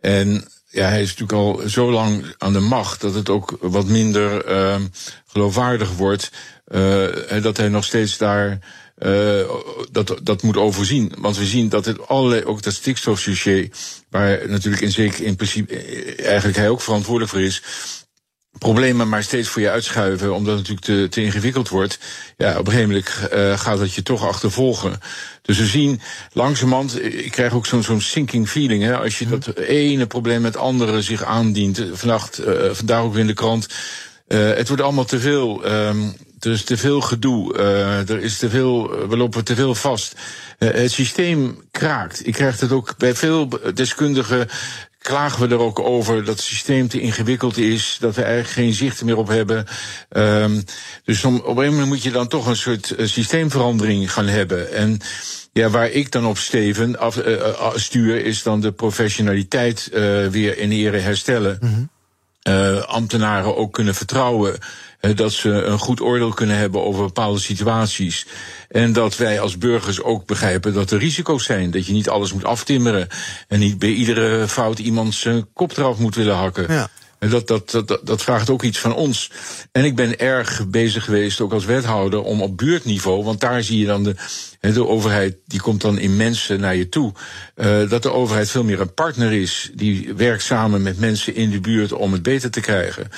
en 0.00 0.48
ja, 0.68 0.88
hij 0.88 1.02
is 1.02 1.16
natuurlijk 1.16 1.32
al 1.32 1.68
zo 1.68 1.90
lang 1.90 2.34
aan 2.38 2.52
de 2.52 2.60
macht 2.60 3.00
dat 3.00 3.14
het 3.14 3.28
ook 3.28 3.58
wat 3.60 3.86
minder 3.86 4.50
uh, 4.50 4.76
geloofwaardig 5.26 5.90
wordt. 5.92 6.30
Uh, 6.68 7.42
dat 7.42 7.56
hij 7.56 7.68
nog 7.68 7.84
steeds 7.84 8.18
daar. 8.18 8.58
Uh, 8.98 9.40
dat, 9.90 10.18
dat 10.22 10.42
moet 10.42 10.56
overzien. 10.56 11.12
Want 11.18 11.36
we 11.36 11.44
zien 11.44 11.68
dat 11.68 11.84
het 11.84 12.08
allerlei, 12.08 12.44
ook 12.44 12.62
dat 12.62 12.74
stikstofdossier, 12.74 13.68
waar 14.10 14.48
natuurlijk 14.48 14.82
in 14.82 14.92
zeker 14.92 15.24
in 15.24 15.36
principe 15.36 15.76
eigenlijk 16.16 16.56
hij 16.56 16.68
ook 16.68 16.80
verantwoordelijk 16.80 17.32
voor 17.32 17.40
is, 17.40 17.62
problemen 18.58 19.08
maar 19.08 19.22
steeds 19.22 19.48
voor 19.48 19.62
je 19.62 19.70
uitschuiven, 19.70 20.34
omdat 20.34 20.58
het 20.58 20.68
natuurlijk 20.68 20.86
te, 20.86 21.08
te 21.08 21.24
ingewikkeld 21.24 21.68
wordt. 21.68 21.98
Ja, 22.36 22.58
op 22.58 22.66
een 22.66 22.72
gegeven 22.72 22.88
moment 22.88 23.32
uh, 23.32 23.58
gaat 23.58 23.78
dat 23.78 23.94
je 23.94 24.02
toch 24.02 24.26
achtervolgen. 24.26 25.00
Dus 25.42 25.58
we 25.58 25.66
zien 25.66 26.00
langzamerhand, 26.32 27.04
ik 27.04 27.30
krijg 27.30 27.52
ook 27.52 27.66
zo'n 27.66 27.82
zo'n 27.82 28.00
sinking 28.00 28.48
feeling, 28.48 28.82
hè, 28.82 28.96
als 28.98 29.18
je 29.18 29.26
dat 29.26 29.56
ene 29.56 30.06
probleem 30.06 30.40
met 30.40 30.56
andere 30.56 31.02
zich 31.02 31.24
aandient. 31.24 31.84
Vannacht, 31.92 32.40
uh, 32.46 32.70
vandaag 32.72 33.02
ook 33.02 33.12
weer 33.12 33.20
in 33.20 33.26
de 33.26 33.34
krant. 33.34 33.68
Uh, 34.28 34.54
het 34.54 34.68
wordt 34.68 34.82
allemaal 34.82 35.04
te 35.04 35.20
veel. 35.20 35.72
Um, 35.72 36.16
er 36.40 36.50
is 36.50 36.64
te 36.64 36.76
veel 36.76 37.00
gedoe. 37.00 37.58
Uh, 37.58 38.08
er 38.10 38.20
is 38.20 38.38
te 38.38 38.50
veel, 38.50 39.08
we 39.08 39.16
lopen 39.16 39.44
te 39.44 39.54
veel 39.54 39.74
vast. 39.74 40.14
Uh, 40.58 40.70
het 40.70 40.92
systeem 40.92 41.62
kraakt. 41.70 42.26
Ik 42.26 42.32
krijg 42.32 42.60
het 42.60 42.72
ook 42.72 42.96
bij 42.98 43.14
veel 43.14 43.48
deskundigen 43.74 44.48
klagen 45.04 45.48
we 45.48 45.54
er 45.54 45.60
ook 45.60 45.80
over 45.80 46.24
dat 46.24 46.36
het 46.36 46.44
systeem 46.44 46.88
te 46.88 47.00
ingewikkeld 47.00 47.56
is, 47.56 47.96
dat 48.00 48.14
we 48.14 48.22
eigenlijk 48.22 48.54
geen 48.54 48.72
zicht 48.72 49.04
meer 49.04 49.16
op 49.16 49.28
hebben. 49.28 49.66
Um, 50.16 50.64
dus 51.04 51.24
om, 51.24 51.36
op 51.36 51.56
een 51.56 51.70
moment 51.70 51.86
moet 51.86 52.02
je 52.02 52.10
dan 52.10 52.28
toch 52.28 52.46
een 52.46 52.56
soort 52.56 52.94
uh, 52.98 53.06
systeemverandering 53.06 54.12
gaan 54.12 54.26
hebben. 54.26 54.72
En 54.72 55.00
ja, 55.52 55.68
waar 55.68 55.90
ik 55.90 56.10
dan 56.10 56.26
op 56.26 56.38
Steven 56.38 56.98
af, 56.98 57.16
uh, 57.16 57.70
stuur, 57.74 58.24
is 58.24 58.42
dan 58.42 58.60
de 58.60 58.72
professionaliteit 58.72 59.90
uh, 59.92 60.26
weer 60.26 60.58
in 60.58 60.70
ere 60.70 60.98
herstellen. 60.98 61.88
Uh, 62.48 62.82
ambtenaren 62.82 63.56
ook 63.56 63.72
kunnen 63.72 63.94
vertrouwen 63.94 64.58
dat 65.14 65.32
ze 65.32 65.50
een 65.50 65.78
goed 65.78 66.00
oordeel 66.00 66.32
kunnen 66.32 66.56
hebben 66.56 66.82
over 66.82 67.04
bepaalde 67.04 67.38
situaties. 67.38 68.26
En 68.68 68.92
dat 68.92 69.16
wij 69.16 69.40
als 69.40 69.58
burgers 69.58 70.02
ook 70.02 70.26
begrijpen 70.26 70.72
dat 70.72 70.90
er 70.90 70.98
risico's 70.98 71.44
zijn. 71.44 71.70
Dat 71.70 71.86
je 71.86 71.92
niet 71.92 72.08
alles 72.08 72.32
moet 72.32 72.44
aftimmeren. 72.44 73.08
En 73.48 73.58
niet 73.58 73.78
bij 73.78 73.92
iedere 73.92 74.48
fout 74.48 74.78
iemand 74.78 75.14
zijn 75.14 75.46
kop 75.52 75.76
eraf 75.76 75.98
moet 75.98 76.14
willen 76.14 76.36
hakken. 76.36 76.72
Ja. 76.72 76.88
Dat, 77.30 77.46
dat, 77.46 77.70
dat, 77.70 78.00
dat 78.02 78.22
vraagt 78.22 78.50
ook 78.50 78.62
iets 78.62 78.78
van 78.78 78.94
ons. 78.94 79.30
En 79.72 79.84
ik 79.84 79.96
ben 79.96 80.18
erg 80.18 80.68
bezig 80.68 81.04
geweest, 81.04 81.40
ook 81.40 81.52
als 81.52 81.64
wethouder, 81.64 82.22
om 82.22 82.42
op 82.42 82.58
buurtniveau, 82.58 83.24
want 83.24 83.40
daar 83.40 83.62
zie 83.62 83.78
je 83.78 83.86
dan 83.86 84.04
de, 84.04 84.14
de 84.60 84.86
overheid, 84.86 85.36
die 85.46 85.60
komt 85.60 85.80
dan 85.80 85.98
in 85.98 86.16
mensen 86.16 86.60
naar 86.60 86.76
je 86.76 86.88
toe. 86.88 87.12
Uh, 87.56 87.88
dat 87.90 88.02
de 88.02 88.12
overheid 88.12 88.50
veel 88.50 88.64
meer 88.64 88.80
een 88.80 88.94
partner 88.94 89.32
is, 89.32 89.70
die 89.74 90.14
werkt 90.16 90.42
samen 90.42 90.82
met 90.82 90.98
mensen 90.98 91.34
in 91.34 91.50
de 91.50 91.60
buurt 91.60 91.92
om 91.92 92.12
het 92.12 92.22
beter 92.22 92.50
te 92.50 92.60
krijgen. 92.60 93.08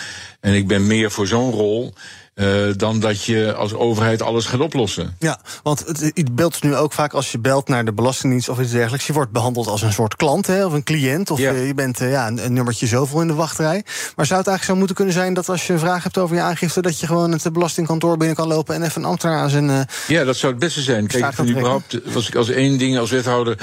En 0.40 0.54
ik 0.54 0.66
ben 0.66 0.86
meer 0.86 1.10
voor 1.10 1.26
zo'n 1.26 1.52
rol. 1.52 1.94
Uh, 2.40 2.72
dan 2.76 3.00
dat 3.00 3.24
je 3.24 3.54
als 3.54 3.74
overheid 3.74 4.22
alles 4.22 4.46
gaat 4.46 4.60
oplossen. 4.60 5.16
Ja, 5.18 5.40
want 5.62 5.86
het, 5.86 6.00
het 6.00 6.34
beeld 6.34 6.54
is 6.54 6.60
nu 6.60 6.76
ook 6.76 6.92
vaak 6.92 7.12
als 7.12 7.32
je 7.32 7.38
belt 7.38 7.68
naar 7.68 7.84
de 7.84 7.92
Belastingdienst 7.92 8.48
of 8.48 8.60
iets 8.60 8.70
dergelijks. 8.70 9.06
Je 9.06 9.12
wordt 9.12 9.30
behandeld 9.30 9.66
als 9.66 9.82
een 9.82 9.92
soort 9.92 10.16
klant 10.16 10.46
hè, 10.46 10.64
of 10.64 10.72
een 10.72 10.82
cliënt. 10.82 11.30
Of 11.30 11.38
ja. 11.38 11.52
uh, 11.52 11.66
je 11.66 11.74
bent 11.74 12.00
uh, 12.00 12.10
ja, 12.10 12.26
een, 12.26 12.44
een, 12.44 12.52
nummertje 12.52 12.86
zoveel 12.86 13.20
in 13.20 13.26
de 13.26 13.34
wachtrij. 13.34 13.84
Maar 14.16 14.26
zou 14.26 14.38
het 14.38 14.48
eigenlijk 14.48 14.64
zo 14.64 14.74
moeten 14.74 14.96
kunnen 14.96 15.14
zijn 15.14 15.34
dat 15.34 15.48
als 15.48 15.66
je 15.66 15.72
een 15.72 15.78
vraag 15.78 16.02
hebt 16.02 16.18
over 16.18 16.36
je 16.36 16.42
aangifte. 16.42 16.82
dat 16.82 17.00
je 17.00 17.06
gewoon 17.06 17.32
het 17.32 17.52
belastingkantoor 17.52 18.16
binnen 18.16 18.36
kan 18.36 18.48
lopen 18.48 18.74
en 18.74 18.82
even 18.82 19.02
een 19.02 19.08
ambtenaar 19.08 19.38
aan 19.38 19.50
zijn. 19.50 19.86
ja, 20.06 20.24
dat 20.24 20.36
zou 20.36 20.52
het 20.52 20.60
beste 20.60 20.82
zijn. 20.82 21.06
Kijk, 21.06 21.38
überhaupt 21.40 22.00
was 22.04 22.28
ik 22.28 22.34
als 22.34 22.48
één 22.48 22.78
ding 22.78 22.98
als 22.98 23.10
wethouder. 23.10 23.58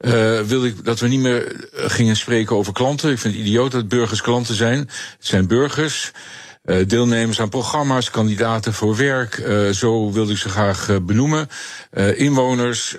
Uh, 0.00 0.40
wilde 0.40 0.66
ik 0.66 0.84
dat 0.84 1.00
we 1.00 1.08
niet 1.08 1.20
meer 1.20 1.66
gingen 1.72 2.16
spreken 2.16 2.56
over 2.56 2.72
klanten. 2.72 3.10
Ik 3.10 3.18
vind 3.18 3.34
het 3.34 3.42
idioot 3.42 3.72
dat 3.72 3.88
burgers 3.88 4.20
klanten 4.20 4.54
zijn. 4.54 4.78
Het 4.78 4.90
zijn 5.18 5.46
burgers. 5.46 6.12
Uh, 6.64 6.86
deelnemers 6.86 7.40
aan 7.40 7.48
programma's, 7.48 8.10
kandidaten 8.10 8.72
voor 8.72 8.96
werk, 8.96 9.36
uh, 9.36 9.70
zo 9.70 10.12
wilde 10.12 10.32
ik 10.32 10.38
ze 10.38 10.48
graag 10.48 10.88
uh, 10.88 10.96
benoemen. 11.02 11.48
inwoners, 12.16 12.96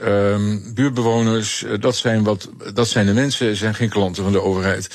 buurtbewoners, 0.73 1.65
dat, 1.79 1.95
zijn 1.95 2.23
wat, 2.23 2.49
dat 2.73 2.87
zijn 2.87 3.05
de 3.05 3.13
mensen, 3.13 3.55
zijn 3.55 3.75
geen 3.75 3.89
klanten 3.89 4.23
van 4.23 4.31
de 4.31 4.41
overheid. 4.41 4.89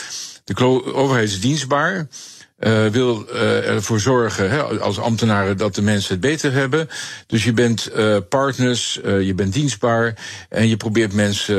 De 0.44 0.94
overheid 0.94 1.28
is 1.28 1.40
dienstbaar. 1.40 2.08
Uh, 2.60 2.86
wil 2.86 3.26
uh, 3.32 3.68
ervoor 3.68 4.00
zorgen, 4.00 4.50
hè, 4.50 4.62
als 4.62 4.98
ambtenaren, 4.98 5.56
dat 5.56 5.74
de 5.74 5.82
mensen 5.82 6.12
het 6.12 6.20
beter 6.20 6.52
hebben. 6.52 6.88
Dus 7.26 7.44
je 7.44 7.52
bent 7.52 7.90
uh, 7.96 8.16
partners, 8.28 9.00
je 9.02 9.32
bent 9.36 9.52
dienstbaar 9.52 10.14
en 10.48 10.68
je 10.68 10.76
probeert 10.76 11.12
mensen 11.12 11.56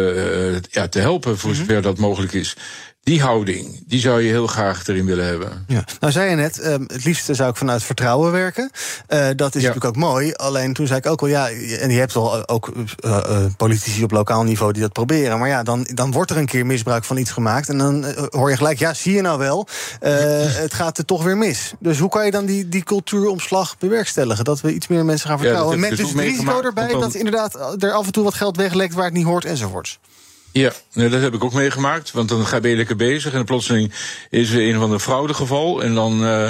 ja, 0.70 0.88
te 0.88 1.00
helpen 1.00 1.38
voor 1.38 1.56
zover 1.56 1.68
mm-hmm. 1.68 1.82
dat 1.82 1.98
mogelijk 1.98 2.34
is. 2.34 2.56
Die 3.04 3.22
houding, 3.22 3.84
die 3.88 4.00
zou 4.00 4.22
je 4.22 4.30
heel 4.30 4.48
graag 4.48 4.88
erin 4.88 5.06
willen 5.06 5.26
hebben. 5.26 5.66
Ja. 5.68 5.84
Nou, 6.00 6.14
zei 6.14 6.30
je 6.30 6.36
net, 6.36 6.66
um, 6.66 6.86
het 6.88 7.04
liefste 7.04 7.34
zou 7.34 7.50
ik 7.50 7.56
vanuit 7.56 7.84
vertrouwen 7.84 8.32
werken. 8.32 8.72
Uh, 9.10 9.28
dat 9.36 9.56
is 9.56 9.62
ja. 9.62 9.68
natuurlijk 9.68 9.86
ook 9.86 10.04
mooi. 10.04 10.34
Alleen 10.34 10.74
toen 10.74 10.88
zei 10.88 11.00
ik 11.00 11.06
ook 11.06 11.22
wel, 11.22 11.30
ja, 11.30 11.50
en 11.50 11.92
je 11.92 12.00
hebt 12.00 12.14
wel 12.14 12.48
ook 12.48 12.72
uh, 12.76 12.84
uh, 13.06 13.46
politici 13.58 14.04
op 14.04 14.12
lokaal 14.12 14.44
niveau 14.44 14.74
die 14.74 14.82
dat 14.82 14.92
proberen. 14.92 15.40
Maar 15.40 15.48
ja, 15.48 15.64
dan, 15.64 15.88
dan 15.94 16.12
wordt 16.12 16.32
er 16.32 16.38
een 16.38 16.46
keer 16.46 16.66
misbruik 16.66 17.04
van 17.04 17.18
iets 17.18 17.32
gemaakt. 17.32 17.70
En 17.70 17.78
dan 17.78 18.06
hoor 18.30 18.50
je 18.50 18.58
gelijk, 18.58 18.80
ja, 18.80 18.94
zie 18.94 19.14
je 19.14 19.22
nou 19.22 19.40
wel, 19.40 19.68
het 20.00 20.74
gaat 20.74 20.98
er 20.98 21.06
toch 21.06 21.24
weer 21.24 21.38
mis. 21.38 21.74
Dus 21.80 22.00
hoe 22.00 22.10
kan 22.10 22.26
je 22.26 22.32
dan 22.32 22.46
die, 22.46 22.70
die 22.70 22.84
cultuuromslag 22.84 23.78
bewerkstelligen? 23.78 24.44
Dat 24.44 24.62
we 24.62 24.74
iets 24.74 24.88
meer 24.88 25.06
mensen 25.06 25.30
gaan 25.30 25.40
vertrouwen. 25.40 25.76
Ja, 25.76 25.82
Met 25.82 25.98
dus 25.98 26.10
het 26.10 26.20
risico 26.20 26.62
erbij 26.62 26.88
dat 26.88 27.14
inderdaad 27.14 27.84
er 27.84 27.92
af 27.92 28.06
en 28.06 28.12
toe 28.12 28.24
wat 28.24 28.34
geld 28.34 28.58
weglekt 28.58 28.94
waar 28.94 29.06
het 29.06 29.14
niet 29.14 29.26
hoort 29.26 29.46
enzovoorts. 29.46 30.00
Ja, 30.52 30.72
nee, 30.94 31.10
dat 31.10 31.22
heb 31.22 31.34
ik 31.34 31.44
ook 31.44 31.54
meegemaakt. 31.54 32.12
Want 32.12 32.30
dan 32.30 32.46
ben 32.62 32.70
je 32.70 32.76
lekker 32.76 32.96
bezig 32.96 33.34
en 33.34 33.46
plotseling 33.46 33.94
is 34.30 34.52
er 34.52 34.68
een 34.68 34.78
of 34.78 34.84
ander 34.84 35.00
fraudegeval. 35.00 35.84
En 35.84 35.94
dan 35.94 36.24
uh, 36.24 36.50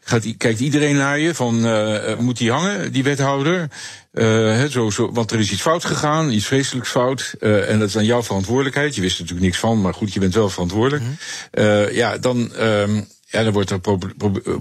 gaat, 0.00 0.36
kijkt 0.36 0.60
iedereen 0.60 0.96
naar 0.96 1.18
je 1.18 1.34
van, 1.34 1.66
uh, 1.66 2.16
moet 2.18 2.38
die 2.38 2.50
hangen, 2.50 2.92
die 2.92 3.02
wethouder? 3.02 3.68
Uh, 4.12 4.64
zo, 4.64 4.90
zo, 4.90 5.12
want 5.12 5.30
er 5.30 5.38
is 5.38 5.52
iets 5.52 5.62
fout 5.62 5.84
gegaan, 5.84 6.30
iets 6.30 6.46
vreselijks 6.46 6.90
fout. 6.90 7.34
En 7.40 7.78
dat 7.78 7.88
is 7.88 7.94
dan 7.94 8.04
jouw 8.04 8.22
verantwoordelijkheid. 8.22 8.94
Je 8.94 9.00
wist 9.00 9.14
er 9.14 9.20
natuurlijk 9.20 9.48
niks 9.48 9.60
van, 9.60 9.80
maar 9.80 9.94
goed, 9.94 10.12
je 10.12 10.20
bent 10.20 10.34
wel 10.34 10.48
verantwoordelijk. 10.48 11.04
Uh, 11.52 11.94
ja, 11.94 12.18
dan... 12.18 12.52
Um, 12.60 13.08
ja, 13.32 13.42
dan 13.42 13.52
wordt 13.52 13.70
er 13.70 13.80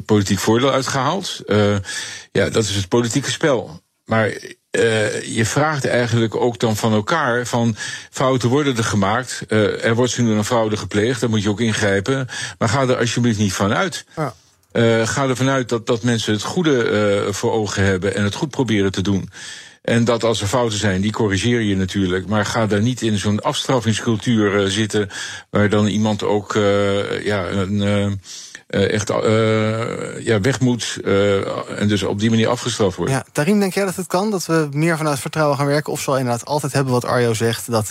politiek 0.06 0.40
voordeel 0.40 0.72
uitgehaald. 0.72 1.42
ja, 2.32 2.50
dat 2.50 2.64
is 2.64 2.76
het 2.76 2.88
politieke 2.88 3.32
spel. 3.32 3.82
Maar 4.06 4.34
uh, 4.72 5.22
je 5.36 5.46
vraagt 5.46 5.86
eigenlijk 5.86 6.36
ook 6.36 6.60
dan 6.60 6.76
van 6.76 6.94
elkaar 6.94 7.46
van 7.46 7.76
fouten 8.12 8.50
worden 8.50 8.78
er 8.78 8.84
gemaakt. 8.84 9.44
Uh, 9.48 9.86
er 9.86 9.96
wordt 9.96 10.18
nu 10.18 10.32
een 10.32 10.44
fraude 10.44 10.78
gepleegd, 10.78 11.20
daar 11.20 11.30
moet 11.30 11.44
je 11.44 11.50
ook 11.50 11.60
ingrijpen. 11.60 12.28
Maar 12.58 12.70
ga 12.70 12.82
er 12.82 12.98
alsjeblieft 12.98 13.40
niet 13.40 13.54
van 13.54 13.74
uit. 13.74 14.06
Ja. 14.16 14.34
Uh, 14.74 15.08
ga 15.08 15.28
er 15.28 15.36
vanuit 15.36 15.70
dat, 15.70 15.88
dat 15.88 16.04
mensen 16.04 16.34
het 16.34 16.44
goede 16.44 17.28
voor 17.30 17.52
ogen 17.52 17.84
hebben 17.84 18.16
en 18.16 18.24
het 18.24 18.36
goed 18.36 18.50
proberen 18.50 18.92
te 18.92 19.02
doen. 19.02 19.30
En 19.82 20.04
dat 20.04 20.24
als 20.24 20.42
er 20.42 20.48
fouten 20.48 20.80
zijn, 20.80 21.02
die 21.02 21.12
corrigeer 21.12 21.62
je 21.62 21.76
natuurlijk. 21.76 22.28
Maar 22.28 22.46
ga 22.46 22.68
daar 22.68 22.82
niet 22.82 23.02
in 23.02 23.18
zo'n 23.18 23.42
afstraffingscultuur 23.42 24.72
zitten. 24.72 25.10
Waar 25.50 25.70
dan 25.70 25.88
iemand 25.88 26.24
ook 26.24 26.54
ja, 27.24 27.48
een 27.48 28.22
uh, 28.70 28.94
echt 28.94 29.10
uh, 29.10 30.26
ja, 30.26 30.42
weg 30.42 30.60
moet 30.60 30.98
uh, 31.04 31.80
en 31.80 31.88
dus 31.88 32.04
op 32.04 32.20
die 32.20 32.30
manier 32.30 32.48
afgestraft 32.48 32.96
wordt. 32.96 33.12
Ja, 33.12 33.24
Tarim, 33.32 33.60
denk 33.60 33.74
jij 33.74 33.86
dat 33.86 33.96
het 33.96 34.08
kan? 34.08 34.32
Dat 34.32 34.46
we 34.46 34.68
meer 34.72 34.98
vanuit 34.98 35.20
vertrouwen 35.20 35.58
gaan 35.58 35.66
werken? 35.66 35.94
Of 35.94 36.02
zal 36.02 36.18
inderdaad 36.18 36.46
altijd 36.46 36.74
hebben 36.74 36.94
wat 36.94 37.06
Arjo 37.06 37.34
zegt... 37.34 37.72
dat 37.72 37.90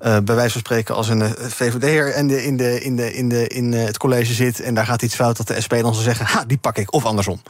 bij 0.00 0.34
wijze 0.34 0.52
van 0.52 0.60
spreken 0.60 0.94
als 0.94 1.08
een 1.08 1.34
VVD'er 1.38 2.16
in, 2.16 2.28
de, 2.28 2.44
in, 2.44 2.56
de, 2.56 2.80
in, 2.80 2.96
de, 2.96 3.12
in, 3.12 3.28
de, 3.28 3.46
in 3.48 3.72
het 3.72 3.98
college 3.98 4.32
zit... 4.32 4.60
en 4.60 4.74
daar 4.74 4.86
gaat 4.86 5.02
iets 5.02 5.14
fout, 5.14 5.36
dat 5.36 5.46
de 5.46 5.60
SP 5.64 5.72
dan 5.72 5.94
zal 5.94 6.02
zeggen... 6.02 6.26
ha, 6.26 6.44
die 6.46 6.58
pak 6.58 6.76
ik, 6.76 6.92
of 6.92 7.04
andersom. 7.04 7.42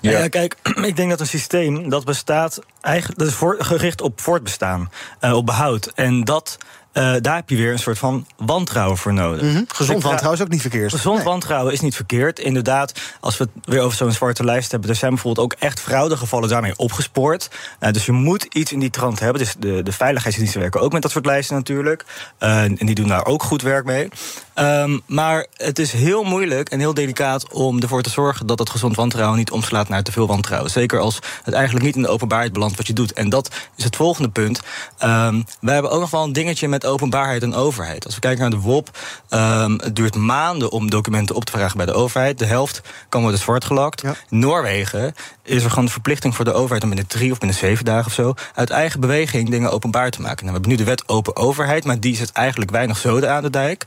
Ja, 0.00 0.10
ja 0.10 0.28
kijk, 0.28 0.56
ik 0.90 0.96
denk 0.96 1.10
dat 1.10 1.20
een 1.20 1.26
systeem 1.26 1.88
dat 1.88 2.04
bestaat... 2.04 2.58
eigenlijk 2.80 3.18
dat 3.18 3.28
is 3.28 3.34
voor, 3.34 3.56
gericht 3.58 4.00
op 4.00 4.20
voortbestaan, 4.20 4.90
op 5.20 5.46
behoud. 5.46 5.92
En 5.94 6.24
dat... 6.24 6.58
Uh, 6.94 7.14
daar 7.20 7.34
heb 7.34 7.48
je 7.48 7.56
weer 7.56 7.72
een 7.72 7.78
soort 7.78 7.98
van 7.98 8.26
wantrouwen 8.36 8.96
voor 8.96 9.12
nodig. 9.12 9.42
Mm 9.42 9.54
-hmm. 9.54 9.64
Gezond 9.68 10.02
wantrouwen 10.02 10.38
is 10.38 10.44
ook 10.44 10.52
niet 10.52 10.60
verkeerd. 10.60 10.90
Gezond 10.90 11.16
nee. 11.16 11.24
wantrouwen 11.24 11.72
is 11.72 11.80
niet 11.80 11.94
verkeerd. 11.94 12.38
Inderdaad, 12.38 13.00
als 13.20 13.36
we 13.36 13.48
het 13.54 13.66
weer 13.66 13.80
over 13.80 13.96
zo'n 13.96 14.12
zwarte 14.12 14.44
lijst 14.44 14.70
hebben... 14.70 14.90
er 14.90 14.96
zijn 14.96 15.10
bijvoorbeeld 15.10 15.46
ook 15.46 15.58
echt 15.58 15.80
fraudegevallen 15.80 16.48
daarmee 16.48 16.76
opgespoord. 16.76 17.50
Uh, 17.80 17.90
dus 17.90 18.06
je 18.06 18.12
moet 18.12 18.44
iets 18.44 18.72
in 18.72 18.78
die 18.78 18.90
trant 18.90 19.20
hebben. 19.20 19.38
Dus 19.38 19.54
de, 19.58 19.82
de 19.82 19.92
veiligheidsdiensten 19.92 20.60
werken 20.60 20.80
ook 20.80 20.92
met 20.92 21.02
dat 21.02 21.10
soort 21.10 21.26
lijsten 21.26 21.56
natuurlijk. 21.56 22.04
Uh, 22.40 22.62
en 22.62 22.76
die 22.76 22.94
doen 22.94 23.08
daar 23.08 23.26
ook 23.26 23.42
goed 23.42 23.62
werk 23.62 23.84
mee. 23.84 24.08
Um, 24.58 25.02
maar 25.06 25.46
het 25.56 25.78
is 25.78 25.92
heel 25.92 26.22
moeilijk 26.22 26.68
en 26.68 26.78
heel 26.78 26.94
delicaat 26.94 27.52
om 27.52 27.80
ervoor 27.80 28.02
te 28.02 28.10
zorgen... 28.10 28.46
dat 28.46 28.58
dat 28.58 28.70
gezond 28.70 28.96
wantrouwen 28.96 29.38
niet 29.38 29.50
omslaat 29.50 29.88
naar 29.88 30.02
te 30.02 30.12
veel 30.12 30.26
wantrouwen. 30.26 30.70
Zeker 30.70 30.98
als 30.98 31.18
het 31.42 31.54
eigenlijk 31.54 31.84
niet 31.84 31.96
in 31.96 32.02
de 32.02 32.08
openbaarheid 32.08 32.52
belandt 32.52 32.76
wat 32.76 32.86
je 32.86 32.92
doet. 32.92 33.12
En 33.12 33.28
dat 33.28 33.50
is 33.76 33.84
het 33.84 33.96
volgende 33.96 34.28
punt. 34.28 34.60
Um, 35.02 35.44
wij 35.60 35.74
hebben 35.74 35.90
ook 35.90 36.00
nog 36.00 36.10
wel 36.10 36.24
een 36.24 36.32
dingetje 36.32 36.68
met 36.68 36.86
openbaarheid 36.86 37.42
en 37.42 37.54
overheid. 37.54 38.04
Als 38.04 38.14
we 38.14 38.20
kijken 38.20 38.40
naar 38.40 38.50
de 38.50 38.58
WOP, 38.58 38.98
um, 39.30 39.78
het 39.78 39.96
duurt 39.96 40.16
maanden 40.16 40.70
om 40.70 40.90
documenten 40.90 41.34
op 41.34 41.44
te 41.44 41.52
vragen 41.52 41.76
bij 41.76 41.86
de 41.86 41.92
overheid. 41.92 42.38
De 42.38 42.46
helft 42.46 42.80
kan 43.08 43.20
worden 43.22 43.40
zwartgelakt. 43.40 44.00
Ja. 44.00 44.14
In 44.30 44.38
Noorwegen 44.38 45.14
is 45.42 45.64
er 45.64 45.68
gewoon 45.70 45.84
de 45.84 45.90
verplichting 45.90 46.34
voor 46.34 46.44
de 46.44 46.52
overheid 46.52 46.82
om 46.82 46.88
binnen 46.88 47.06
drie 47.06 47.32
of 47.32 47.38
binnen 47.38 47.58
zeven 47.58 47.84
dagen 47.84 48.06
of 48.06 48.12
zo 48.12 48.34
uit 48.54 48.70
eigen 48.70 49.00
beweging 49.00 49.50
dingen 49.50 49.70
openbaar 49.70 50.10
te 50.10 50.20
maken. 50.20 50.44
Nou, 50.44 50.46
we 50.46 50.52
hebben 50.52 50.70
nu 50.70 50.76
de 50.76 50.84
wet 50.84 51.08
open 51.08 51.36
overheid, 51.36 51.84
maar 51.84 52.00
die 52.00 52.16
zet 52.16 52.32
eigenlijk 52.32 52.70
weinig 52.70 52.96
zoden 52.96 53.32
aan 53.32 53.42
de 53.42 53.50
dijk. 53.50 53.84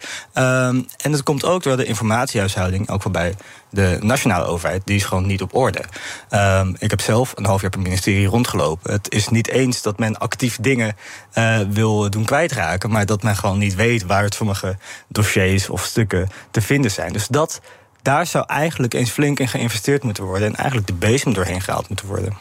Um, 0.57 0.85
en 0.97 1.11
dat 1.11 1.23
komt 1.23 1.45
ook 1.45 1.63
door 1.63 1.77
de 1.77 1.85
informatiehuishouding, 1.85 2.89
ook 2.89 3.01
voorbij 3.01 3.35
de 3.69 3.97
nationale 4.01 4.45
overheid, 4.45 4.81
die 4.85 4.95
is 4.95 5.05
gewoon 5.05 5.25
niet 5.25 5.41
op 5.41 5.55
orde. 5.55 5.83
Um, 6.29 6.75
ik 6.79 6.89
heb 6.89 7.01
zelf 7.01 7.33
een 7.35 7.45
half 7.45 7.61
jaar 7.61 7.69
per 7.69 7.79
ministerie 7.79 8.27
rondgelopen. 8.27 8.91
Het 8.91 9.11
is 9.13 9.29
niet 9.29 9.47
eens 9.47 9.81
dat 9.81 9.99
men 9.99 10.17
actief 10.17 10.57
dingen 10.61 10.95
uh, 11.33 11.59
wil 11.69 12.09
doen 12.09 12.25
kwijtraken, 12.25 12.91
maar 12.91 13.05
dat 13.05 13.23
men 13.23 13.35
gewoon 13.35 13.57
niet 13.57 13.75
weet 13.75 14.05
waar 14.05 14.23
het 14.23 14.33
sommige 14.33 14.77
dossiers 15.07 15.69
of 15.69 15.83
stukken 15.83 16.29
te 16.51 16.61
vinden 16.61 16.91
zijn. 16.91 17.13
Dus 17.13 17.27
dat, 17.27 17.61
daar 18.01 18.25
zou 18.25 18.45
eigenlijk 18.47 18.93
eens 18.93 19.09
flink 19.09 19.39
in 19.39 19.47
geïnvesteerd 19.47 20.03
moeten 20.03 20.23
worden 20.23 20.47
en 20.47 20.55
eigenlijk 20.55 20.87
de 20.87 20.93
bezem 20.93 21.33
doorheen 21.33 21.61
gehaald 21.61 21.87
moeten 21.87 22.07
worden. 22.07 22.37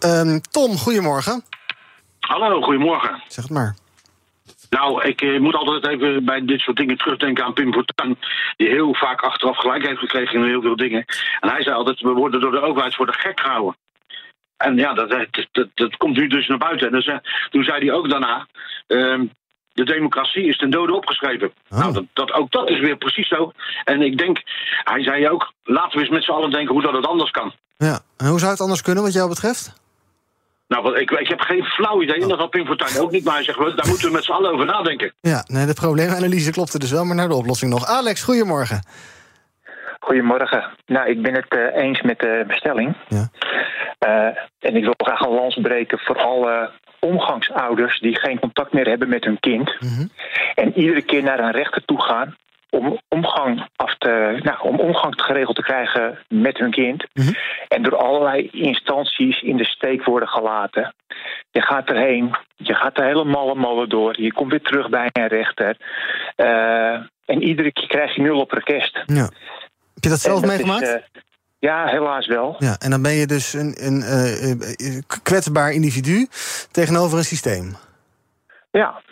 Um, 0.00 0.40
Tom, 0.50 0.78
goedemorgen. 0.78 1.44
Hallo, 2.20 2.62
goedemorgen. 2.62 3.22
Zeg 3.28 3.44
het 3.44 3.52
maar. 3.52 3.74
Nou, 4.70 5.04
ik 5.04 5.20
eh, 5.22 5.40
moet 5.40 5.54
altijd 5.54 5.86
even 5.86 6.24
bij 6.24 6.44
dit 6.44 6.60
soort 6.60 6.76
dingen 6.76 6.98
terugdenken 6.98 7.44
aan 7.44 7.52
Pim 7.52 7.72
Fortuyn... 7.72 8.18
die 8.56 8.68
heel 8.68 8.94
vaak 8.94 9.20
achteraf 9.20 9.56
gelijk 9.56 9.86
heeft 9.86 9.98
gekregen 9.98 10.40
in 10.40 10.46
heel 10.46 10.62
veel 10.62 10.76
dingen. 10.76 11.04
En 11.40 11.48
hij 11.48 11.62
zei 11.62 11.76
altijd, 11.76 12.00
we 12.00 12.12
worden 12.12 12.40
door 12.40 12.50
de 12.50 12.60
overheid 12.60 12.94
voor 12.94 13.06
de 13.06 13.12
gek 13.12 13.40
gehouden. 13.40 13.76
En 14.56 14.76
ja, 14.76 14.94
dat, 14.94 15.10
dat, 15.10 15.46
dat, 15.52 15.68
dat 15.74 15.96
komt 15.96 16.16
nu 16.16 16.26
dus 16.26 16.46
naar 16.46 16.58
buiten. 16.58 16.86
En 16.86 16.92
dus, 16.92 17.20
toen 17.50 17.64
zei 17.64 17.86
hij 17.86 17.94
ook 17.94 18.10
daarna... 18.10 18.46
Uh, 18.88 19.20
de 19.72 19.84
democratie 19.84 20.46
is 20.46 20.56
ten 20.56 20.70
dode 20.70 20.94
opgeschreven. 20.94 21.52
Oh. 21.70 21.78
Nou, 21.78 21.92
dat, 21.92 22.04
dat, 22.12 22.32
ook 22.32 22.50
dat 22.50 22.70
is 22.70 22.80
weer 22.80 22.96
precies 22.96 23.28
zo. 23.28 23.52
En 23.84 24.02
ik 24.02 24.18
denk, 24.18 24.42
hij 24.84 25.02
zei 25.02 25.28
ook, 25.28 25.52
laten 25.64 25.98
we 25.98 26.04
eens 26.04 26.14
met 26.14 26.24
z'n 26.24 26.30
allen 26.30 26.50
denken 26.50 26.72
hoe 26.74 26.82
dat 26.82 26.92
het 26.92 27.06
anders 27.06 27.30
kan. 27.30 27.52
Ja, 27.76 28.00
en 28.16 28.26
hoe 28.26 28.38
zou 28.38 28.50
het 28.50 28.60
anders 28.60 28.82
kunnen 28.82 29.02
wat 29.02 29.12
jou 29.12 29.28
betreft? 29.28 29.72
Nou, 30.68 30.98
ik, 30.98 31.10
ik 31.10 31.28
heb 31.28 31.40
geen 31.40 31.64
flauw 31.64 32.02
idee. 32.02 32.22
En 32.22 32.28
dat 32.28 32.38
had 32.38 32.50
Pim 32.50 32.66
Fortuyn 32.66 33.02
ook 33.02 33.10
niet. 33.10 33.24
Maar 33.24 33.34
hij 33.34 33.44
zegt, 33.44 33.58
daar 33.58 33.88
moeten 33.88 34.06
we 34.06 34.12
met 34.12 34.24
z'n 34.24 34.32
allen 34.32 34.52
over 34.52 34.66
nadenken. 34.66 35.12
Ja, 35.20 35.44
nee, 35.46 35.66
de 35.66 35.74
probleemanalyse 35.74 36.50
klopte 36.50 36.78
dus 36.78 36.90
wel. 36.90 37.04
Maar 37.04 37.16
naar 37.16 37.28
de 37.28 37.34
oplossing 37.34 37.70
nog. 37.72 37.86
Alex, 37.86 38.22
goedemorgen. 38.22 38.82
Goedemorgen. 40.00 40.64
Nou, 40.86 41.08
ik 41.08 41.22
ben 41.22 41.34
het 41.34 41.54
uh, 41.54 41.82
eens 41.82 42.02
met 42.02 42.18
de 42.18 42.44
bestelling. 42.46 42.96
Ja. 43.08 43.28
Uh, 44.06 44.36
en 44.58 44.76
ik 44.76 44.84
wil 44.84 44.94
graag 44.96 45.20
een 45.20 45.34
lans 45.34 45.58
breken 45.62 45.98
voor 45.98 46.16
alle 46.16 46.70
omgangsouders... 47.00 48.00
die 48.00 48.18
geen 48.18 48.38
contact 48.38 48.72
meer 48.72 48.88
hebben 48.88 49.08
met 49.08 49.24
hun 49.24 49.40
kind. 49.40 49.76
Mm 49.80 49.88
-hmm. 49.88 50.10
En 50.54 50.78
iedere 50.78 51.02
keer 51.02 51.22
naar 51.22 51.38
een 51.38 51.52
rechter 51.52 51.84
toe 51.84 52.02
gaan 52.02 52.36
om 52.70 53.00
omgang, 53.08 53.68
af 53.76 53.98
te, 53.98 54.40
nou, 54.42 54.60
om 54.60 54.80
omgang 54.80 55.14
geregeld 55.16 55.56
te 55.56 55.62
krijgen 55.62 56.18
met 56.28 56.58
hun 56.58 56.70
kind. 56.70 57.06
Mm 57.12 57.24
-hmm. 57.24 57.34
En 57.68 57.82
door 57.82 57.96
allerlei 57.96 58.48
instanties 58.52 59.42
in 59.42 59.56
de 59.56 59.64
steek 59.64 60.04
worden 60.04 60.28
gelaten. 60.28 60.94
Je 61.50 61.62
gaat 61.62 61.88
erheen, 61.88 62.36
je 62.56 62.74
gaat 62.74 62.98
er 62.98 63.04
helemaal 63.04 63.54
molen 63.54 63.88
door. 63.88 64.20
Je 64.20 64.32
komt 64.32 64.50
weer 64.50 64.62
terug 64.62 64.88
bij 64.88 65.10
een 65.12 65.26
rechter. 65.26 65.76
Uh, 66.36 66.92
en 67.24 67.42
iedere 67.42 67.72
keer 67.72 67.86
krijg 67.86 68.14
je 68.14 68.22
nul 68.22 68.40
op 68.40 68.52
request. 68.52 69.02
Ja. 69.06 69.28
Heb 69.94 70.04
je 70.04 70.08
dat 70.08 70.20
zelf 70.20 70.40
dat 70.40 70.48
meegemaakt? 70.50 70.82
Is, 70.82 70.88
uh, 70.88 71.22
ja, 71.58 71.86
helaas 71.86 72.26
wel. 72.26 72.54
Ja, 72.58 72.76
en 72.78 72.90
dan 72.90 73.02
ben 73.02 73.12
je 73.12 73.26
dus 73.26 73.52
een, 73.52 73.74
een 73.78 74.00
uh, 74.00 75.00
kwetsbaar 75.22 75.72
individu 75.72 76.26
tegenover 76.70 77.18
een 77.18 77.24
systeem. 77.24 77.76
Ja, 78.70 79.02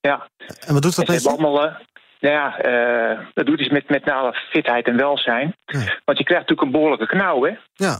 ja. 0.00 0.28
En 0.66 0.72
wat 0.72 0.82
doet 0.82 0.96
dat 0.96 1.06
met 1.06 1.22
je? 1.22 1.28
allemaal, 1.28 1.76
nou 2.20 2.34
ja, 2.34 2.66
uh, 2.66 3.18
dat 3.34 3.46
doet 3.46 3.60
iets 3.60 3.70
met, 3.70 3.88
met 3.88 4.04
name 4.04 4.32
fitheid 4.50 4.86
en 4.86 4.96
welzijn. 4.96 5.56
Ja. 5.66 5.80
Want 6.04 6.18
je 6.18 6.24
krijgt 6.24 6.48
natuurlijk 6.48 6.62
een 6.62 6.70
behoorlijke 6.70 7.06
knauw, 7.06 7.44
hè? 7.44 7.52
Ja. 7.74 7.98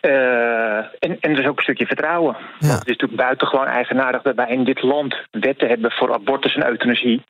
Uh, 0.00 0.76
en, 0.76 1.20
en 1.20 1.30
er 1.30 1.38
is 1.38 1.46
ook 1.46 1.56
een 1.56 1.62
stukje 1.62 1.86
vertrouwen. 1.86 2.36
Ja. 2.38 2.66
Want 2.66 2.78
het 2.78 2.88
is 2.88 2.96
natuurlijk 2.96 3.20
buitengewoon 3.20 3.66
eigenaardig 3.66 4.22
dat 4.22 4.34
wij 4.34 4.48
in 4.48 4.64
dit 4.64 4.82
land 4.82 5.16
wetten 5.30 5.68
hebben 5.68 5.90
voor 5.90 6.14
abortus 6.14 6.54
en 6.54 6.68
euthanasie. 6.68 7.24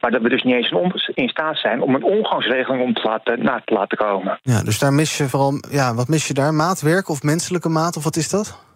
Maar 0.00 0.10
dat 0.10 0.22
we 0.22 0.28
dus 0.28 0.42
niet 0.42 0.54
eens 0.54 1.10
in 1.14 1.28
staat 1.28 1.58
zijn 1.58 1.82
om 1.82 1.94
een 1.94 2.04
omgangsregeling 2.04 2.82
om 2.82 2.94
te 2.94 3.02
laten, 3.02 3.42
na 3.42 3.62
te 3.64 3.74
laten 3.74 3.98
komen. 3.98 4.38
Ja, 4.42 4.62
dus 4.62 4.78
daar 4.78 4.92
mis 4.92 5.16
je 5.16 5.28
vooral, 5.28 5.52
ja, 5.70 5.94
wat 5.94 6.08
mis 6.08 6.28
je 6.28 6.34
daar? 6.34 6.54
Maatwerk 6.54 7.08
of 7.08 7.22
menselijke 7.22 7.68
maat 7.68 7.96
of 7.96 8.04
wat 8.04 8.16
is 8.16 8.28
dat? 8.28 8.68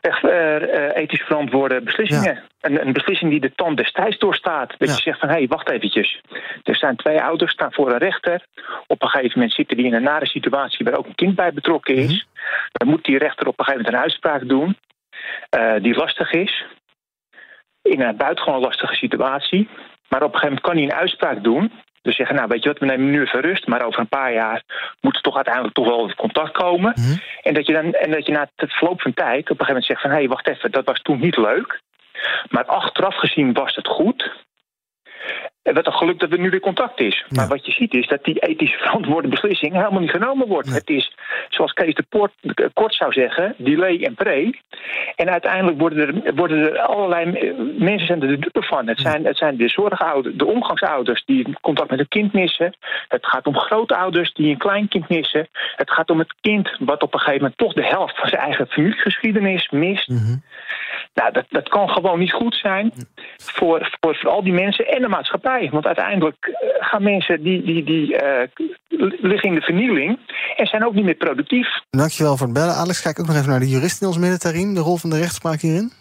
Echt 0.00 0.24
uh, 0.24 0.96
ethisch 0.96 1.22
verantwoorde 1.22 1.80
beslissingen. 1.80 2.34
Ja. 2.34 2.42
Een, 2.60 2.86
een, 2.86 2.92
beslissing 2.92 3.30
die 3.30 3.40
de 3.40 3.54
tand 3.54 3.76
destijds 3.76 4.18
doorstaat. 4.18 4.74
Dat 4.78 4.88
ja. 4.88 4.94
je 4.94 5.02
zegt 5.02 5.18
van, 5.18 5.28
hé, 5.28 5.34
hey, 5.34 5.46
wacht 5.46 5.70
eventjes. 5.70 6.20
Er 6.62 6.76
staan 6.76 6.96
twee 6.96 7.22
ouders, 7.22 7.52
staan 7.52 7.72
voor 7.72 7.92
een 7.92 7.98
rechter. 7.98 8.46
Op 8.86 9.02
een 9.02 9.08
gegeven 9.08 9.32
moment 9.34 9.52
zitten 9.52 9.76
die 9.76 9.86
in 9.86 9.94
een 9.94 10.02
nare 10.02 10.26
situatie... 10.26 10.84
waar 10.84 10.98
ook 10.98 11.06
een 11.06 11.14
kind 11.14 11.34
bij 11.34 11.52
betrokken 11.52 11.94
is. 11.94 12.02
Mm 12.02 12.08
-hmm. 12.08 12.68
Dan 12.72 12.88
moet 12.88 13.04
die 13.04 13.18
rechter 13.18 13.46
op 13.46 13.58
een 13.58 13.64
gegeven 13.64 13.84
moment 13.84 13.94
een 13.94 14.10
uitspraak 14.10 14.48
doen... 14.48 14.76
Uh, 15.56 15.82
die 15.82 15.94
lastig 15.94 16.32
is. 16.32 16.64
In 17.82 18.00
een 18.00 18.16
buitengewoon 18.16 18.60
lastige 18.60 18.94
situatie. 18.94 19.68
Maar 20.08 20.22
op 20.22 20.34
een 20.34 20.40
gegeven 20.40 20.48
moment 20.48 20.60
kan 20.60 20.76
hij 20.76 20.84
een 20.84 21.02
uitspraak 21.02 21.44
doen... 21.44 21.72
Dus 22.10 22.18
zeggen, 22.18 22.36
nou 22.36 22.48
weet 22.48 22.62
je 22.62 22.68
wat, 22.68 22.78
we 22.78 22.86
nemen 22.86 23.10
nu 23.10 23.20
even 23.20 23.40
rust, 23.40 23.66
maar 23.66 23.84
over 23.84 24.00
een 24.00 24.08
paar 24.08 24.32
jaar 24.32 24.62
moet 25.00 25.16
er 25.16 25.22
toch 25.22 25.34
uiteindelijk 25.34 25.74
toch 25.74 25.86
wel 25.86 26.08
in 26.08 26.14
contact 26.14 26.52
komen. 26.52 26.92
Mm 26.96 27.04
-hmm. 27.04 27.20
en, 27.42 27.54
dat 27.54 27.66
je 27.66 27.72
dan, 27.72 27.92
en 27.92 28.10
dat 28.10 28.26
je 28.26 28.32
na 28.32 28.50
het 28.56 28.72
verloop 28.72 29.00
van 29.00 29.14
tijd 29.14 29.50
op 29.50 29.60
een 29.60 29.66
gegeven 29.66 29.66
moment 29.66 29.84
zegt 29.84 30.00
van 30.00 30.10
hé, 30.10 30.16
hey, 30.16 30.28
wacht 30.28 30.48
even, 30.48 30.70
dat 30.70 30.84
was 30.84 31.02
toen 31.02 31.20
niet 31.20 31.36
leuk. 31.36 31.80
Maar 32.48 32.64
achteraf 32.64 33.14
gezien 33.14 33.52
was 33.52 33.74
het 33.74 33.86
goed. 33.88 34.30
Wat 35.72 35.86
een 35.86 35.92
geluk 35.92 36.18
dat 36.18 36.32
er 36.32 36.38
nu 36.38 36.50
weer 36.50 36.60
contact 36.60 37.00
is. 37.00 37.16
Ja. 37.16 37.36
Maar 37.36 37.48
wat 37.48 37.66
je 37.66 37.72
ziet 37.72 37.94
is 37.94 38.06
dat 38.06 38.24
die 38.24 38.38
ethisch 38.38 38.74
verantwoorde 38.82 39.28
beslissing 39.28 39.72
helemaal 39.72 40.00
niet 40.00 40.10
genomen 40.10 40.48
wordt. 40.48 40.74
Het 40.74 40.88
is, 40.88 41.14
zoals 41.48 41.72
Kees 41.72 41.94
de 41.94 42.04
Poort, 42.08 42.32
Kort 42.74 42.94
zou 42.94 43.12
zeggen, 43.12 43.54
delay 43.56 44.02
en 44.02 44.14
pre. 44.14 44.58
En 45.16 45.30
uiteindelijk 45.30 45.78
worden 45.78 46.24
er, 46.24 46.34
worden 46.34 46.58
er 46.58 46.78
allerlei 46.78 47.52
mensen 47.78 48.06
zijn 48.06 48.22
er 48.22 48.28
de 48.28 48.38
dupe 48.38 48.62
van. 48.62 48.88
Het 48.88 49.00
zijn, 49.00 49.24
het 49.24 49.36
zijn 49.36 49.56
de 49.56 49.68
zorgouders, 49.68 50.36
de 50.36 50.46
omgangsouders 50.46 51.24
die 51.24 51.56
contact 51.60 51.90
met 51.90 51.98
een 51.98 52.08
kind 52.08 52.32
missen. 52.32 52.74
Het 53.08 53.26
gaat 53.26 53.46
om 53.46 53.56
grootouders 53.56 54.32
die 54.32 54.50
een 54.50 54.58
kleinkind 54.58 55.08
missen. 55.08 55.48
Het 55.76 55.90
gaat 55.90 56.10
om 56.10 56.18
het 56.18 56.34
kind 56.40 56.76
wat 56.78 57.02
op 57.02 57.14
een 57.14 57.20
gegeven 57.20 57.40
moment 57.40 57.58
toch 57.58 57.72
de 57.72 57.86
helft 57.86 58.18
van 58.18 58.28
zijn 58.28 58.40
eigen 58.40 58.66
familiegeschiedenis 58.66 59.68
mist. 59.70 60.08
Mm 60.08 60.16
-hmm. 60.16 60.42
Nou, 61.14 61.32
dat, 61.32 61.44
dat 61.48 61.68
kan 61.68 61.88
gewoon 61.88 62.18
niet 62.18 62.32
goed 62.32 62.54
zijn 62.54 62.92
voor, 63.36 63.96
voor, 64.00 64.16
voor 64.16 64.30
al 64.30 64.42
die 64.42 64.52
mensen 64.52 64.86
en 64.86 65.02
de 65.02 65.08
maatschappij. 65.08 65.68
Want 65.72 65.86
uiteindelijk 65.86 66.46
uh, 66.46 66.54
gaan 66.80 67.02
mensen 67.02 67.42
die, 67.42 67.62
die, 67.62 67.84
die 67.84 68.22
uh, 68.22 68.42
liggen 69.20 69.48
in 69.48 69.54
de 69.54 69.60
vernieling 69.60 70.18
en 70.56 70.66
zijn 70.66 70.86
ook 70.86 70.94
niet 70.94 71.04
meer 71.04 71.14
productief. 71.14 71.68
Dankjewel 71.90 72.36
voor 72.36 72.46
het 72.46 72.56
bellen. 72.56 72.74
Alex, 72.74 73.02
kijk 73.02 73.20
ook 73.20 73.26
nog 73.26 73.36
even 73.36 73.48
naar 73.48 73.60
de 73.60 73.68
jurist 73.68 74.00
in 74.00 74.06
ons 74.06 74.18
midden, 74.18 74.38
Tarim. 74.38 74.74
De 74.74 74.80
rol 74.80 74.96
van 74.96 75.10
de 75.10 75.18
rechtspraak 75.18 75.60
hierin? 75.60 75.92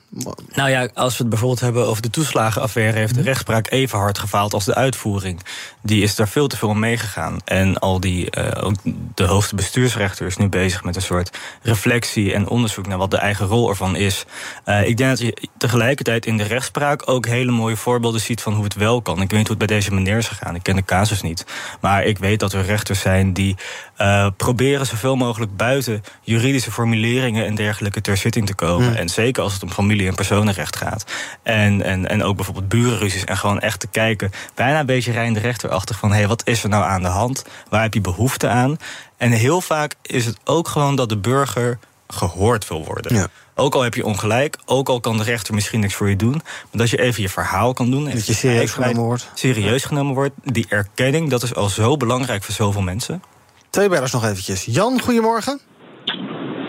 Nou 0.53 0.69
ja, 0.69 0.89
als 0.93 1.17
we 1.17 1.21
het 1.21 1.29
bijvoorbeeld 1.29 1.59
hebben 1.59 1.87
over 1.87 2.01
de 2.01 2.09
toeslagenaffaire... 2.09 2.97
heeft 2.97 3.15
de 3.15 3.21
rechtspraak 3.21 3.71
even 3.71 3.99
hard 3.99 4.17
gefaald 4.17 4.53
als 4.53 4.65
de 4.65 4.75
uitvoering. 4.75 5.41
Die 5.81 6.03
is 6.03 6.15
daar 6.15 6.27
veel 6.27 6.47
te 6.47 6.57
veel 6.57 6.69
om 6.69 6.79
meegegaan. 6.79 7.39
En 7.45 7.77
al 7.77 7.99
die, 7.99 8.37
uh, 8.37 8.63
ook 8.63 8.75
de 9.15 9.23
hoogste 9.23 9.55
bestuursrechter 9.55 10.25
is 10.25 10.37
nu 10.37 10.49
bezig 10.49 10.83
met 10.83 10.95
een 10.95 11.01
soort 11.01 11.37
reflectie... 11.61 12.33
en 12.33 12.47
onderzoek 12.47 12.87
naar 12.87 12.97
wat 12.97 13.11
de 13.11 13.17
eigen 13.17 13.45
rol 13.45 13.69
ervan 13.69 13.95
is. 13.95 14.25
Uh, 14.65 14.87
ik 14.87 14.97
denk 14.99 15.09
dat 15.09 15.19
je 15.19 15.47
tegelijkertijd 15.57 16.25
in 16.25 16.37
de 16.37 16.43
rechtspraak... 16.43 17.09
ook 17.09 17.25
hele 17.25 17.51
mooie 17.51 17.75
voorbeelden 17.75 18.21
ziet 18.21 18.41
van 18.41 18.53
hoe 18.53 18.63
het 18.63 18.73
wel 18.73 19.01
kan. 19.01 19.21
Ik 19.21 19.29
weet 19.29 19.39
niet 19.39 19.47
hoe 19.47 19.57
het 19.57 19.67
bij 19.67 19.77
deze 19.77 19.93
meneer 19.93 20.17
is 20.17 20.27
gegaan. 20.27 20.55
Ik 20.55 20.63
ken 20.63 20.75
de 20.75 20.85
casus 20.85 21.21
niet. 21.21 21.45
Maar 21.81 22.03
ik 22.03 22.17
weet 22.17 22.39
dat 22.39 22.53
er 22.53 22.65
rechters 22.65 22.99
zijn 22.99 23.33
die 23.33 23.55
uh, 24.01 24.27
proberen... 24.37 24.85
zoveel 24.85 25.15
mogelijk 25.15 25.57
buiten 25.57 26.03
juridische 26.21 26.71
formuleringen 26.71 27.45
en 27.45 27.55
dergelijke 27.55 28.01
ter 28.01 28.17
zitting 28.17 28.45
te 28.45 28.55
komen. 28.55 28.89
Mm. 28.89 28.95
En 28.95 29.09
zeker 29.09 29.43
als 29.43 29.53
het 29.53 29.63
om 29.63 29.71
familie 29.71 30.07
en 30.07 30.15
personenrecht 30.15 30.75
gaat. 30.75 31.05
En, 31.43 31.81
en, 31.81 32.09
en 32.09 32.23
ook 32.23 32.35
bijvoorbeeld 32.35 32.69
burenruzies. 32.69 33.23
En 33.23 33.37
gewoon 33.37 33.59
echt 33.59 33.79
te 33.79 33.87
kijken, 33.87 34.31
bijna 34.55 34.79
een 34.79 34.85
beetje 34.85 35.11
rein 35.11 35.33
de 35.33 35.39
rechterachtig... 35.39 35.97
van 35.99 36.09
hé, 36.09 36.17
hey, 36.17 36.27
wat 36.27 36.47
is 36.47 36.63
er 36.63 36.69
nou 36.69 36.83
aan 36.83 37.01
de 37.01 37.07
hand? 37.07 37.45
Waar 37.69 37.81
heb 37.81 37.93
je 37.93 38.01
behoefte 38.01 38.47
aan? 38.47 38.77
En 39.17 39.31
heel 39.31 39.61
vaak 39.61 39.95
is 40.01 40.25
het 40.25 40.37
ook 40.43 40.67
gewoon 40.67 40.95
dat 40.95 41.09
de 41.09 41.17
burger 41.17 41.79
gehoord 42.13 42.67
wil 42.67 42.85
worden. 42.85 43.29
Ook 43.55 43.75
al 43.75 43.81
heb 43.81 43.93
je 43.93 44.05
ongelijk, 44.05 44.57
ook 44.65 44.89
al 44.89 44.99
kan 44.99 45.17
de 45.17 45.23
rechter 45.23 45.53
misschien 45.53 45.79
niks 45.79 45.93
voor 45.93 46.09
je 46.09 46.15
doen. 46.15 46.31
Maar 46.31 46.41
dat 46.71 46.89
je 46.89 47.01
even 47.01 47.21
je 47.21 47.29
verhaal 47.29 47.73
kan 47.73 47.91
doen. 47.91 48.07
En 48.07 48.15
dat 48.15 48.25
je 48.25 48.33
serieus 48.33 48.71
genomen 48.71 49.03
wordt. 49.03 49.31
Serieus 49.33 49.85
genomen 49.85 50.13
wordt. 50.13 50.33
Die 50.43 50.65
erkenning, 50.69 51.29
dat 51.29 51.43
is 51.43 51.55
al 51.55 51.69
zo 51.69 51.97
belangrijk 51.97 52.43
voor 52.43 52.53
zoveel 52.53 52.81
mensen. 52.81 53.23
Twee 53.69 53.89
bellers 53.89 54.11
nog 54.11 54.23
eventjes. 54.25 54.65
Jan, 54.65 55.01
goedemorgen. 55.01 55.59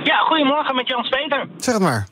Ja, 0.04 0.16
goedemorgen 0.16 0.74
met 0.74 0.88
Jan 0.88 1.04
Speter. 1.04 1.48
Zeg 1.56 1.74
het 1.74 1.82
maar. 1.82 2.06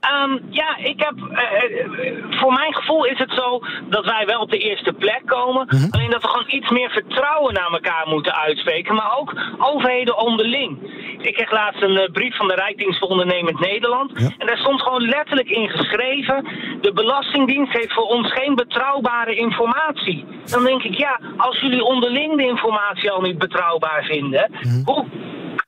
Um, 0.00 0.40
ja, 0.50 0.76
ik 0.76 1.00
heb. 1.00 1.14
Uh, 1.16 2.38
voor 2.40 2.52
mijn 2.52 2.74
gevoel 2.74 3.04
is 3.04 3.18
het 3.18 3.32
zo 3.32 3.60
dat 3.88 4.04
wij 4.04 4.26
wel 4.26 4.40
op 4.40 4.50
de 4.50 4.58
eerste 4.58 4.92
plek 4.92 5.22
komen. 5.26 5.66
Mm 5.70 5.78
-hmm. 5.78 5.90
Alleen 5.90 6.10
dat 6.10 6.22
we 6.22 6.28
gewoon 6.28 6.50
iets 6.50 6.70
meer 6.70 6.90
vertrouwen 6.90 7.54
naar 7.54 7.72
elkaar 7.72 8.04
moeten 8.08 8.34
uitspreken. 8.34 8.94
Maar 8.94 9.18
ook 9.18 9.34
overheden 9.58 10.18
onderling. 10.18 10.78
Ik 11.18 11.34
kreeg 11.34 11.50
laatst 11.50 11.82
een 11.82 12.00
uh, 12.00 12.10
brief 12.12 12.36
van 12.36 12.48
de 12.48 12.54
Rijksdienst 12.54 12.98
voor 12.98 13.08
Ondernemend 13.08 13.60
Nederland. 13.60 14.10
Ja. 14.14 14.30
En 14.38 14.46
daar 14.46 14.58
stond 14.58 14.82
gewoon 14.82 15.02
letterlijk 15.02 15.48
in 15.48 15.68
geschreven: 15.68 16.44
de 16.80 16.92
Belastingdienst 16.92 17.72
heeft 17.72 17.92
voor 17.92 18.06
ons 18.06 18.32
geen 18.32 18.54
betrouwbare 18.54 19.36
informatie. 19.36 20.24
Dan 20.44 20.64
denk 20.64 20.82
ik, 20.82 20.94
ja, 20.94 21.20
als 21.36 21.60
jullie 21.60 21.84
onderling 21.84 22.36
de 22.36 22.46
informatie 22.46 23.10
al 23.10 23.20
niet 23.20 23.38
betrouwbaar 23.38 24.04
vinden, 24.04 24.50
mm 24.50 24.70
-hmm. 24.70 24.82
hoe 24.84 25.06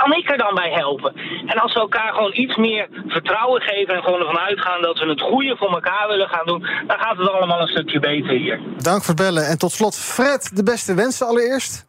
kan 0.03 0.13
ik 0.13 0.31
er 0.31 0.39
dan 0.39 0.55
bij 0.55 0.71
helpen? 0.71 1.13
En 1.47 1.59
als 1.59 1.73
we 1.75 1.81
elkaar 1.81 2.13
gewoon 2.15 2.35
iets 2.35 2.57
meer 2.57 2.89
vertrouwen 3.07 3.61
geven 3.61 3.95
en 3.95 4.03
gewoon 4.03 4.21
ervan 4.21 4.39
uitgaan 4.39 4.83
dat 4.83 4.99
we 4.99 5.07
het 5.07 5.21
goede 5.21 5.57
voor 5.57 5.73
elkaar 5.73 6.09
willen 6.09 6.29
gaan 6.29 6.47
doen, 6.47 6.61
dan 6.87 6.99
gaat 6.99 7.17
het 7.17 7.29
allemaal 7.31 7.61
een 7.61 7.69
stukje 7.77 8.01
beter 8.01 8.31
hier. 8.37 8.61
Dank 8.79 9.01
voor 9.05 9.15
het 9.15 9.23
bellen. 9.25 9.47
En 9.47 9.59
tot 9.59 9.73
slot, 9.73 9.97
Fred, 9.99 10.57
de 10.57 10.63
beste 10.63 10.95
wensen 10.95 11.27
allereerst. 11.27 11.87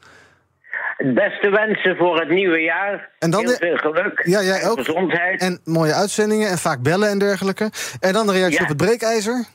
Beste 0.97 1.50
wensen 1.50 1.97
voor 1.97 2.19
het 2.19 2.30
nieuwe 2.30 2.60
jaar. 2.60 3.10
En 3.19 3.30
dan 3.32 3.39
Heel 3.45 3.56
veel 3.58 3.78
geluk. 3.78 4.21
Ja, 4.26 4.41
jij 4.41 4.67
ook. 4.69 4.78
Gezondheid. 4.78 5.41
En 5.41 5.62
mooie 5.63 5.93
uitzendingen 5.93 6.50
en 6.50 6.58
vaak 6.58 6.82
bellen 6.82 7.10
en 7.10 7.17
dergelijke. 7.19 7.69
En 8.00 8.13
dan 8.13 8.28
de 8.28 8.34
reactie 8.34 8.58
Ja. 8.58 8.63
op 8.63 8.67
het 8.69 8.78
breekijzer. 8.78 9.45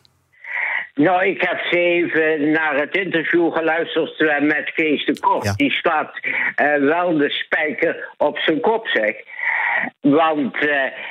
Nou, 0.96 1.26
ik 1.26 1.40
heb 1.40 1.60
ze 1.70 1.78
even 1.78 2.50
naar 2.50 2.74
het 2.80 2.96
interview 2.96 3.52
geluisterd 3.52 4.20
eh, 4.20 4.40
met 4.40 4.72
Kees 4.74 5.04
de 5.04 5.20
Kort. 5.20 5.56
Die 5.56 5.70
slaat 5.70 6.18
eh, 6.54 6.74
wel 6.74 7.16
de 7.16 7.30
spijker 7.30 8.08
op 8.16 8.38
zijn 8.38 8.60
kop, 8.60 8.86
zeg. 8.88 9.14
Want 10.00 10.56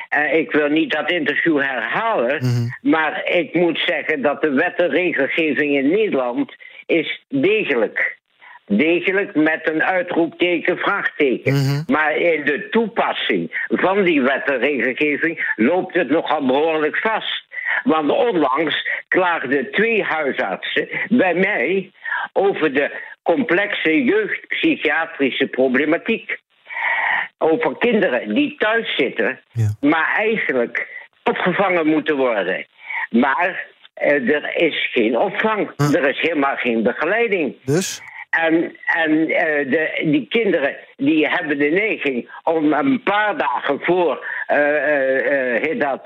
eh, 0.10 0.34
ik 0.34 0.52
wil 0.52 0.68
niet 0.68 0.92
dat 0.92 1.12
interview 1.12 1.62
herhalen. 1.62 2.42
Maar 2.82 3.22
ik 3.26 3.54
moet 3.54 3.80
zeggen 3.86 4.22
dat 4.22 4.42
de 4.42 4.50
wet 4.50 4.76
en 4.76 4.90
regelgeving 4.90 5.76
in 5.76 5.90
Nederland 5.90 6.56
is 6.86 7.26
degelijk. 7.30 8.18
Degelijk 8.68 9.36
met 9.36 9.70
een 9.70 9.84
uitroepteken, 9.84 10.78
vraagteken. 10.78 11.84
Maar 11.88 12.18
in 12.18 12.46
de 12.46 12.68
toepassing 12.70 13.66
van 13.68 14.04
die 14.04 14.22
wet 14.22 14.50
en 14.50 14.60
regelgeving 14.60 15.54
loopt 15.56 15.94
het 15.94 16.10
nogal 16.10 16.46
behoorlijk 16.46 16.98
vast. 16.98 17.45
Want 17.84 18.12
onlangs 18.12 18.88
klaagden 19.08 19.72
twee 19.72 20.04
huisartsen 20.04 20.88
bij 21.10 21.34
mij 21.34 21.92
over 22.34 22.74
de 22.74 22.92
complexe 23.24 24.04
jeugdpsychiatrische 24.04 25.48
problematiek. 25.48 26.38
Over 27.38 27.78
kinderen 27.78 28.34
die 28.34 28.56
thuis 28.58 28.96
zitten, 28.96 29.40
maar 29.80 30.14
eigenlijk 30.16 30.88
opgevangen 31.24 31.88
moeten 31.88 32.16
worden. 32.16 32.66
Maar 33.10 33.66
eh, 33.94 34.30
er 34.30 34.56
is 34.56 34.90
geen 34.92 35.18
opvang, 35.18 35.72
er 35.78 36.10
is 36.10 36.20
helemaal 36.20 36.56
geen 36.56 36.84
begeleiding. 36.84 37.56
Dus? 37.66 38.02
En, 38.42 38.76
en 38.86 39.30
eh, 39.30 39.72
de, 39.72 40.02
die 40.04 40.28
kinderen 40.30 40.76
die 40.98 41.28
hebben 41.28 41.58
de 41.58 41.70
neiging 41.70 42.30
om 42.44 42.74
een 42.74 43.04
paar 43.04 43.38
dagen 43.38 43.80
voor 43.82 44.26
eh, 44.48 45.72
eh, 45.72 45.80
dat, 45.80 46.02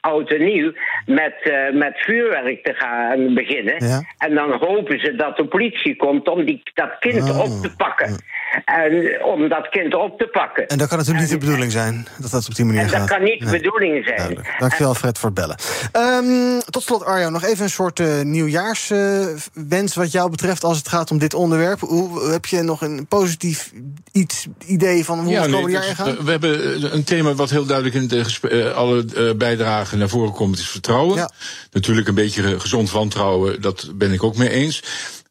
oud 0.00 0.30
en 0.30 0.44
nieuw 0.44 0.72
met, 1.06 1.52
met 1.72 1.92
vuurwerk 1.96 2.64
te 2.64 2.74
gaan 2.74 3.34
beginnen. 3.34 3.86
Ja. 3.86 4.02
En 4.18 4.34
dan 4.34 4.52
hopen 4.52 5.00
ze 5.00 5.14
dat 5.14 5.36
de 5.36 5.46
politie 5.46 5.96
komt 5.96 6.28
om 6.28 6.44
die, 6.44 6.62
dat 6.74 6.98
kind 6.98 7.22
Oh. 7.30 7.40
op 7.40 7.62
te 7.62 7.76
pakken. 7.76 8.16
En 8.64 9.24
om 9.24 9.48
dat 9.48 9.68
kind 9.68 9.94
op 9.94 10.18
te 10.18 10.26
pakken. 10.26 10.66
En 10.66 10.78
dat 10.78 10.88
kan 10.88 10.98
natuurlijk 10.98 11.24
niet 11.24 11.40
de 11.40 11.46
bedoeling 11.46 11.72
zijn, 11.72 12.06
dat 12.18 12.30
dat 12.30 12.48
op 12.48 12.54
die 12.54 12.64
manier 12.64 12.80
En 12.80 12.88
gaat. 12.88 13.08
dat 13.08 13.16
kan 13.16 13.22
niet 13.22 13.40
de 13.40 13.50
bedoeling 13.50 14.04
zijn. 14.06 14.38
Dankjewel, 14.58 14.94
Fred, 14.94 15.18
voor 15.18 15.30
het 15.30 15.38
bellen. 15.38 15.56
Ehm, 15.92 16.60
tot 16.70 16.82
slot, 16.82 17.04
Arjo, 17.04 17.30
nog 17.30 17.44
even 17.44 17.64
een 17.64 17.70
soort 17.70 18.00
eh, 18.00 18.20
nieuwjaarswens 18.20 19.94
wat 19.94 20.12
jou 20.12 20.30
betreft 20.30 20.64
als 20.64 20.78
het 20.78 20.88
gaat 20.88 21.10
om 21.10 21.18
dit 21.18 21.34
onderwerp. 21.34 21.80
Hoe, 21.80 22.30
heb 22.30 22.46
je 22.46 22.62
nog 22.62 22.80
een 22.80 23.06
positief 23.06 23.72
iets, 24.12 24.46
idee 24.66 25.04
van 25.04 25.18
hoe 25.18 25.34
het 25.34 25.42
nee, 25.42 25.52
komende 25.52 25.76
jaar 25.76 26.06
eh, 26.06 26.14
we 26.24 26.30
hebben 26.30 26.94
een 26.94 27.04
thema 27.04 27.34
wat 27.34 27.50
heel 27.50 27.66
duidelijk 27.66 27.96
in 27.96 28.08
de 28.08 28.38
eh, 28.50 28.74
alle 28.74 29.04
eh, 29.16 29.36
bijdragen 29.36 29.98
naar 29.98 30.08
voren 30.08 30.32
komt, 30.32 30.58
is 30.58 30.68
vertrouwen. 30.68 31.30
Natuurlijk 31.70 32.08
een 32.08 32.14
beetje 32.14 32.60
gezond 32.60 32.90
wantrouwen, 32.90 33.60
dat 33.60 33.90
ben 33.94 34.12
ik 34.12 34.22
ook 34.22 34.36
mee 34.36 34.50
eens. 34.50 34.82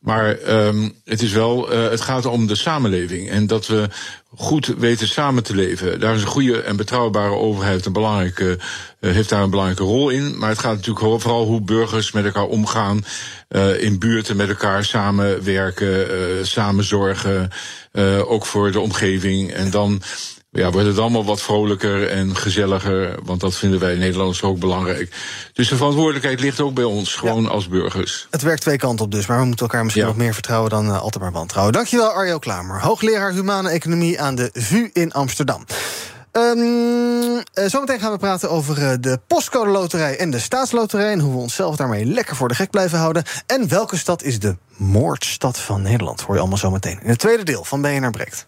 Maar 0.03 0.37
ehm, 0.37 0.89
het 1.05 1.21
is 1.21 1.31
wel, 1.31 1.71
eh, 1.71 1.89
het 1.89 2.01
gaat 2.01 2.25
om 2.25 2.47
de 2.47 2.55
samenleving. 2.55 3.29
En 3.29 3.47
dat 3.47 3.67
we 3.67 3.89
goed 4.35 4.65
weten 4.65 5.07
samen 5.07 5.43
te 5.43 5.55
leven. 5.55 5.99
Daar 5.99 6.15
is 6.15 6.21
een 6.21 6.27
goede 6.27 6.61
en 6.61 6.75
betrouwbare 6.75 7.35
overheid 7.35 7.85
een 7.85 7.93
belangrijke, 7.93 8.57
eh, 8.99 9.11
heeft 9.11 9.29
daar 9.29 9.43
een 9.43 9.49
belangrijke 9.49 9.83
rol 9.83 10.09
in. 10.09 10.37
Maar 10.37 10.49
het 10.49 10.59
gaat 10.59 10.75
natuurlijk 10.75 11.21
vooral 11.21 11.45
hoe 11.45 11.61
burgers 11.61 12.11
met 12.11 12.25
elkaar 12.25 12.45
omgaan. 12.45 13.05
eh, 13.47 13.81
in 13.81 13.99
buurten 13.99 14.35
met 14.35 14.49
elkaar 14.49 14.85
samenwerken, 14.85 16.07
samen 16.47 16.83
zorgen. 16.83 17.49
ook 18.25 18.45
voor 18.45 18.71
de 18.71 18.79
omgeving. 18.79 19.51
En 19.51 19.69
dan 19.69 20.01
ja, 20.53 20.71
wordt 20.71 20.87
het 20.87 20.97
allemaal 20.97 21.25
wat 21.25 21.41
vrolijker 21.41 22.09
en 22.09 22.35
gezelliger. 22.35 23.19
Want 23.23 23.39
dat 23.41 23.55
vinden 23.55 23.79
wij 23.79 23.95
Nederlanders 23.95 24.43
ook 24.43 24.59
belangrijk. 24.59 25.15
Dus 25.53 25.69
de 25.69 25.75
verantwoordelijkheid 25.75 26.39
ligt 26.39 26.59
ook 26.59 26.73
bij 26.73 26.83
ons, 26.83 27.15
gewoon 27.15 27.49
als 27.49 27.67
burgers. 27.67 28.27
Het 28.29 28.41
werkt 28.41 28.61
twee 28.61 28.77
kanten 28.77 29.05
op 29.05 29.11
dus, 29.11 29.25
maar 29.25 29.39
we 29.39 29.45
moeten 29.45 29.65
elkaar 29.65 29.83
misschien 29.83 30.03
Ja. 30.05 30.09
nog 30.11 30.19
meer 30.19 30.33
vertrouwen 30.33 30.69
dan 30.69 30.85
eh, 30.85 31.01
altijd 31.01 31.23
maar 31.23 31.31
wantrouwen. 31.31 31.73
Dankjewel 31.73 32.09
Arjo 32.09 32.39
Klamer, 32.39 32.81
hoogleraar 32.81 33.31
Humane 33.31 33.69
Economie 33.69 34.21
aan 34.21 34.35
de 34.35 34.49
VU 34.53 34.89
in 34.93 35.11
Amsterdam. 35.11 35.65
Ehm, 36.31 36.59
eh, 37.53 37.65
zometeen 37.69 37.99
gaan 37.99 38.11
we 38.11 38.17
praten 38.17 38.49
over 38.49 38.77
eh, 38.89 38.93
de 38.99 39.19
postcode 39.27 39.69
loterij 39.69 40.17
en 40.17 40.31
de 40.31 40.39
staatsloterij... 40.39 41.11
en 41.11 41.19
hoe 41.19 41.31
we 41.33 41.37
onszelf 41.39 41.75
daarmee 41.75 42.05
lekker 42.05 42.35
voor 42.35 42.47
de 42.47 42.55
gek 42.55 42.69
blijven 42.69 42.97
houden. 42.99 43.23
En 43.45 43.67
welke 43.69 43.97
stad 43.97 44.23
is 44.23 44.39
de 44.39 44.55
moordstad 44.75 45.59
van 45.59 45.81
Nederland? 45.81 46.21
Hoor 46.21 46.33
je 46.35 46.39
allemaal 46.41 46.57
zometeen 46.57 46.99
in 47.03 47.09
het 47.09 47.19
tweede 47.19 47.43
deel 47.43 47.63
van 47.63 47.81
BNR 47.81 48.11
Breekt. 48.11 48.47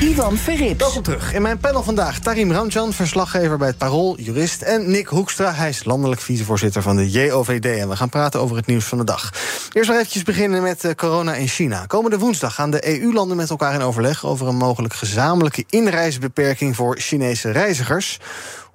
Ivan 0.00 0.36
Verrips. 0.36 0.78
Welkom 0.78 1.02
terug. 1.02 1.34
In 1.34 1.42
mijn 1.42 1.58
panel 1.58 1.82
vandaag 1.82 2.18
Tarim 2.18 2.52
Ramjan, 2.52 2.92
verslaggever 2.92 3.58
bij 3.58 3.66
het 3.66 3.78
Parool, 3.78 4.18
jurist. 4.18 4.62
En 4.62 4.90
Nick 4.90 5.06
Hoekstra, 5.06 5.52
hij 5.52 5.68
is 5.68 5.84
landelijk 5.84 6.20
vicevoorzitter 6.20 6.82
van 6.82 6.96
de 6.96 7.10
JOVD. 7.10 7.66
En 7.66 7.88
we 7.88 7.96
gaan 7.96 8.08
praten 8.08 8.40
over 8.40 8.56
het 8.56 8.66
nieuws 8.66 8.84
van 8.84 8.98
de 8.98 9.04
dag. 9.04 9.32
Eerst 9.72 9.88
nog 9.88 9.98
eventjes 9.98 10.22
beginnen 10.22 10.62
met 10.62 10.84
eh, 10.84 10.94
corona 10.94 11.34
in 11.34 11.48
China. 11.48 11.86
Komende 11.86 12.18
woensdag 12.18 12.54
gaan 12.54 12.70
de 12.70 13.00
EU-landen 13.00 13.36
met 13.36 13.50
elkaar 13.50 13.74
in 13.74 13.82
overleg... 13.82 14.26
over 14.26 14.46
een 14.46 14.56
mogelijk 14.56 14.94
gezamenlijke 14.94 15.64
inreisbeperking 15.68 16.76
voor 16.76 16.96
Chinese 16.98 17.50
reizigers. 17.50 18.18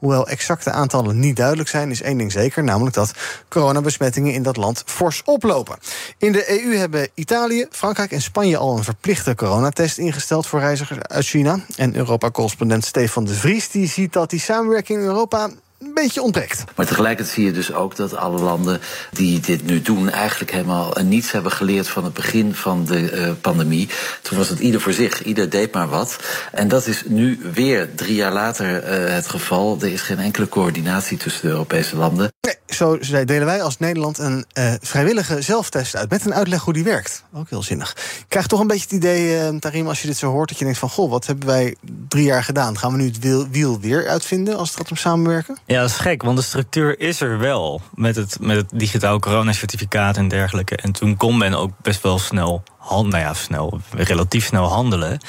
Hoewel 0.04 0.28
exacte 0.28 0.72
aantallen 0.72 1.20
niet 1.20 1.36
duidelijk 1.36 1.70
zijn, 1.70 1.92
is 1.92 2.02
één 2.02 2.18
ding 2.18 2.32
zeker, 2.32 2.64
namelijk 2.64 2.96
dat 2.96 3.14
coronabesmettingen 3.50 4.34
in 4.34 4.44
dat 4.44 4.58
land 4.58 4.84
fors 4.86 5.22
oplopen. 5.26 5.78
In 6.18 6.32
de 6.32 6.64
EU 6.64 6.76
hebben 6.76 7.10
Italië, 7.14 7.68
Frankrijk 7.72 8.12
en 8.12 8.22
Spanje 8.22 8.58
al 8.58 8.78
een 8.78 8.84
verplichte 8.84 9.36
coronatest 9.36 9.98
ingesteld 9.98 10.48
voor 10.48 10.60
reizigers 10.60 11.00
uit 11.02 11.26
China. 11.26 11.60
En 11.76 11.96
Europa-correspondent 11.96 12.86
Stefan 12.86 13.26
de 13.26 13.34
Vries 13.34 13.70
die 13.70 13.88
ziet 13.88 14.14
dat 14.14 14.30
die 14.30 14.40
samenwerking 14.40 15.00
in 15.00 15.06
Europa 15.06 15.50
een 15.86 15.94
beetje 15.94 16.22
ontbreekt. 16.22 16.64
Maar 16.76 16.86
tegelijkertijd 16.86 17.36
zie 17.36 17.46
je 17.46 17.52
dus 17.52 17.74
ook 17.74 17.96
dat 17.96 18.16
alle 18.16 18.40
landen 18.40 18.80
die 19.12 19.40
dit 19.40 19.66
nu 19.66 19.82
doen, 19.82 20.10
eigenlijk 20.10 20.52
helemaal 20.52 20.94
niets 21.04 21.32
hebben 21.32 21.52
geleerd 21.52 21.88
van 21.88 22.04
het 22.04 22.14
begin 22.14 22.56
van 22.56 22.86
de 22.86 23.12
uh, 23.12 23.32
pandemie. 23.42 23.90
Toen 24.22 24.38
was 24.38 24.50
het 24.50 24.60
ieder 24.60 24.82
voor 24.82 24.94
zich, 24.94 25.24
ieder 25.24 25.50
deed 25.50 25.74
maar 25.74 25.90
wat. 25.90 26.18
En 26.52 26.68
dat 26.68 26.88
is 26.88 27.04
nu 27.06 27.40
weer 27.54 27.96
drie 27.96 28.16
jaar 28.16 28.34
later 28.34 28.84
uh, 28.84 29.14
het 29.14 29.28
geval. 29.28 29.78
Er 29.82 29.92
is 29.92 30.02
geen 30.02 30.20
enkele 30.20 30.50
coördinatie 30.50 31.18
tussen 31.18 31.42
de 31.42 31.52
Europese 31.52 31.96
landen. 31.96 32.32
Nee, 32.42 32.56
zo 32.74 32.98
zei, 33.00 33.26
delen 33.26 33.46
wij 33.46 33.62
als 33.64 33.78
Nederland 33.78 34.18
een 34.18 34.46
uh, 34.54 34.74
vrijwillige 34.82 35.42
zelftest 35.42 35.96
uit. 35.96 36.10
Met 36.10 36.26
een 36.26 36.34
uitleg 36.34 36.62
hoe 36.62 36.74
die 36.74 36.84
werkt. 36.84 37.24
Ook 37.34 37.50
heel 37.50 37.64
zinnig. 37.64 37.92
Ik 38.20 38.26
krijg 38.28 38.48
toch 38.48 38.60
een 38.60 38.68
beetje 38.68 38.84
het 38.84 38.92
idee, 38.92 39.52
uh, 39.74 39.88
als 39.88 40.02
je 40.02 40.08
dit 40.08 40.18
zo 40.18 40.32
hoort, 40.32 40.50
dat 40.50 40.58
je 40.58 40.64
denkt 40.64 40.80
van 40.80 40.90
goh, 40.90 41.10
wat 41.10 41.26
hebben 41.26 41.48
wij 41.48 41.76
drie 42.08 42.26
jaar 42.26 42.44
gedaan? 42.44 42.78
Gaan 42.78 42.92
we 42.92 42.98
nu 42.98 43.06
het 43.06 43.50
wiel, 43.52 43.80
weer 43.80 44.08
uitvinden 44.08 44.58
als 44.58 44.70
het 44.70 44.78
gaat 44.78 44.92
om 44.92 44.98
samenwerken? 44.98 45.58
Ja, 45.66 45.82
dat 45.82 45.90
is 45.90 45.96
gek, 45.96 46.24
want 46.24 46.38
de 46.38 46.44
structuur 46.44 47.00
is 47.00 47.22
er 47.22 47.40
wel. 47.40 47.82
Met 47.96 48.16
het, 48.16 48.38
met 48.40 48.56
het 48.56 48.70
digitaal 48.74 49.20
coronacertificaat 49.20 50.18
en 50.18 50.28
dergelijke. 50.28 50.76
En 50.76 50.92
toen 50.92 51.18
kon 51.18 51.38
men 51.38 51.54
ook 51.54 51.72
best 51.82 52.02
wel 52.02 52.20
snel 52.20 52.64
hand, 52.78 53.08
nou 53.10 53.24
ja, 53.24 53.34
snel, 53.34 53.80
relatief 53.92 54.46
snel 54.46 54.68
handelen. 54.68 55.20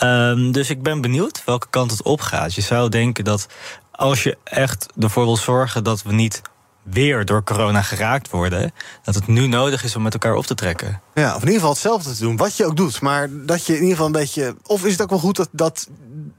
Um, 0.00 0.52
dus 0.52 0.70
ik 0.70 0.82
ben 0.82 1.00
benieuwd 1.00 1.42
welke 1.44 1.66
kant 1.70 1.90
het 1.90 2.02
opgaat. 2.02 2.54
Je 2.54 2.60
zou 2.60 2.88
denken 2.88 3.24
dat 3.24 3.46
als 3.90 4.22
je 4.22 4.38
echt 4.44 4.86
ervoor 4.98 5.24
wil 5.24 5.36
zorgen 5.36 5.84
dat 5.84 6.02
we 6.02 6.12
niet 6.12 6.42
weer 6.82 7.24
door 7.24 7.44
corona 7.44 7.82
geraakt 7.82 8.30
worden, 8.30 8.72
dat 9.02 9.14
het 9.14 9.26
nu 9.26 9.46
nodig 9.46 9.84
is 9.84 9.96
om 9.96 10.02
met 10.02 10.12
elkaar 10.12 10.34
op 10.34 10.46
te 10.46 10.54
trekken. 10.54 11.00
Ja, 11.14 11.28
of 11.28 11.34
in 11.34 11.40
ieder 11.40 11.54
geval 11.54 11.70
hetzelfde 11.70 12.14
te 12.14 12.20
doen, 12.20 12.36
wat 12.36 12.56
je 12.56 12.66
ook 12.66 12.76
doet. 12.76 13.00
Maar 13.00 13.28
dat 13.30 13.66
je 13.66 13.72
in 13.72 13.78
ieder 13.78 13.96
geval 13.96 14.06
een 14.06 14.12
beetje. 14.12 14.56
Of 14.66 14.84
is 14.84 14.92
het 14.92 15.02
ook 15.02 15.10
wel 15.10 15.18
goed 15.18 15.36
dat, 15.36 15.48
dat 15.52 15.88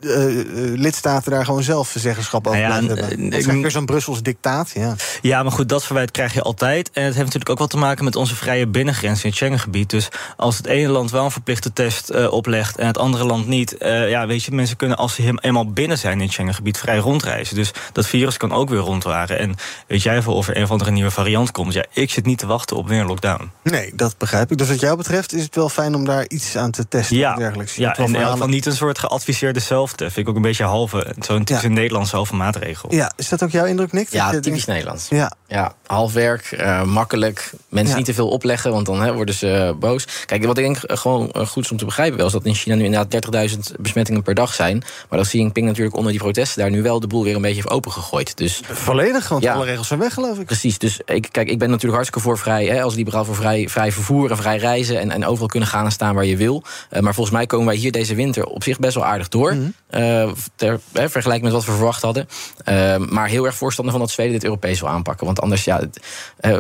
uh, 0.03 0.43
lidstaten 0.77 1.31
daar 1.31 1.45
gewoon 1.45 1.63
zelf 1.63 1.93
zeggenschap 1.97 2.47
over 2.47 2.59
nou 2.59 2.71
ja, 2.71 2.87
hebben? 2.87 3.29
Dat 3.29 3.39
is 3.39 3.45
weer 3.45 3.71
zo'n 3.71 3.85
Brussels 3.85 4.21
dictaat. 4.21 4.71
Ja. 4.73 4.95
ja, 5.21 5.43
maar 5.43 5.51
goed, 5.51 5.69
dat 5.69 5.85
verwijt 5.85 6.11
krijg 6.11 6.33
je 6.33 6.41
altijd. 6.41 6.89
En 6.93 7.03
het 7.03 7.13
heeft 7.13 7.25
natuurlijk 7.25 7.49
ook 7.49 7.59
wat 7.59 7.69
te 7.69 7.77
maken 7.77 8.03
met 8.03 8.15
onze 8.15 8.35
vrije 8.35 8.67
binnengrens 8.67 9.23
in 9.23 9.29
het 9.29 9.37
Schengengebied. 9.37 9.89
Dus 9.89 10.09
als 10.37 10.57
het 10.57 10.65
ene 10.65 10.87
land 10.89 11.11
wel 11.11 11.25
een 11.25 11.31
verplichte 11.31 11.73
test 11.73 12.11
uh, 12.11 12.31
oplegt 12.31 12.77
en 12.77 12.87
het 12.87 12.97
andere 12.97 13.23
land 13.23 13.47
niet, 13.47 13.75
ja, 13.79 14.27
weet 14.27 14.43
je, 14.43 14.51
mensen 14.51 14.77
kunnen 14.77 14.97
als 14.97 15.15
ze 15.15 15.33
eenmaal 15.41 15.71
binnen 15.71 15.97
zijn 15.97 16.17
in 16.17 16.23
het 16.23 16.31
Schengengebied 16.31 16.77
vrij 16.77 16.97
rondreizen. 16.97 17.55
Dus 17.55 17.71
dat 17.91 18.07
virus 18.07 18.37
kan 18.37 18.51
ook 18.51 18.69
weer 18.69 18.79
rondwaren. 18.79 19.39
En 19.39 19.55
weet 19.87 20.01
jij 20.01 20.21
veel 20.21 20.35
of 20.35 20.47
er 20.47 20.57
een 20.57 20.63
of 20.63 20.71
andere 20.71 20.91
nieuwe 20.91 21.11
variant 21.11 21.51
komt? 21.51 21.73
Ja, 21.73 21.85
ik 21.91 22.11
zit 22.11 22.25
niet 22.25 22.37
te 22.37 22.45
wachten 22.45 22.77
op 22.77 22.87
weer 22.87 22.99
een 22.99 23.07
lockdown. 23.07 23.51
Nee, 23.63 23.91
dat 23.95 24.17
begrijp 24.17 24.51
ik. 24.51 24.57
Dus 24.57 24.67
wat 24.67 24.79
jou 24.79 24.97
betreft 24.97 25.33
is 25.33 25.43
het 25.43 25.55
wel 25.55 25.69
fijn 25.69 25.95
om 25.95 26.05
daar 26.05 26.25
iets 26.27 26.57
aan 26.57 26.71
te 26.71 26.87
testen. 26.87 27.17
Ja, 27.17 27.35
dergelijks. 27.35 27.75
ja 27.75 27.97
en 27.97 28.03
in 28.03 28.09
ieder 28.09 28.27
geval 28.27 28.47
niet 28.47 28.65
een 28.65 28.75
soort 28.75 28.99
geadviseerde 28.99 29.59
zelftest. 29.97 30.13
Vind 30.13 30.27
ik 30.27 30.32
ook 30.32 30.36
een 30.36 30.49
beetje 30.49 30.63
halve, 30.63 31.15
zo'n 31.19 31.43
typisch 31.43 31.63
ja. 31.63 31.69
Nederlandse 31.69 32.15
halve 32.15 32.36
maatregel. 32.36 32.93
Ja, 32.93 33.12
is 33.15 33.29
dat 33.29 33.43
ook 33.43 33.49
jouw 33.49 33.65
indruk, 33.65 33.91
Nick? 33.91 34.10
Ja, 34.10 34.39
typisch. 34.39 34.65
Nederlands. 34.65 35.08
Ja. 35.10 35.32
ja, 35.47 35.73
halfwerk, 35.86 36.56
uh, 36.60 36.84
makkelijk. 36.84 37.51
Mensen 37.69 37.91
ja. 37.91 37.97
niet 37.97 38.06
te 38.06 38.13
veel 38.13 38.29
opleggen, 38.29 38.71
want 38.71 38.86
dan 38.86 39.01
hè, 39.01 39.13
worden 39.13 39.36
ze 39.36 39.67
uh, 39.73 39.79
boos. 39.79 40.08
Kijk, 40.25 40.45
wat 40.45 40.58
ik 40.58 40.63
denk 40.63 40.91
uh, 40.91 40.97
gewoon 40.97 41.32
goed 41.47 41.63
is 41.63 41.71
om 41.71 41.77
te 41.77 41.86
begrijpen 41.86 42.17
wel... 42.17 42.25
is 42.25 42.32
dat 42.32 42.45
in 42.45 42.56
China 42.56 42.75
nu 42.75 42.84
inderdaad 42.84 43.49
30.000 43.49 43.60
besmettingen 43.79 44.23
per 44.23 44.34
dag 44.34 44.53
zijn. 44.53 44.84
Maar 45.10 45.19
dat 45.19 45.27
Xi 45.27 45.38
Jinping 45.38 45.67
natuurlijk 45.67 45.95
onder 45.95 46.12
die 46.12 46.21
protesten... 46.21 46.62
daar 46.62 46.71
nu 46.71 46.82
wel 46.82 46.99
de 46.99 47.08
boel 47.08 47.23
weer 47.23 47.36
een 47.36 47.41
beetje 47.41 47.56
heeft 47.56 47.69
opengegooid. 47.69 48.38
Dus, 48.38 48.62
Volledig, 48.71 49.27
want 49.27 49.45
alle 49.47 49.65
regels 49.65 49.88
zijn 49.88 49.99
weg, 49.99 50.13
geloof 50.13 50.39
ik. 50.39 50.45
Precies, 50.45 50.77
dus 50.77 50.99
ik, 51.06 51.27
kijk, 51.32 51.49
ik 51.49 51.60
ben 51.60 51.69
natuurlijk 51.69 51.95
hartstikke 51.95 52.27
voor 52.27 52.38
vrij... 52.38 52.65
Hè, 52.65 52.82
als 52.82 52.95
liberaal 52.95 53.25
voor 53.25 53.36
vrij, 53.36 53.69
vrij 53.69 53.91
vervoer 53.91 54.32
en 54.32 54.38
vrij 54.38 54.58
reizen... 54.58 54.99
en, 54.99 55.12
en 55.12 55.25
overal 55.25 55.47
kunnen 55.47 55.69
gaan 55.69 55.86
en 55.86 55.91
staan 55.91 56.15
waar 56.15 56.25
je 56.25 56.38
wil. 56.38 56.63
Uh, 56.91 56.99
maar 56.99 57.13
volgens 57.13 57.36
mij 57.36 57.45
komen 57.45 57.65
wij 57.65 57.75
hier 57.75 57.91
deze 57.91 58.15
winter 58.15 58.45
op 58.45 58.63
zich 58.63 58.79
best 58.79 58.95
wel 58.95 59.06
aardig 59.06 59.27
door. 59.27 59.53
Mm 59.53 59.60
-hmm. 59.60 59.72
Uh, 59.95 60.31
ter, 60.55 60.79
hè, 60.91 61.09
vergelijk 61.09 61.41
met 61.41 61.51
wat 61.51 61.65
we 61.65 61.71
verwacht 61.71 62.01
hadden. 62.01 62.27
Uh, 62.69 62.97
maar 62.97 63.27
heel 63.27 63.45
erg 63.45 63.55
voorstander 63.55 63.93
van 63.93 64.01
dat 64.01 64.12
Zweden 64.12 64.33
dit 64.33 64.43
Europees 64.43 64.79
wil 64.79 64.89
aanpakken. 64.89 65.25
Want 65.25 65.41
anders, 65.41 65.63
ja, 65.63 65.79
het, 65.79 65.99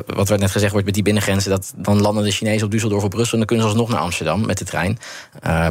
wat 0.05 0.29
werd 0.29 0.41
net 0.41 0.51
gezegd 0.51 0.71
wordt 0.71 0.85
met 0.85 0.95
die 0.95 1.03
binnengrenzen... 1.03 1.49
Dat, 1.49 1.73
dan 1.75 2.01
landen 2.01 2.23
de 2.23 2.31
Chinezen 2.31 2.67
op 2.67 2.73
Düsseldorf 2.73 3.03
of 3.03 3.07
Brussel... 3.07 3.31
en 3.31 3.37
dan 3.37 3.45
kunnen 3.45 3.65
ze 3.65 3.71
alsnog 3.71 3.89
naar 3.89 3.99
Amsterdam 3.99 4.45
met 4.45 4.57
de 4.57 4.65
trein. 4.65 4.99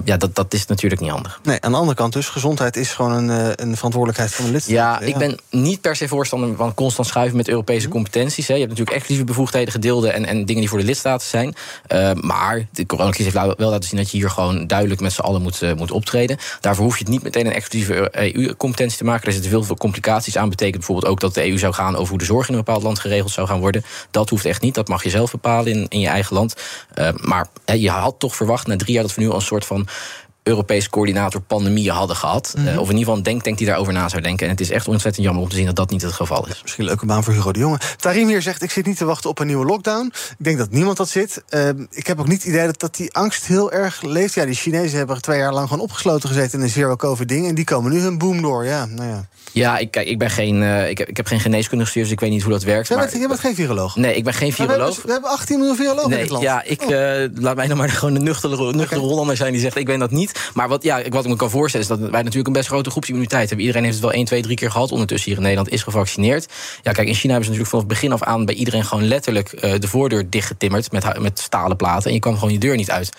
ja, 0.05 0.17
dat, 0.17 0.35
dat 0.35 0.55
is 0.55 0.67
natuurlijk 0.67 1.01
niet 1.01 1.11
handig. 1.11 1.41
Nee, 1.43 1.61
aan 1.61 1.71
de 1.71 1.79
andere 1.79 1.97
kant 1.97 2.13
dus, 2.13 2.29
gezondheid 2.29 2.77
is 2.77 2.93
gewoon 2.93 3.13
een, 3.13 3.53
een 3.63 3.77
verantwoordelijkheid 3.77 4.35
van 4.35 4.45
de 4.45 4.51
lidstaten. 4.51 5.07
Ja, 5.07 5.13
ik 5.13 5.17
ben 5.17 5.39
niet 5.51 5.81
per 5.81 5.97
se 5.97 6.09
voorstander 6.09 6.57
van 6.57 6.75
constant 6.75 7.09
schuiven 7.09 7.37
met 7.37 7.49
Europese 7.49 7.83
-hmm. 7.83 7.93
competenties. 7.93 8.47
Hè. 8.47 8.55
Je 8.55 8.61
hebt 8.61 8.71
natuurlijk 8.71 8.97
exclusieve 8.97 9.31
bevoegdheden, 9.31 9.73
gedeelde... 9.73 10.11
en, 10.11 10.25
en 10.25 10.45
dingen 10.45 10.61
die 10.61 10.69
voor 10.69 10.79
de 10.79 10.85
lidstaten 10.85 11.27
zijn. 11.27 11.55
maar 12.21 12.67
de 12.73 12.87
coronacrisis 12.87 13.33
heeft 13.33 13.57
wel 13.59 13.71
laten 13.71 13.89
zien 13.89 13.99
dat 13.99 14.11
je 14.11 14.17
hier 14.17 14.31
gewoon 14.31 14.67
duidelijk 14.67 15.01
met 15.01 15.13
z'n 15.13 15.21
allen 15.21 15.43
moet, 15.43 15.77
moet 15.77 15.91
optreden. 15.91 16.39
Daarvoor 16.61 16.85
hoef 16.85 16.99
je 16.99 17.05
het 17.05 17.13
niet 17.13 17.23
meteen 17.33 17.51
een 17.51 17.57
exclusieve 17.57 18.09
EU-competentie 18.35 18.99
te 18.99 19.05
maken. 19.05 19.27
Er 19.27 19.33
zitten 19.33 19.51
veel, 19.51 19.63
veel 19.63 19.77
complicaties 19.77 20.37
aan. 20.37 20.49
Betekent 20.49 20.77
bijvoorbeeld 20.77 21.13
ook 21.13 21.21
dat 21.21 21.35
de 21.35 21.49
EU 21.51 21.59
zou 21.59 21.73
gaan 21.73 21.97
over 21.97 22.09
hoe 22.09 22.19
de 22.19 22.25
zorg 22.25 22.49
in 22.49 22.55
een 22.55 22.65
bepaald 22.65 22.83
land 22.83 22.99
geregeld 22.99 23.33
zou 23.33 23.47
gaan 23.47 23.61
worden. 23.61 23.85
Dat 24.11 24.29
hoeft 24.29 24.45
echt 24.45 24.63
niet. 24.63 24.75
Dat 24.75 24.89
mag 24.89 25.03
je 25.03 25.11
zelf 25.11 25.31
bepalen 25.31 25.73
in, 25.73 25.87
in 25.89 26.01
je 26.01 26.09
eigen 26.09 26.37
land. 26.37 26.55
Uh, 26.95 27.09
maar 27.13 27.47
je 27.65 27.91
had 27.91 28.19
toch 28.19 28.37
verwacht 28.37 28.67
na 28.67 28.77
drie 28.77 28.93
jaar 28.93 29.03
dat 29.03 29.15
we 29.15 29.23
nu 29.23 29.29
al 29.29 29.35
een 29.35 29.43
soort 29.43 29.65
van 29.65 29.89
Europees 30.43 30.89
coördinator 30.89 31.41
pandemieën 31.41 31.93
hadden 31.93 32.17
gehad. 32.17 32.55
Mm 32.57 32.65
-hmm. 32.65 32.75
uh, 32.75 32.81
of 32.81 32.89
in 32.89 32.97
ieder 32.97 32.99
geval 32.99 33.17
een 33.17 33.23
denktank 33.23 33.59
die 33.59 33.67
daarover 33.67 33.93
na 33.93 34.09
zou 34.09 34.23
denken. 34.23 34.47
En 34.47 34.53
het 34.53 34.61
is 34.61 34.71
echt 34.71 34.89
ontzettend 34.89 35.25
jammer 35.25 35.43
om 35.43 35.49
te 35.49 35.57
zien 35.57 35.67
dat 35.67 35.77
dat 35.77 35.91
niet 35.91 36.03
het 36.03 36.13
geval 36.13 36.47
is. 36.49 36.63
Misschien 36.63 36.83
een 36.83 36.89
leuke 36.89 37.07
baan 37.07 37.25
voor 37.25 37.33
Hugo 37.33 37.53
de 37.53 37.59
Jonge. 37.59 37.79
Tarim 37.97 38.29
hier 38.29 38.43
zegt, 38.43 38.63
ik 38.63 38.71
zit 38.71 38.87
niet 38.87 38.97
te 38.97 39.05
wachten 39.05 39.31
op 39.31 39.39
een 39.39 39.47
nieuwe 39.47 39.65
lockdown. 39.65 40.07
Ik 40.39 40.45
denk 40.45 40.59
dat 40.59 40.71
niemand 40.71 40.97
dat 40.97 41.09
zit. 41.09 41.43
Uh, 41.51 41.69
ik 41.91 42.07
heb 42.07 42.21
ook 42.21 42.29
niet 42.29 42.43
het 42.43 42.53
idee 42.53 42.67
dat, 42.67 42.81
dat 42.81 42.97
die 42.97 43.13
angst 43.13 43.47
heel 43.47 43.73
erg 43.73 44.03
leeft. 44.03 44.35
Ja, 44.35 44.45
die 44.45 44.55
Chinezen 44.55 44.99
hebben 44.99 45.23
twee 45.23 45.39
jaar 45.39 45.53
lang 45.53 45.69
gewoon 45.69 45.83
opgesloten 45.83 46.29
gezeten... 46.29 46.59
in 46.59 46.65
een 46.65 46.71
zero-covid-ding. 46.71 47.49
En 47.49 47.55
die 47.55 47.65
komen 47.65 47.93
nu 47.93 48.01
hun 48.01 48.19
boom 48.19 48.43
door. 48.43 48.65
Ja, 48.65 48.87
nou 48.87 49.09
ja. 49.09 49.27
Ja, 49.53 49.79
ik, 49.79 49.97
ik, 49.97 50.19
ben 50.19 50.31
geen, 50.31 50.63
uh, 50.63 50.89
ik, 50.89 50.99
heb, 50.99 51.09
ik 51.09 51.17
heb 51.17 51.27
geen 51.27 51.41
geneeskunde 51.41 51.85
gestuurd, 51.85 52.05
dus 52.05 52.15
ik 52.15 52.21
weet 52.21 52.31
niet 52.31 52.43
hoe 52.43 52.53
dat 52.53 52.63
werkt. 52.63 52.89
Je 52.89 52.95
maar, 52.95 53.05
bent, 53.07 53.21
je 53.21 53.29
bent 53.29 53.41
geen 53.41 53.55
viroloog? 53.55 53.97
Nee, 53.97 54.15
ik 54.17 54.25
ben 54.25 54.35
geen 54.35 54.53
viroloog. 54.53 54.79
We 54.79 54.85
hebben, 54.85 55.07
we 55.07 55.13
hebben 55.13 55.31
18 55.31 55.59
miljoen 55.59 55.77
virologen 55.77 56.11
nee, 56.11 56.19
in 56.19 56.25
dit 56.25 56.33
land. 56.33 56.45
Ja, 56.45 56.63
ik, 56.65 56.83
oh. 56.83 56.91
uh, 56.91 57.29
laat 57.35 57.57
mij 57.57 57.67
dan 57.67 57.77
maar 57.77 57.89
gewoon 57.89 58.15
een 58.15 58.23
nuchtere, 58.23 58.57
nuchtere 58.57 58.83
okay. 58.83 58.99
Hollander 58.99 59.37
zijn 59.37 59.53
die 59.53 59.61
zegt... 59.61 59.77
ik 59.77 59.87
weet 59.87 59.99
dat 59.99 60.11
niet. 60.11 60.32
Maar 60.55 60.69
wat, 60.69 60.83
ja, 60.83 61.03
wat 61.09 61.25
ik 61.25 61.31
me 61.31 61.37
kan 61.37 61.51
voorstellen 61.51 61.87
is 61.87 61.99
dat 61.99 62.11
wij 62.11 62.23
natuurlijk 62.23 62.47
een 62.47 62.53
best 62.53 62.69
grote 62.69 62.91
groepsimmuniteit 62.91 63.49
hebben. 63.49 63.67
Iedereen 63.67 63.85
heeft 63.85 63.97
het 63.97 64.05
wel 64.05 64.15
1, 64.15 64.25
2, 64.25 64.43
3 64.43 64.57
keer 64.57 64.71
gehad 64.71 64.93
ondertussen 64.93 65.29
hier 65.29 65.37
in 65.37 65.43
Nederland, 65.43 65.71
is 65.71 65.83
gevaccineerd. 65.83 66.53
Ja, 66.83 66.93
kijk, 66.93 67.09
in 67.09 67.15
China 67.15 67.33
hebben 67.33 67.53
ze 67.53 67.59
natuurlijk 67.59 67.69
vanaf 67.69 67.87
begin 67.87 68.13
af 68.13 68.23
aan... 68.23 68.45
bij 68.45 68.55
iedereen 68.55 68.85
gewoon 68.85 69.05
letterlijk 69.05 69.53
uh, 69.53 69.75
de 69.79 69.89
voordeur 69.89 70.31
dichtgetimmerd 70.31 70.93
met, 70.93 71.19
met 71.21 71.39
stalen 71.39 71.77
platen. 71.77 72.07
En 72.09 72.13
je 72.13 72.21
kwam 72.21 72.35
gewoon 72.35 72.53
je 72.53 72.59
deur 72.59 72.77
niet 72.77 72.91
uit. 72.91 73.17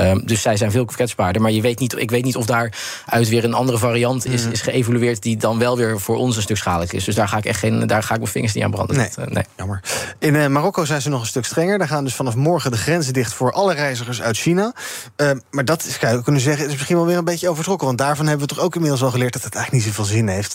Um, 0.00 0.22
dus 0.26 0.42
zij 0.42 0.56
zijn 0.56 0.70
veel 0.70 0.84
kwetsbaarder. 0.84 1.42
Maar 1.42 1.50
je 1.50 1.60
weet 1.60 1.78
niet, 1.78 1.98
ik 1.98 2.10
weet 2.10 2.24
niet 2.24 2.36
of 2.36 2.46
daaruit 2.46 3.28
weer 3.28 3.44
een 3.44 3.54
andere 3.54 3.78
variant 3.78 4.26
is, 4.26 4.44
mm. 4.44 4.52
is 4.52 4.60
geëvolueerd... 4.60 5.22
die 5.22 5.36
dan 5.36 5.58
wel 5.58 5.76
weer 5.76 6.00
voor 6.00 6.16
ons 6.16 6.36
een 6.36 6.42
stuk 6.42 6.56
schadelijk 6.56 6.92
is. 6.92 7.04
Dus 7.04 7.14
daar 7.14 7.28
ga 7.28 7.36
ik 7.36 7.44
echt 7.44 7.58
geen, 7.58 7.86
daar 7.86 8.02
ga 8.02 8.14
ik 8.14 8.20
mijn 8.20 8.32
vingers 8.32 8.52
niet 8.52 8.64
aan 8.64 8.70
branden. 8.70 8.96
Nee, 8.96 9.08
dat, 9.14 9.28
uh, 9.28 9.34
nee. 9.34 9.44
jammer. 9.56 9.80
In 10.18 10.34
uh, 10.34 10.46
Marokko 10.46 10.84
zijn 10.84 11.02
ze 11.02 11.08
nog 11.08 11.20
een 11.20 11.26
stuk 11.26 11.44
strenger. 11.44 11.78
Daar 11.78 11.88
gaan 11.88 12.04
dus 12.04 12.14
vanaf 12.14 12.34
morgen 12.34 12.70
de 12.70 12.76
grenzen 12.76 13.12
dicht 13.12 13.32
voor 13.32 13.52
alle 13.52 13.74
reizigers 13.74 14.22
uit 14.22 14.36
China. 14.36 14.72
Uh, 15.16 15.30
maar 15.50 15.64
dat 15.64 15.84
is, 15.84 15.98
we 15.98 16.22
kunnen 16.22 16.42
zeggen, 16.42 16.55
is 16.60 16.72
misschien 16.72 16.96
wel 16.96 17.06
weer 17.06 17.16
een 17.16 17.24
beetje 17.24 17.48
overtrokken. 17.48 17.86
Want 17.86 17.98
daarvan 17.98 18.26
hebben 18.26 18.48
we 18.48 18.54
toch 18.54 18.64
ook 18.64 18.74
inmiddels 18.74 19.02
al 19.02 19.10
geleerd 19.10 19.32
dat 19.32 19.44
het 19.44 19.54
eigenlijk 19.54 19.84
niet 19.84 19.94
zoveel 19.94 20.14
zin 20.14 20.28
heeft. 20.28 20.54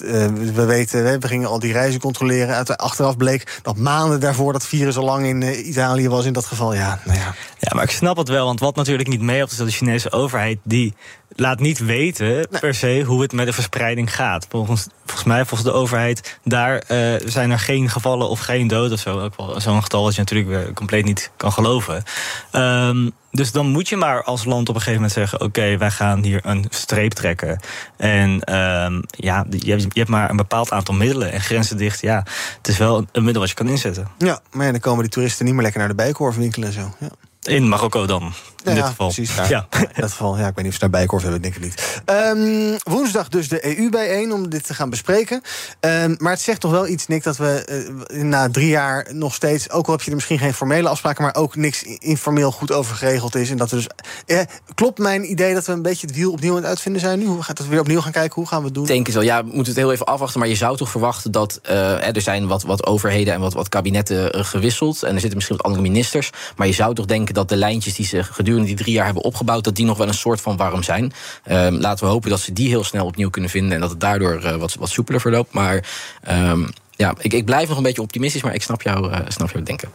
we 0.54 0.66
weten, 0.66 1.20
we 1.20 1.28
gingen 1.28 1.50
al 1.50 1.60
die 1.60 1.72
reizen 1.72 2.00
controleren. 2.00 2.56
Uit, 2.56 2.78
achteraf 2.78 3.18
bleek 3.18 3.60
dat 3.62 3.78
maanden 3.78 4.20
daarvoor 4.20 4.54
dat 4.54 4.66
virus 4.66 4.98
al 4.98 5.06
lang 5.06 5.26
in 5.26 5.68
Italië 5.68 6.10
was. 6.10 6.26
In 6.26 6.34
dat 6.34 6.46
geval, 6.46 6.74
ja, 6.74 7.00
nou 7.06 7.18
ja. 7.18 7.36
Ja, 7.58 7.72
maar 7.76 7.84
ik 7.84 7.92
snap 7.92 8.18
het 8.18 8.28
wel. 8.28 8.46
Want 8.46 8.60
wat 8.60 8.76
natuurlijk 8.76 9.10
niet 9.10 9.22
meehelpt 9.22 9.52
is 9.52 9.58
dat 9.58 9.68
de 9.68 9.74
Chinese 9.74 10.12
overheid... 10.12 10.60
die 10.64 10.94
laat 11.36 11.60
niet 11.60 11.80
weten 11.80 12.28
nee. 12.28 12.60
per 12.60 12.76
se 12.76 13.04
hoe 13.06 13.22
het 13.22 13.32
met 13.32 13.46
de 13.46 13.54
verspreiding 13.54 14.16
gaat. 14.16 14.46
Volgens, 14.50 14.88
volgens 15.06 15.28
mij, 15.28 15.46
volgens 15.46 15.70
de 15.70 15.76
overheid, 15.76 16.40
daar 16.44 16.84
uh, 16.88 17.14
zijn 17.26 17.52
er 17.52 17.60
geen 17.60 17.90
gevallen 17.90 18.30
of 18.30 18.40
geen 18.40 18.68
doden 18.68 18.92
of 18.92 19.00
zo. 19.00 19.20
Ook 19.20 19.38
wel 19.38 19.62
zo'n 19.62 19.84
getal 19.84 20.04
dat 20.04 20.14
je 20.14 20.20
natuurlijk 20.20 20.50
weer 20.50 20.74
compleet 20.74 21.06
niet 21.06 21.32
kan 21.38 21.52
geloven. 21.52 22.04
Um, 22.52 23.12
dus 23.32 23.52
dan 23.52 23.68
moet 23.68 23.90
je 23.90 23.98
maar 23.98 24.24
als 24.24 24.46
land 24.46 24.70
op 24.70 24.76
een 24.76 24.82
gegeven 24.82 24.94
moment 24.94 25.12
zeggen... 25.12 25.40
oké, 25.40 25.48
okay, 25.60 25.78
wij 25.78 25.92
gaan 25.92 26.24
hier 26.24 26.40
een 26.44 26.66
streep 26.70 27.12
trekken. 27.12 27.60
En 27.98 28.30
um, 28.56 29.04
ja, 29.10 29.46
je, 29.50 29.78
je 29.78 29.88
hebt 29.94 30.10
maar 30.10 30.30
een 30.30 30.36
bepaald 30.36 30.72
aantal 30.72 30.96
middelen 30.96 31.32
en 31.32 31.42
grenzen 31.42 31.78
dicht. 31.78 32.02
Ja, 32.02 32.26
het 32.58 32.68
is 32.68 32.78
wel 32.78 33.06
een 33.12 33.24
middel 33.24 33.42
wat 33.42 33.50
je 33.50 33.56
kan 33.56 33.68
inzetten. 33.68 34.08
Ja, 34.18 34.40
maar 34.52 34.66
ja, 34.66 34.72
dan 34.72 34.82
komen 34.82 35.02
die 35.02 35.12
toeristen 35.12 35.46
niet 35.46 35.54
meer 35.54 35.64
lekker 35.64 35.80
naar 35.80 35.90
de 35.90 35.96
bijkorf 35.96 36.36
winkelen 36.36 36.68
en 36.68 36.74
zo. 36.74 36.94
Ja. 37.00 37.10
In 37.42 37.70
Marokko 37.70 38.06
dan, 38.06 38.34
in 38.64 38.76
ja, 38.76 38.78
dit 38.78 38.86
geval. 38.86 39.08
Precies. 39.08 39.36
Ja. 39.50 39.68
In 39.70 39.88
dat 40.02 40.12
geval, 40.12 40.38
ja, 40.38 40.48
ik 40.48 40.56
weet 40.56 40.64
niet 40.64 40.68
of 40.68 40.74
ze 40.74 40.80
daar 40.80 40.90
bijkorf 40.90 41.22
hebben, 41.22 41.42
denk 41.42 41.56
ik 41.56 41.62
niet. 41.62 42.02
Um, 42.06 42.78
woensdag 42.84 43.30
dus 43.30 43.48
de 43.50 43.78
EU 43.78 43.90
bijeen 43.90 44.34
om 44.34 44.50
dit 44.50 44.66
te 44.66 44.74
gaan 44.74 44.90
bespreken. 44.90 45.42
Um, 45.80 46.16
maar 46.18 46.32
het 46.32 46.42
zegt 46.42 46.60
toch 46.60 46.72
wel 46.72 46.88
iets, 46.88 47.08
Nick, 47.08 47.24
dat 47.24 47.38
we 47.38 47.86
uh, 48.12 48.24
na 48.24 48.50
drie 48.50 48.68
jaar 48.68 49.08
nog 49.12 49.34
steeds... 49.34 49.70
ook 49.70 49.86
al 49.86 49.92
heb 49.92 50.02
je 50.02 50.10
er 50.10 50.16
misschien 50.16 50.40
geen 50.40 50.54
formele 50.54 50.90
afspraken... 50.90 51.24
maar 51.24 51.36
ook 51.36 51.56
niks 51.56 51.84
informeel 51.84 52.52
goed 52.52 52.72
over 52.72 52.96
geregeld 52.96 53.36
is. 53.36 53.50
En 53.50 53.58
dat 53.58 53.72
er 53.72 53.78
dus, 53.78 53.88
eh, 54.26 54.40
klopt 54.76 55.00
mijn 55.00 55.32
idee 55.32 55.54
dat 55.54 55.66
we 55.66 55.72
een 55.72 55.82
beetje 55.82 56.08
het 56.08 56.16
wiel 56.16 56.32
opnieuw 56.32 56.52
aan 56.52 56.58
het 56.58 56.66
uitvinden 56.66 57.02
zijn 57.02 57.20
nu? 57.20 57.26
Hoe 57.26 57.44
gaat 57.44 57.58
het 57.58 57.68
weer 57.68 57.80
opnieuw 57.80 58.02
gaan 58.02 58.12
kijken? 58.12 58.36
Hoe 58.36 58.48
gaan 58.48 58.60
we 58.60 58.66
het 58.66 58.74
doen? 58.74 58.86
Denk 58.86 59.08
ik 59.08 59.14
wel. 59.14 59.24
Ja, 59.24 59.44
we 59.44 59.50
moeten 59.54 59.74
het 59.74 59.82
heel 59.82 59.92
even 59.92 60.06
afwachten. 60.06 60.40
Maar 60.40 60.50
je 60.50 60.56
zou 60.56 60.78
toch 60.78 60.90
verwachten 60.90 61.32
dat 61.32 61.60
uh, 61.70 62.16
er 62.16 62.22
zijn 62.22 62.48
wat, 62.48 62.64
wat 62.64 62.86
overheden... 62.86 63.34
en 63.34 63.40
wat, 63.40 63.54
wat 63.54 63.70
kabinetten 63.70 64.46
gewisseld. 64.46 65.04
En 65.04 65.14
er 65.14 65.20
zitten 65.20 65.36
misschien 65.36 65.58
wat 65.58 65.66
andere 65.66 65.84
ministers. 65.84 66.30
Maar 66.56 66.68
je 66.68 66.74
zou 66.74 66.96
toch 66.96 67.06
denken 67.06 67.34
dat 67.34 67.50
de 67.50 67.56
lijntjes 67.56 67.96
die 67.96 68.06
ze 68.06 68.24
gedurende 68.24 68.51
die 68.60 68.76
drie 68.76 68.94
jaar 68.94 69.06
hebben 69.06 69.24
opgebouwd, 69.24 69.64
dat 69.64 69.76
die 69.76 69.86
nog 69.86 69.98
wel 69.98 70.08
een 70.08 70.14
soort 70.14 70.42
van 70.42 70.58
warm 70.58 70.84
zijn. 70.84 71.14
Um, 71.52 71.80
laten 71.80 72.06
we 72.06 72.12
hopen 72.12 72.30
dat 72.30 72.40
ze 72.40 72.54
die 72.54 72.68
heel 72.68 72.84
snel 72.84 73.06
opnieuw 73.06 73.30
kunnen 73.30 73.50
vinden 73.50 73.74
en 73.74 73.80
dat 73.80 73.90
het 73.90 74.00
daardoor 74.00 74.42
uh, 74.44 74.56
wat, 74.56 74.74
wat 74.74 74.90
soepeler 74.90 75.22
verloopt. 75.22 75.54
Maar 75.54 75.90
um, 76.30 76.70
ja, 77.02 77.14
ik, 77.18 77.34
ik 77.34 77.46
blijf 77.46 77.68
nog 77.68 77.78
een 77.78 77.84
beetje 77.84 78.02
optimistisch, 78.02 78.42
maar 78.42 78.54
ik 78.54 78.62
snap, 78.62 78.82
jou, 78.82 79.12
uh, 79.12 79.18
snap 79.28 79.52
jouw 79.52 79.64
denken. 79.64 79.90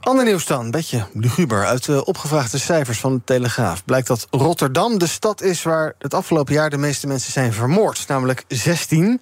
Ander 0.00 0.24
nieuws 0.24 0.46
dan, 0.46 0.64
een 0.64 0.70
beetje 0.70 1.06
luguber. 1.12 1.66
Uit 1.66 1.84
de 1.84 2.04
opgevraagde 2.04 2.58
cijfers 2.58 2.98
van 2.98 3.14
de 3.14 3.20
Telegraaf 3.24 3.84
blijkt 3.84 4.06
dat 4.06 4.26
Rotterdam 4.30 4.98
de 4.98 5.06
stad 5.06 5.42
is 5.42 5.62
waar 5.62 5.94
het 5.98 6.14
afgelopen 6.14 6.54
jaar 6.54 6.70
de 6.70 6.78
meeste 6.78 7.06
mensen 7.06 7.32
zijn 7.32 7.52
vermoord. 7.52 8.04
Namelijk 8.08 8.44
16. 8.48 9.20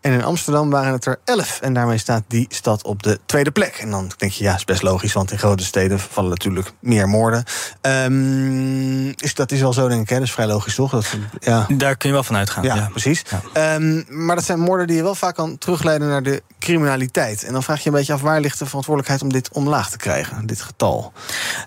En 0.00 0.12
in 0.12 0.24
Amsterdam 0.24 0.70
waren 0.70 0.92
het 0.92 1.04
er 1.04 1.18
11. 1.24 1.60
En 1.60 1.74
daarmee 1.74 1.98
staat 1.98 2.22
die 2.28 2.46
stad 2.48 2.84
op 2.84 3.02
de 3.02 3.18
tweede 3.26 3.50
plek. 3.50 3.76
En 3.76 3.90
dan 3.90 4.10
denk 4.16 4.32
je, 4.32 4.44
ja, 4.44 4.54
is 4.54 4.64
best 4.64 4.82
logisch, 4.82 5.12
want 5.12 5.30
in 5.30 5.38
grote 5.38 5.64
steden 5.64 5.98
vallen 5.98 6.30
natuurlijk 6.30 6.72
meer 6.80 7.08
moorden. 7.08 7.44
Um, 7.82 9.08
is, 9.16 9.34
dat 9.34 9.52
is 9.52 9.60
wel 9.60 9.72
zo, 9.72 9.88
denk 9.88 10.02
ik, 10.02 10.08
hè? 10.08 10.14
Dat 10.14 10.24
is 10.24 10.32
vrij 10.32 10.46
logisch, 10.46 10.74
toch? 10.74 10.90
Dat, 10.90 11.06
ja. 11.40 11.66
Daar 11.68 11.96
kun 11.96 12.08
je 12.08 12.14
wel 12.14 12.24
van 12.24 12.36
uitgaan. 12.36 12.64
Ja, 12.64 12.74
ja. 12.74 12.88
precies. 12.90 13.22
Ja. 13.54 13.74
Um, 13.74 14.04
maar 14.08 14.36
dat 14.36 14.44
zijn 14.44 14.60
moorden 14.60 14.86
die 14.86 14.96
je 14.96 15.02
wel 15.02 15.14
vaak 15.14 15.34
kan 15.34 15.58
terugleiden 15.58 16.08
naar 16.08 16.22
de 16.22 16.42
criminaliteit. 16.66 17.44
En 17.44 17.52
dan 17.52 17.62
vraag 17.62 17.82
je 17.82 17.88
een 17.88 17.94
beetje 17.94 18.12
af 18.12 18.20
waar 18.20 18.40
ligt 18.40 18.58
de 18.58 18.66
verantwoordelijkheid 18.66 19.22
om 19.22 19.32
dit 19.32 19.48
omlaag 19.52 19.90
te 19.90 19.96
krijgen, 19.96 20.46
dit 20.46 20.60
getal. 20.60 21.12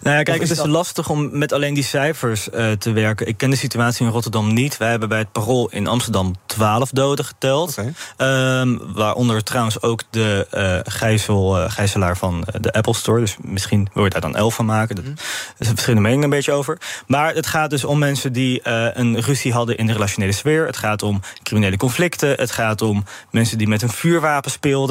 Nou 0.02 0.18
ja, 0.18 0.24
kijk, 0.24 0.42
het 0.42 0.52
is 0.52 0.58
dat... 0.58 0.68
lastig 0.68 1.10
om 1.10 1.38
met 1.38 1.54
alleen 1.54 1.74
die 1.74 1.84
cijfers 1.84 2.48
uh, 2.48 2.72
te 2.72 2.92
werken. 2.92 3.28
Ik 3.28 3.38
ken 3.38 3.50
de 3.50 3.56
situatie 3.56 4.06
in 4.06 4.12
Rotterdam 4.12 4.54
niet. 4.54 4.78
Wij 4.78 4.90
hebben 4.90 5.10
bij 5.10 5.18
het 5.18 5.32
Parool 5.32 5.70
in 5.70 5.88
Amsterdam 5.88 6.36
12 6.46 6.90
doden 6.90 7.26
geteld. 7.26 7.78
Okay. 7.78 8.62
Um, 8.62 8.94
waaronder 8.94 9.44
trouwens 9.44 9.82
ook 9.82 10.04
de 10.10 10.48
uh, 10.54 10.94
gijzel, 10.94 11.60
uh, 11.60 11.72
gijzelaar 11.72 12.18
van 12.18 12.48
de 12.62 12.74
Apple 12.74 12.94
Store. 12.94 13.20
Dus 13.20 13.36
misschien 13.42 13.90
wil 13.94 14.04
je 14.04 14.10
daar 14.10 14.22
dan 14.22 14.36
11 14.36 14.56
van 14.56 14.66
maken. 14.66 14.96
Daar 14.96 15.06
mm 15.06 15.12
-hmm. 15.12 15.56
is 15.58 15.68
verschillende 15.68 16.02
meningen 16.02 16.24
een 16.24 16.30
beetje 16.30 16.52
over. 16.52 16.78
Maar 17.08 17.34
het 17.34 17.48
gaat 17.48 17.70
dus 17.70 17.84
om 17.84 18.00
mensen 18.00 18.34
die 18.34 18.70
een 18.94 19.20
ruzie 19.20 19.54
hadden 19.54 19.78
in 19.78 19.88
de 19.88 19.94
relationele 19.94 20.32
sfeer. 20.32 20.66
Het 20.66 20.78
gaat 20.78 21.04
om 21.04 21.22
criminele 21.44 21.78
conflicten. 21.78 22.30
Het 22.30 22.52
gaat 22.52 22.82
om 22.82 23.04
mensen 23.32 23.58
die 23.58 23.68
met 23.68 23.82
een 23.82 23.90
vuurwapen 23.90 24.52
speelden. 24.52 24.88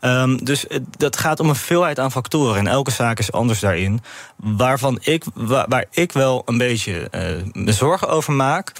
Um, 0.00 0.44
dus 0.44 0.66
dat 0.96 1.16
gaat 1.16 1.40
om 1.40 1.48
een 1.48 1.56
veelheid 1.56 1.98
aan 1.98 2.12
factoren. 2.12 2.58
En 2.58 2.66
elke 2.66 2.90
zaak 2.90 3.18
is 3.18 3.32
anders 3.32 3.60
daarin. 3.60 4.02
Waarvan 4.36 4.98
ik, 5.02 5.24
waar, 5.34 5.84
ik 5.90 6.12
wel 6.12 6.42
een 6.44 6.58
beetje 6.58 7.08
uh, 7.14 7.20
me 7.52 7.72
zorgen 7.72 8.08
over 8.08 8.32
maak. 8.32 8.72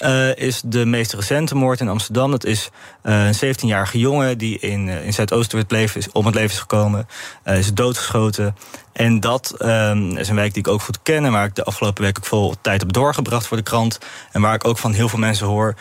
Uh, 0.00 0.36
is 0.36 0.62
de 0.64 0.84
meest 0.86 1.12
recente 1.12 1.54
moord 1.54 1.80
in 1.80 1.88
Amsterdam. 1.88 2.30
Dat 2.30 2.44
is 2.44 2.70
uh, 3.02 3.26
een 3.26 3.56
17-jarige 3.56 3.98
jongen 3.98 4.38
die 4.38 4.58
in, 4.58 4.88
in 4.88 5.12
Zuidoosten 5.12 5.66
is, 5.94 6.12
om 6.12 6.26
het 6.26 6.34
leven 6.34 6.50
is 6.50 6.58
gekomen. 6.58 7.08
is 7.44 7.74
doodgeschoten. 7.74 8.56
En 8.92 9.20
dat 9.20 9.54
um, 9.58 10.16
is 10.16 10.28
een 10.28 10.34
wijk 10.34 10.54
die 10.54 10.62
ik 10.62 10.68
ook 10.68 10.82
goed 10.82 11.02
ken. 11.02 11.24
En 11.24 11.32
waar 11.32 11.44
ik 11.44 11.54
de 11.54 11.64
afgelopen 11.64 12.02
week 12.02 12.18
ook 12.18 12.26
veel 12.26 12.54
tijd 12.60 12.80
heb 12.80 12.92
doorgebracht 12.92 13.46
voor 13.46 13.56
de 13.56 13.62
krant. 13.62 13.98
En 14.32 14.40
waar 14.40 14.54
ik 14.54 14.66
ook 14.66 14.78
van 14.78 14.92
heel 14.92 15.08
veel 15.08 15.18
mensen 15.18 15.46
hoor 15.46 15.74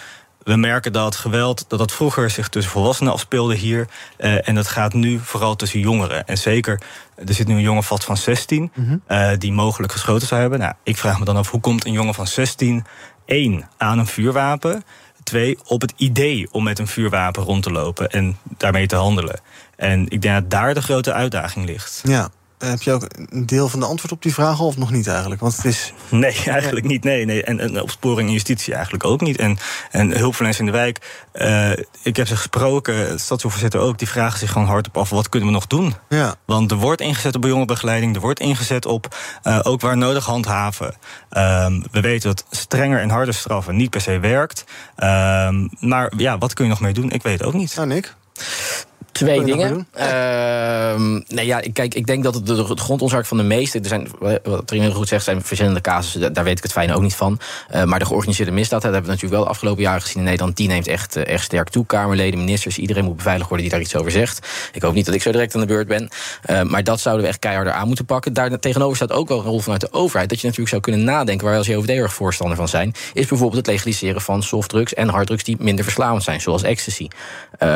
we 0.44 0.56
merken 0.56 0.94
dat 0.94 1.16
geweld 1.16 1.66
dat 1.68 1.80
dat 1.80 1.92
vroeger 1.92 2.30
zich 2.30 2.50
tussen 2.50 2.72
volwassenen 2.72 3.14
afspeelde 3.14 3.56
hier. 3.56 3.88
Uh, 4.18 4.48
en 4.48 4.56
dat 4.56 4.68
gaat 4.68 4.94
nu 4.94 5.20
vooral 5.20 5.56
tussen 5.56 5.80
jongeren. 5.80 6.28
En 6.28 6.38
zeker, 6.38 6.82
er 7.26 7.34
zit 7.34 7.48
nu 7.48 7.56
een 7.56 7.62
jongen 7.62 7.84
vast 7.84 8.04
van 8.04 8.18
16 8.18 8.72
mm 8.74 8.86
-hmm. 8.86 9.02
uh, 9.08 9.32
die 9.38 9.52
mogelijk 9.52 9.92
geschoten 9.92 10.28
zou 10.28 10.42
hebben. 10.42 10.60
Nou, 10.60 10.74
ik 10.84 10.98
vraag 10.98 11.20
me 11.20 11.26
dan 11.26 11.38
af, 11.38 11.50
hoe 11.50 11.60
komt 11.60 11.86
een 11.86 11.92
jongen 11.92 12.14
van 12.14 12.28
16 12.28 12.86
één 13.26 13.70
aan 13.78 14.00
een 14.00 14.08
vuurwapen? 14.08 14.84
Twee, 15.24 15.58
op 15.66 15.82
het 15.82 15.94
idee 15.96 16.48
om 16.52 16.64
met 16.64 16.80
een 16.80 16.88
vuurwapen 16.88 17.44
rond 17.44 17.64
te 17.64 17.72
lopen 17.72 18.10
en 18.10 18.38
daarmee 18.58 18.88
te 18.88 18.96
handelen. 18.96 19.39
En 19.76 20.10
ik 20.10 20.22
denk 20.22 20.36
dat 20.36 20.50
daar 20.50 20.74
de 20.74 20.82
grote 20.82 21.14
uitdaging 21.14 21.66
ligt. 21.66 22.02
Ja, 22.04 22.30
heb 22.62 22.82
je 22.82 22.91
ook 22.91 23.05
een 23.30 23.45
deel 23.45 23.70
van 23.70 23.80
de 23.80 23.86
antwoord 23.86 24.12
op 24.12 24.22
die 24.22 24.34
vraag 24.34 24.59
of 24.59 24.78
nog 24.78 24.91
niet 24.91 25.07
eigenlijk? 25.07 25.41
Want 25.41 25.55
het 25.55 25.66
is... 25.66 25.93
Nee, 26.09 26.43
eigenlijk 26.45 26.86
niet. 26.86 27.03
Nee, 27.03 27.26
nee. 27.26 27.43
En, 27.43 27.59
en 27.59 27.82
opsporing 27.82 28.28
en 28.28 28.34
justitie 28.34 28.74
eigenlijk 28.74 29.03
ook 29.05 29.22
niet. 29.22 29.38
En, 29.38 29.57
en 29.91 30.18
hulpverleners 30.18 30.59
in 30.59 30.66
de 30.66 30.72
wijk, 30.72 31.26
uh, 31.34 31.72
ik 32.03 32.16
heb 32.16 32.28
ze 32.28 32.36
gesproken, 32.36 32.95
het 32.95 33.20
stadsvoorzitter 33.20 33.80
ook, 33.80 33.97
die 33.97 34.07
vragen 34.07 34.39
zich 34.39 34.51
gewoon 34.51 34.68
hardop 34.68 34.97
af: 34.97 35.09
wat 35.09 35.30
kunnen 35.30 35.49
we 35.49 35.55
nog 35.55 35.68
doen? 35.68 35.95
Ja. 36.09 36.36
Want 36.45 36.72
er 36.72 36.78
wordt 36.78 37.01
ingezet 37.01 37.36
op 37.36 37.43
jongerenbegeleiding, 37.43 38.16
er 38.16 38.22
wordt 38.22 38.39
ingezet 38.39 38.86
op 38.86 39.16
uh, 39.43 39.59
ook 39.64 39.82
waar 39.82 39.97
nodig 39.97 40.26
handhaven. 40.26 40.95
Um, 41.38 41.84
we 41.91 42.01
weten 42.01 42.30
dat 42.30 42.45
strenger 42.49 42.99
en 42.99 43.09
harder 43.09 43.34
straffen 43.34 43.76
niet 43.76 43.89
per 43.89 44.01
se 44.01 44.20
werkt. 44.20 44.64
Um, 44.97 45.70
maar 45.80 46.12
ja, 46.18 46.38
wat 46.38 46.53
kun 46.53 46.66
je 46.66 46.70
nog 46.70 46.82
mee 46.82 46.93
doen? 46.93 47.12
Ik 47.12 47.24
weet 47.24 47.39
het 47.39 47.47
ook 47.47 47.53
niet. 47.53 47.76
Nou, 47.76 47.88
Nick? 47.88 48.16
Twee 49.12 49.43
dingen. 49.43 49.88
Uh, 49.97 51.18
nee, 51.28 51.45
ja, 51.45 51.62
kijk, 51.74 51.95
ik 51.95 52.05
denk 52.05 52.24
dat 52.24 52.36
het 52.36 52.45
de, 52.45 52.76
grondoorzaak 52.76 53.26
van 53.26 53.38
de 53.38 53.43
meeste. 53.43 53.80
Er 53.80 53.86
zijn, 53.86 54.07
wat 54.43 54.68
Trine 54.68 54.91
goed 54.91 55.07
zegt, 55.07 55.24
zijn 55.24 55.41
verschillende 55.43 55.82
casussen. 55.82 56.34
Daar 56.34 56.43
weet 56.43 56.57
ik 56.57 56.64
het 56.64 56.72
fijne 56.72 56.95
ook 56.95 57.01
niet 57.01 57.16
van. 57.16 57.39
Uh, 57.76 57.84
maar 57.84 57.99
de 57.99 58.05
georganiseerde 58.05 58.51
misdaad, 58.51 58.82
dat 58.82 58.91
hebben 58.91 59.09
we 59.09 59.16
natuurlijk 59.16 59.36
wel 59.36 59.43
de 59.43 59.49
afgelopen 59.49 59.84
jaren 59.84 60.01
gezien 60.01 60.18
in 60.18 60.24
Nederland. 60.24 60.57
Die 60.57 60.68
neemt 60.68 60.88
echt, 60.88 61.16
echt 61.16 61.43
sterk 61.43 61.70
toe. 61.70 61.86
Kamerleden, 61.86 62.39
ministers, 62.39 62.78
iedereen 62.78 63.03
moet 63.03 63.16
beveiligd 63.16 63.49
worden 63.49 63.68
die 63.68 63.76
daar 63.76 63.86
iets 63.86 63.95
over 63.95 64.12
zegt. 64.12 64.47
Ik 64.74 64.82
hoop 64.82 64.93
niet 64.93 65.05
dat 65.05 65.16
ik 65.16 65.22
zo 65.22 65.32
direct 65.32 65.55
aan 65.55 65.62
de 65.62 65.68
beurt 65.68 65.88
ben. 65.88 66.09
Uh, 66.49 66.62
maar 66.62 66.84
dat 66.84 66.99
zouden 66.99 67.24
we 67.24 67.30
echt 67.30 67.39
keiharder 67.39 67.74
aan 67.74 67.88
moeten 67.88 68.05
pakken. 68.05 68.34
Daar 68.34 68.59
tegenover 68.59 68.95
staat 68.95 69.12
ook 69.12 69.28
wel 69.28 69.38
een 69.38 69.43
rol 69.43 69.59
vanuit 69.59 69.82
de 69.82 69.93
overheid. 69.93 70.30
Dat 70.30 70.39
je 70.39 70.45
natuurlijk 70.45 70.72
zou 70.72 70.82
kunnen 70.82 71.03
nadenken, 71.03 71.45
waar 71.45 71.53
we 71.53 71.59
als 71.59 71.68
JOVD 71.68 71.89
erg 71.89 72.14
voorstander 72.14 72.57
van 72.57 72.68
zijn. 72.68 72.93
Is 73.14 73.26
bijvoorbeeld 73.26 73.66
het 73.66 73.68
legaliseren 73.68 74.22
van 74.22 74.43
softdrugs 74.43 74.93
en 74.93 75.09
harddrugs 75.09 75.43
die 75.43 75.55
minder 75.59 75.84
verslavend 75.84 76.24
zijn, 76.24 76.41
zoals 76.41 76.64
ecstasy. 76.64 77.07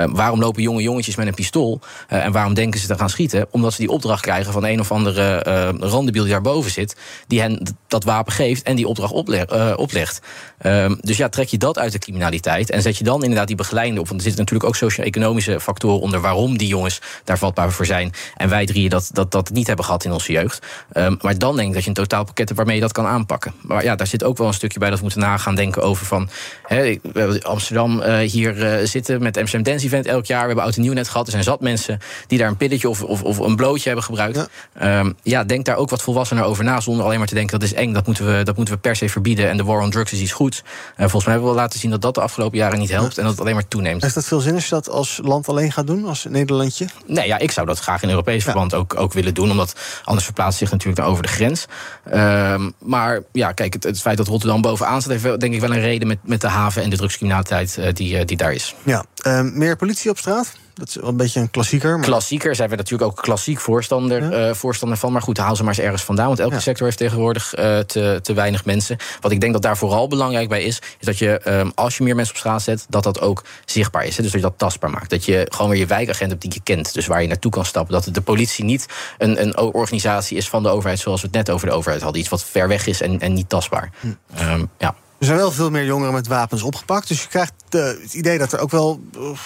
waarom 0.10 0.40
lopen 0.40 0.62
jonge 0.62 0.82
jongetjes 0.82 1.16
met 1.16 1.25
een 1.28 1.34
pistool. 1.34 1.80
Uh, 2.10 2.26
en 2.26 2.32
waarom 2.32 2.54
denken 2.54 2.80
ze 2.80 2.88
te 2.88 2.98
gaan 2.98 3.10
schieten? 3.10 3.48
Omdat 3.52 3.74
ze 3.74 3.80
die 3.80 3.90
opdracht 3.90 4.22
krijgen 4.22 4.54
van 4.54 4.66
een 4.66 4.80
of 4.80 4.92
andere 4.92 5.46
uh, 5.48 5.90
randebiel 5.90 6.24
die 6.24 6.32
daarboven 6.32 6.72
zit. 6.72 6.96
Die 7.28 7.42
hen 7.42 7.76
dat 7.88 8.04
wapen 8.04 8.34
geeft 8.34 8.64
en 8.64 8.76
die 8.76 8.88
opdracht 8.88 9.14
uh, 9.14 9.74
oplegt. 9.76 10.22
Um, 10.66 10.98
dus 11.02 11.18
ja, 11.18 11.30
trek 11.30 11.48
je 11.48 11.58
dat 11.58 11.80
uit 11.80 11.92
de 11.92 12.00
criminaliteit. 12.00 12.70
En 12.70 12.82
zet 12.82 12.98
je 12.98 13.04
dan 13.04 13.22
inderdaad 13.22 13.48
die 13.48 13.56
begeleiding 13.56 14.00
op. 14.00 14.08
Want 14.08 14.20
er 14.20 14.26
zitten 14.28 14.42
natuurlijk 14.44 14.70
ook 14.70 14.76
socio-economische 14.76 15.60
factoren 15.60 16.02
onder 16.02 16.22
waarom 16.22 16.58
die 16.58 16.68
jongens 16.68 17.02
daar 17.24 17.38
vatbaar 17.38 17.72
voor 17.72 17.86
zijn. 17.86 18.14
En 18.36 18.50
wij 18.50 18.66
drieën 18.66 18.90
dat, 18.90 19.10
dat, 19.14 19.32
dat 19.32 19.50
niet 19.50 19.68
hebben 19.68 19.86
gehad 19.86 20.04
in 20.06 20.12
onze 20.12 20.32
jeugd. 20.32 20.66
Um, 20.94 21.18
maar 21.22 21.38
dan 21.38 21.56
denk 21.56 21.68
ik 21.68 21.74
dat 21.74 21.84
je 21.84 21.90
een 21.90 21.96
totaalpakket 21.96 22.46
hebt 22.46 22.58
waarmee 22.58 22.76
je 22.76 22.82
dat 22.82 22.92
kan 22.92 23.06
aanpakken. 23.06 23.54
Maar 23.62 23.84
ja, 23.84 23.96
daar 23.96 24.08
zit 24.08 24.24
ook 24.24 24.38
wel 24.38 24.48
een 24.48 24.54
stukje 24.54 24.80
bij 24.80 24.90
dat 24.90 24.98
we 24.98 25.04
moeten 25.04 25.22
nagaan 25.22 25.56
denken 25.56 25.84
over 25.84 26.06
van. 26.06 26.30
He, 26.64 27.00
Amsterdam 27.42 28.02
hier 28.02 28.80
zitten 28.84 29.22
met 29.22 29.38
Amsterdam 29.38 29.72
Dance 29.72 29.86
Event 29.86 30.06
elk 30.06 30.26
jaar. 30.26 30.42
We 30.42 30.48
hebben 30.48 30.64
oud 30.64 30.78
nieuw 30.78 30.94
net 30.94 31.08
gehad. 31.16 31.34
Er 31.34 31.34
zijn 31.34 31.44
zat 31.44 31.62
mensen 31.62 32.00
die 32.28 32.38
daar 32.38 32.48
een 32.48 32.58
pilletje 32.58 32.90
of, 32.90 33.04
of, 33.04 33.24
of 33.24 33.38
een 33.38 33.56
blootje 33.56 33.88
hebben 33.88 34.04
gebruikt. 34.04 34.48
Ja. 34.80 35.00
Um, 35.00 35.16
ja, 35.24 35.44
denk 35.44 35.66
daar 35.66 35.76
ook 35.76 35.90
wat 35.90 36.02
volwassener 36.02 36.44
over 36.44 36.64
na. 36.64 36.80
Zonder 36.80 37.06
alleen 37.06 37.18
maar 37.18 37.28
te 37.28 37.34
denken 37.34 37.60
dat 37.60 37.70
is 37.70 37.74
eng, 37.74 37.94
dat 37.94 38.06
moeten 38.06 38.26
we, 38.26 38.44
dat 38.44 38.56
moeten 38.56 38.74
we 38.74 38.80
per 38.80 38.96
se 38.96 39.10
verbieden. 39.10 39.50
En 39.50 39.58
de 39.58 39.64
war 39.64 39.82
on 39.82 39.90
drugs 39.90 40.12
is 40.12 40.20
iets 40.20 40.32
goeds. 40.32 40.60
Uh, 40.60 40.66
volgens 40.98 41.24
mij 41.24 41.34
hebben 41.34 41.50
we 41.50 41.56
wel 41.56 41.64
laten 41.64 41.80
zien 41.80 41.92
dat 41.92 42.02
dat 42.02 42.16
de 42.16 42.22
afgelopen 42.22 42.58
jaren 42.58 42.80
niet 42.80 42.90
helpt. 42.90 43.12
Ja. 43.12 43.18
En 43.18 43.24
dat 43.24 43.32
het 43.32 43.42
alleen 43.42 43.54
maar 43.54 43.68
toeneemt. 43.68 44.04
Is 44.04 44.14
dat 44.14 44.26
veel 44.26 44.40
zin 44.40 44.54
als 44.54 44.64
je 44.64 44.70
dat 44.70 44.90
als 44.90 45.20
land 45.24 45.48
alleen 45.48 45.72
gaat 45.72 45.88
doen, 45.88 46.06
als 46.06 46.26
Nederlandje? 46.30 46.86
Nee, 47.06 47.28
ja, 47.28 47.38
ik 47.38 47.52
zou 47.52 47.68
dat 47.68 47.80
graag 47.80 48.04
in 48.04 48.10
Europees 48.10 48.44
verband 48.44 48.74
ook, 48.74 49.00
ook 49.00 49.14
willen 49.14 49.34
doen. 49.34 49.52
Omdat 49.52 49.76
anders 50.04 50.26
verplaatst 50.26 50.60
zich 50.60 50.72
natuurlijk 50.72 51.08
over 51.08 51.24
de 51.24 51.30
grens. 51.30 51.66
Um, 52.14 52.74
maar 52.80 53.22
ja, 53.32 53.52
kijk, 53.52 53.74
het, 53.74 53.84
het, 53.84 54.02
feit 54.02 54.18
dat 54.18 54.28
Rotterdam 54.28 54.62
bovenaan 54.62 55.02
staat, 55.02 55.22
heeft 55.22 55.40
denk 55.40 55.54
ik 55.54 55.60
wel 55.60 55.72
een 55.72 55.80
reden 55.80 56.08
met, 56.08 56.18
met 56.22 56.42
de 56.42 56.48
haven 56.48 56.84
en 56.84 56.90
de 56.90 56.98
drugscriminaliteit 56.98 57.78
uh, 57.80 57.88
die, 57.94 58.20
uh, 58.20 58.26
die 58.26 58.38
daar 58.38 58.54
is. 58.54 58.76
Ja, 58.84 59.06
um, 59.28 59.58
meer 59.58 59.76
politie 59.76 60.10
op 60.12 60.18
straat? 60.18 60.52
Dat 60.76 60.88
is 60.88 60.96
wel 60.96 61.10
een 61.10 61.18
beetje 61.18 61.40
een 61.40 61.52
klassieker. 61.52 61.98
Maar... 61.98 62.08
Klassieker 62.08 62.56
zijn 62.56 62.70
we 62.70 62.76
natuurlijk 62.76 63.12
ook 63.12 63.22
klassiek 63.22 63.60
voorstander, 63.60 64.32
ja. 64.32 64.48
uh, 64.50 64.54
voorstander 64.54 64.98
van. 64.98 65.12
Maar 65.12 65.22
goed, 65.22 65.38
haal 65.38 65.56
ze 65.56 65.64
maar 65.64 65.74
eens 65.74 65.84
ergens 65.84 66.04
vandaan. 66.04 66.28
Want 66.28 66.40
elke 66.40 66.54
ja. 66.54 66.60
sector 66.60 66.86
heeft 66.86 66.98
tegenwoordig 66.98 67.58
uh, 67.58 67.80
te, 67.80 68.20
te 68.22 68.34
weinig 68.34 68.66
mensen. 68.66 68.98
Wat 69.22 69.32
ik 69.32 69.40
denk 69.40 69.54
dat 69.54 69.62
daar 69.62 69.78
vooral 69.78 70.08
belangrijk 70.08 70.50
bij 70.50 70.64
is... 70.64 70.82
is 71.00 71.06
dat 71.06 71.18
je, 71.18 71.42
um, 71.48 71.72
als 71.76 71.98
je 71.98 72.04
meer 72.04 72.16
mensen 72.16 72.34
op 72.34 72.40
straat 72.40 72.62
zet... 72.62 72.86
dat 72.90 73.04
dat 73.04 73.22
ook 73.22 73.44
zichtbaar 73.66 74.06
is. 74.06 74.18
Hè? 74.18 74.24
Dus 74.24 74.32
dat 74.32 74.42
je 74.42 74.48
dat 74.48 74.58
tastbaar 74.58 74.90
maakt. 74.90 75.10
Dat 75.10 75.26
je 75.26 75.46
gewoon 75.50 75.72
weer 75.72 75.80
je 75.80 75.86
wijkagent 75.86 76.30
hebt 76.30 76.42
die 76.42 76.54
je 76.54 76.62
kent. 76.64 76.94
Dus 76.94 77.08
waar 77.08 77.22
je 77.22 77.28
naartoe 77.28 77.52
kan 77.52 77.66
stappen. 77.66 77.94
Dat 77.94 78.14
de 78.14 78.22
politie 78.22 78.66
niet 78.66 78.86
een, 79.18 79.42
een 79.42 79.58
organisatie 79.58 80.38
is 80.38 80.50
van 80.50 80.64
de 80.64 80.70
overheid... 80.70 81.00
zoals 81.00 81.22
we 81.22 81.28
het 81.28 81.36
net 81.36 81.50
over 81.50 81.68
de 81.68 81.74
overheid 81.74 82.02
hadden. 82.02 82.22
Iets 82.22 82.30
wat 82.30 82.44
ver 82.44 82.68
weg 82.68 82.88
is 82.88 83.02
en, 83.02 83.20
en 83.20 83.34
niet 83.34 83.50
tastbaar. 83.50 83.92
Hm. 84.00 84.08
Um, 84.42 84.70
ja. 84.78 84.96
Er 85.26 85.32
zijn 85.32 85.44
wel 85.44 85.52
veel 85.52 85.70
meer 85.70 85.86
jongeren 85.86 86.14
met 86.14 86.28
wapens 86.28 86.62
opgepakt. 86.62 87.08
Dus 87.08 87.22
je 87.22 87.28
krijgt 87.28 87.54
uh, 87.72 87.84
het 87.84 88.14
idee 88.14 88.38
dat 88.38 88.54
er 88.54 88.60
ook 88.60 88.72
wel 88.72 89.00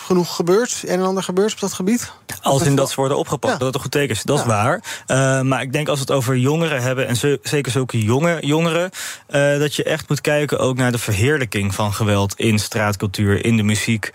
genoeg 0.05 0.35
gebeurt. 0.35 0.83
Een 0.85 0.99
en 0.99 1.05
ander 1.05 1.23
gebeurt 1.23 1.53
op 1.53 1.59
dat 1.59 1.73
gebied. 1.73 2.11
Als 2.41 2.61
in 2.61 2.75
dat 2.75 2.89
ze 2.89 2.95
worden 2.95 3.17
opgepakt, 3.17 3.53
ja. 3.53 3.59
dat 3.59 3.67
het 3.67 3.75
een 3.75 3.81
goed 3.81 3.91
teken 3.91 4.15
is. 4.15 4.23
Dat 4.23 4.35
ja. 4.37 4.41
is 4.41 4.47
waar. 4.47 4.81
Uh, 5.07 5.41
maar 5.41 5.61
ik 5.61 5.73
denk 5.73 5.87
als 5.87 5.99
we 5.99 6.05
het 6.05 6.15
over 6.15 6.37
jongeren 6.37 6.81
hebben... 6.81 7.07
en 7.07 7.15
zo, 7.15 7.37
zeker 7.41 7.71
zulke 7.71 8.03
jonge 8.03 8.37
jongeren... 8.45 8.89
Uh, 9.29 9.59
dat 9.59 9.75
je 9.75 9.83
echt 9.83 10.09
moet 10.09 10.21
kijken 10.21 10.59
ook 10.59 10.77
naar 10.77 10.91
de 10.91 10.97
verheerlijking 10.97 11.75
van 11.75 11.93
geweld... 11.93 12.39
in 12.39 12.59
straatcultuur, 12.59 13.45
in 13.45 13.57
de 13.57 13.63
muziek. 13.63 14.11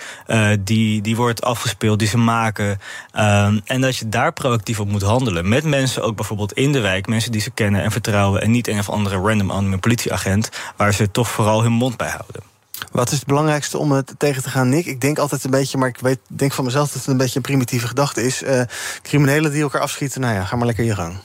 die, 0.60 1.00
die 1.00 1.16
wordt 1.16 1.42
afgespeeld, 1.42 1.98
die 1.98 2.08
ze 2.08 2.18
maken. 2.18 2.78
en 3.64 3.80
dat 3.80 3.96
je 3.96 4.08
daar 4.08 4.32
proactief 4.32 4.80
op 4.80 4.88
moet 4.88 5.02
handelen. 5.02 5.48
Met 5.48 5.64
mensen 5.64 6.02
ook 6.02 6.16
bijvoorbeeld 6.16 6.52
in 6.52 6.72
de 6.72 6.80
wijk. 6.80 7.06
Mensen 7.06 7.32
die 7.32 7.40
ze 7.40 7.50
kennen 7.50 7.82
en 7.82 7.90
vertrouwen. 7.90 8.42
En 8.42 8.50
niet 8.50 8.68
een 8.68 8.78
of 8.78 8.90
andere 8.90 9.16
random 9.16 9.50
anonieme 9.50 9.78
politieagent... 9.78 10.48
waar 10.76 10.94
ze 10.94 11.10
toch 11.10 11.28
vooral 11.28 11.53
hun 11.62 11.72
mond 11.72 11.96
bij 11.96 12.08
houden. 12.08 12.42
Wat 12.92 13.10
is 13.10 13.18
het 13.18 13.26
belangrijkste 13.26 13.78
om 13.78 13.92
het 13.92 14.14
tegen 14.18 14.42
te 14.42 14.48
gaan, 14.48 14.68
Nick? 14.68 14.86
Ik 14.86 15.00
denk 15.00 15.18
altijd 15.18 15.44
een 15.44 15.50
beetje, 15.50 15.78
maar 15.78 15.88
ik 15.88 15.98
weet, 15.98 16.18
denk 16.26 16.52
van 16.52 16.64
mezelf 16.64 16.86
dat 16.86 17.00
het 17.00 17.06
een 17.06 17.16
beetje 17.16 17.36
een 17.36 17.42
primitieve 17.42 17.86
gedachte 17.86 18.22
is. 18.22 18.42
Uh, 18.42 18.60
criminelen 19.02 19.52
die 19.52 19.62
elkaar 19.62 19.80
afschieten, 19.80 20.20
nou 20.20 20.34
ja, 20.34 20.44
ga 20.44 20.56
maar 20.56 20.66
lekker 20.66 20.84
je 20.84 20.94
gang. 20.94 21.16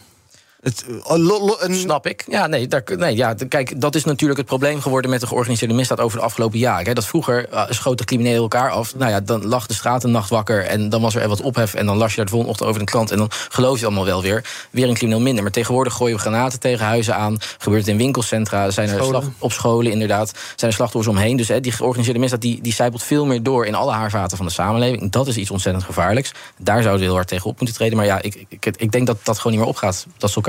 Het, 0.62 0.86
uh, 1.18 1.76
Snap 1.76 2.08
ik. 2.08 2.24
Ja, 2.28 2.48
nee, 2.48 2.68
daar, 2.68 2.84
nee 2.96 3.16
ja, 3.16 3.36
kijk, 3.50 3.82
dat 3.82 3.96
is 3.96 4.04
natuurlijk 4.04 4.40
het 4.40 4.48
probleem 4.48 4.82
geworden 4.82 5.12
met 5.12 5.20
de 5.20 5.28
georganiseerde 5.28 5.74
misdaad 5.74 6.00
over 6.00 6.18
de 6.18 6.24
afgelopen 6.24 6.60
jaren. 6.60 6.86
Hè. 6.86 6.94
Dat 6.94 7.06
vroeger 7.06 7.48
uh, 7.54 7.64
schoten 7.70 8.06
criminelen 8.06 8.42
elkaar 8.42 8.70
af. 8.72 8.96
Nou 8.96 9.12
ja, 9.12 9.20
dan 9.20 9.46
lag 9.46 9.68
de 9.68 9.74
straat 9.74 10.04
een 10.04 10.12
nacht 10.12 10.30
wakker 10.30 10.66
en 10.66 10.90
dan 10.90 11.02
was 11.02 11.16
er 11.16 11.28
wat 11.28 11.42
ophef. 11.42 11.74
En 11.74 11.86
dan 11.86 11.98
las 11.98 12.10
je 12.10 12.16
daar 12.16 12.26
de 12.26 12.32
volgende 12.32 12.54
ochtend 12.54 12.70
over 12.70 12.86
de 12.86 12.92
krant. 12.92 13.12
En 13.12 13.18
dan 13.18 13.30
geloof 13.50 13.80
je 13.80 13.86
allemaal 13.86 14.06
wel 14.06 14.22
weer. 14.22 14.68
Weer 14.70 14.88
een 14.88 14.94
crimineel 14.94 15.22
minder. 15.22 15.44
Maar 15.44 15.52
tegenwoordig 15.52 15.94
gooien 15.94 16.16
we 16.16 16.22
granaten 16.22 16.60
tegen 16.60 16.86
huizen 16.86 17.16
aan. 17.16 17.38
Gebeurt 17.58 17.82
het 17.82 17.92
in 17.92 17.98
winkelcentra. 17.98 18.70
Zijn 18.72 18.90
er 18.90 19.04
slag, 19.04 19.26
op 19.38 19.52
scholen 19.52 19.92
inderdaad. 19.92 20.32
Zijn 20.56 20.72
er 20.72 20.78
slachtoffers 20.78 21.16
omheen. 21.16 21.38
Dus 21.38 21.48
hè, 21.48 21.60
die 21.60 21.72
georganiseerde 21.72 22.20
misdaad 22.20 22.42
die, 22.42 22.62
die 22.62 22.74
zijpelt 22.74 23.04
veel 23.04 23.26
meer 23.26 23.44
door 23.44 23.66
in 23.66 23.76
alle 23.76 23.92
haarvaten 23.92 24.38
van 24.38 24.46
de 24.46 24.52
samenleving. 24.52 25.12
Dat 25.12 25.28
is 25.28 25.38
iets 25.38 25.52
ontzettend 25.52 25.86
gevaarlijks. 25.86 26.32
Daar 26.58 26.82
zouden 26.82 27.00
we 27.00 27.06
heel 27.06 27.16
hard 27.16 27.28
tegen 27.28 27.50
op 27.50 27.58
moeten 27.58 27.76
treden. 27.76 27.98
Maar 27.98 28.06
ja, 28.06 28.22
ik, 28.22 28.46
ik, 28.50 28.66
ik 28.76 28.92
denk 28.92 29.08
dat 29.08 29.18
dat 29.24 29.38
gewoon 29.38 29.52
niet 29.52 29.62
meer 29.62 29.72
opgaat. 29.72 30.06
Dat 30.18 30.30
ze 30.30 30.36
elkaar 30.36 30.49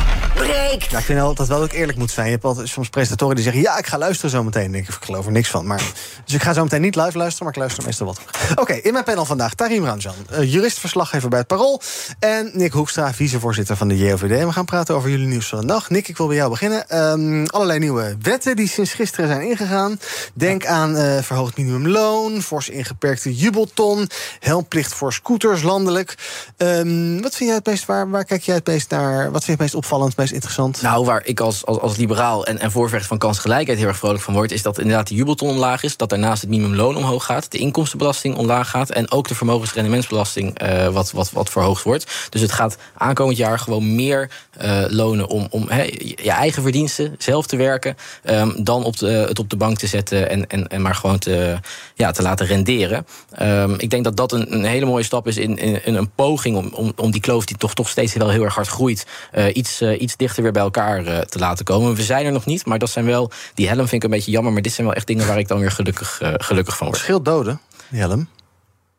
breekt. 0.33 0.93
Ik 0.93 0.99
vind 0.99 1.19
wel 1.19 1.33
dat 1.33 1.47
wel 1.47 1.61
ook 1.61 1.71
eerlijk 1.71 1.97
moet 1.97 2.11
zijn. 2.11 2.25
Je 2.25 2.31
hebt 2.31 2.43
altijd 2.43 2.67
soms 2.67 2.89
presentatoren 2.89 3.35
die 3.35 3.43
zeggen... 3.43 3.61
ja, 3.61 3.77
ik 3.77 3.87
ga 3.87 3.97
luisteren 3.97 4.31
zo 4.31 4.43
meteen. 4.43 4.63
Dan 4.63 4.71
denk 4.71 4.87
ik, 4.87 4.95
ik 4.95 5.03
geloof 5.03 5.25
er 5.25 5.31
niks 5.31 5.49
van. 5.49 5.67
Maar, 5.67 5.81
dus 6.25 6.33
ik 6.33 6.41
ga 6.41 6.53
zo 6.53 6.63
meteen 6.63 6.81
niet 6.81 6.95
live 6.95 7.17
luisteren, 7.17 7.45
maar 7.45 7.53
ik 7.53 7.59
luister 7.59 7.83
meestal 7.85 8.05
wat. 8.05 8.19
Oké, 8.55 8.73
in 8.73 8.93
mijn 8.93 9.03
panel 9.03 9.25
vandaag 9.25 9.53
Tarim 9.53 9.85
Ranjan, 9.85 10.13
uh, 10.31 10.53
jurist-verslaggever 10.53 11.29
bij 11.29 11.39
het 11.39 11.47
Parool... 11.47 11.81
en 12.19 12.51
Nick 12.53 12.71
Hoekstra, 12.71 13.13
vicevoorzitter 13.13 13.75
van 13.77 13.87
de 13.87 13.97
JOVD. 13.97 14.43
We 14.43 14.51
gaan 14.51 14.65
praten 14.65 14.95
over 14.95 15.09
jullie 15.09 15.27
nieuws 15.27 15.47
van 15.47 15.59
de 15.59 15.65
dag. 15.65 15.89
Nick, 15.89 16.07
ik 16.07 16.17
wil 16.17 16.27
bij 16.27 16.35
jou 16.35 16.49
beginnen. 16.49 16.97
Um, 17.11 17.45
allerlei 17.45 17.79
nieuwe 17.79 18.15
wetten 18.21 18.55
die 18.55 18.67
sinds 18.67 18.93
gisteren 18.93 19.27
zijn 19.27 19.41
ingegaan. 19.41 19.99
Denk 20.33 20.65
aan 20.65 20.95
uh, 20.95 21.17
verhoogd 21.21 21.57
minimumloon, 21.57 22.41
fors 22.41 22.69
ingeperkte 22.69 23.35
jubelton... 23.35 24.09
helmplicht 24.39 24.93
voor 24.93 25.13
scooters 25.13 25.61
landelijk. 25.61 26.15
Um, 26.57 27.21
wat 27.21 27.35
vind 27.35 27.49
jij 27.49 27.57
het 27.57 27.65
meest, 27.65 27.85
waar, 27.85 28.09
waar 28.09 28.25
kijk 28.25 28.41
jij 28.41 28.55
het 28.55 28.67
meest 28.67 28.89
naar? 28.89 29.31
Wat 29.31 29.43
vind 29.43 29.45
je 29.45 29.51
het 29.51 29.61
meest 29.61 29.75
opvallend, 29.75 30.17
interessant? 30.29 30.81
Nou, 30.81 31.05
waar 31.05 31.21
ik 31.25 31.39
als, 31.39 31.65
als, 31.65 31.79
als 31.79 31.97
liberaal 31.97 32.45
en, 32.45 32.59
en 32.59 32.71
voorvechter 32.71 33.07
van 33.07 33.17
kansgelijkheid 33.17 33.79
heel 33.79 33.87
erg 33.87 33.97
vrolijk 33.97 34.23
van 34.23 34.33
word, 34.33 34.51
is 34.51 34.61
dat 34.61 34.79
inderdaad 34.79 35.07
de 35.07 35.15
jubelton 35.15 35.49
omlaag 35.49 35.83
is. 35.83 35.97
Dat 35.97 36.09
daarnaast 36.09 36.41
het 36.41 36.49
minimumloon 36.49 36.95
omhoog 36.95 37.25
gaat. 37.25 37.51
De 37.51 37.57
inkomstenbelasting 37.57 38.35
omlaag 38.35 38.69
gaat. 38.69 38.89
En 38.89 39.11
ook 39.11 39.27
de 39.27 39.35
vermogensrendementsbelasting 39.35 40.61
uh, 40.63 40.87
wat, 40.87 41.11
wat, 41.11 41.31
wat 41.31 41.49
verhoogd 41.49 41.83
wordt. 41.83 42.11
Dus 42.29 42.41
het 42.41 42.51
gaat 42.51 42.77
aankomend 42.97 43.37
jaar 43.37 43.59
gewoon 43.59 43.95
meer 43.95 44.29
uh, 44.61 44.83
lonen 44.87 45.27
om, 45.27 45.47
om 45.49 45.69
je 45.97 46.31
eigen 46.31 46.63
verdiensten 46.63 47.15
zelf 47.17 47.47
te 47.47 47.55
werken. 47.55 47.95
Um, 48.23 48.63
dan 48.63 48.83
op 48.83 48.97
de, 48.97 49.07
het 49.07 49.39
op 49.39 49.49
de 49.49 49.57
bank 49.57 49.77
te 49.77 49.87
zetten 49.87 50.29
en, 50.29 50.47
en, 50.47 50.67
en 50.67 50.81
maar 50.81 50.95
gewoon 50.95 51.19
te, 51.19 51.59
ja, 51.95 52.11
te 52.11 52.21
laten 52.21 52.45
renderen. 52.45 53.05
Um, 53.41 53.75
ik 53.77 53.89
denk 53.89 54.03
dat 54.03 54.17
dat 54.17 54.31
een, 54.31 54.53
een 54.53 54.63
hele 54.63 54.85
mooie 54.85 55.03
stap 55.03 55.27
is 55.27 55.37
in, 55.37 55.57
in, 55.57 55.95
een 55.95 56.11
poging 56.11 56.57
om, 56.57 56.71
om, 56.73 56.93
om 56.95 57.11
die 57.11 57.21
kloof 57.21 57.45
die 57.45 57.57
toch, 57.57 57.73
toch 57.73 57.89
steeds 57.89 58.13
wel 58.13 58.29
heel 58.29 58.43
erg 58.43 58.55
hard 58.55 58.67
groeit. 58.67 59.05
Uh, 59.33 59.45
iets, 59.55 59.81
uh, 59.81 60.01
iets 60.11 60.19
dichter 60.19 60.43
weer 60.43 60.51
bij 60.51 60.61
elkaar 60.61 61.05
uh, 61.05 61.19
te 61.19 61.39
laten 61.39 61.65
komen. 61.65 61.95
We 61.95 62.03
zijn 62.03 62.25
er 62.25 62.31
nog 62.31 62.45
niet, 62.45 62.65
maar 62.65 62.79
dat 62.79 62.89
zijn 62.89 63.05
wel. 63.05 63.31
Die 63.53 63.67
helm 63.67 63.87
vind 63.87 63.93
ik 63.93 64.03
een 64.03 64.09
beetje 64.09 64.31
jammer, 64.31 64.53
maar 64.53 64.61
dit 64.61 64.73
zijn 64.73 64.87
wel 64.87 64.95
echt 64.95 65.07
dingen 65.07 65.27
waar 65.27 65.39
ik 65.39 65.47
dan 65.47 65.59
weer 65.59 65.71
gelukkig, 65.71 66.21
uh, 66.21 66.33
gelukkig 66.37 66.77
van 66.77 66.87
word. 66.87 66.99
Scheelt 66.99 67.25
doden, 67.25 67.59
die 67.89 67.99
helm? 67.99 68.27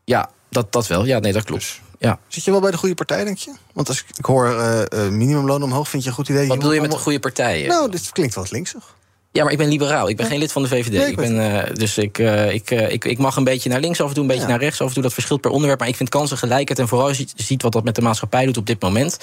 Ja, 0.05 0.31
dat, 0.49 0.73
dat 0.73 0.87
wel. 0.87 1.05
Ja, 1.05 1.19
nee, 1.19 1.33
dat 1.33 1.45
klopt. 1.45 1.81
Ja. 1.99 2.19
Zit 2.29 2.45
je 2.45 2.51
wel 2.51 2.61
bij 2.61 2.71
de 2.71 2.77
goede 2.77 2.95
partij, 2.95 3.25
denk 3.25 3.39
je? 3.39 3.53
Want 3.73 3.89
als 3.89 4.01
ik, 4.01 4.07
ik 4.17 4.25
hoor 4.25 4.49
uh, 4.49 5.09
minimumloon 5.09 5.63
omhoog, 5.63 5.89
vind 5.89 6.03
je 6.03 6.09
een 6.09 6.15
goed 6.15 6.29
idee? 6.29 6.47
Wat 6.47 6.57
bedoel 6.57 6.73
je 6.73 6.81
met 6.81 6.91
de 6.91 6.97
goede 6.97 7.21
partij? 7.21 7.67
Nou, 7.67 7.91
dit 7.91 8.13
klinkt 8.13 8.35
wel 8.35 8.47
linksig. 8.51 8.95
Ja, 9.33 9.43
maar 9.43 9.53
ik 9.53 9.59
ben 9.59 9.69
liberaal. 9.69 10.09
Ik 10.09 10.17
ben 10.17 10.27
geen 10.27 10.39
lid 10.39 10.53
van 10.53 10.63
de 10.63 10.69
VVD. 10.69 10.93
Nee, 10.93 11.11
ik 11.11 11.17
ben, 11.17 11.37
uh, 11.37 11.63
dus 11.73 11.99
ik, 11.99 12.19
uh, 12.19 12.55
ik, 12.55 12.71
uh, 12.71 12.93
ik, 12.93 13.05
ik 13.05 13.19
mag 13.19 13.37
een 13.37 13.45
beetje 13.45 13.69
naar 13.69 13.81
links 13.81 14.01
af 14.01 14.09
en 14.09 14.15
toe, 14.15 14.23
een 14.23 14.29
beetje 14.29 14.43
ja. 14.43 14.49
naar 14.49 14.61
rechts 14.61 14.81
af 14.81 14.87
en 14.87 14.93
toe. 14.93 15.03
Dat 15.03 15.13
verschilt 15.13 15.41
per 15.41 15.51
onderwerp. 15.51 15.79
Maar 15.79 15.89
ik 15.89 15.97
vind 15.97 16.09
kansengelijkheid 16.09 16.79
en 16.79 16.89
vooral 16.89 17.09
als 17.09 17.19
je 17.19 17.27
ziet 17.37 17.63
wat 17.63 17.73
dat 17.73 17.85
met 17.85 17.95
de 17.95 18.03
maatschappij 18.03 18.45
doet 18.45 18.57
op 18.57 18.67
dit 18.67 18.83
moment. 18.83 19.19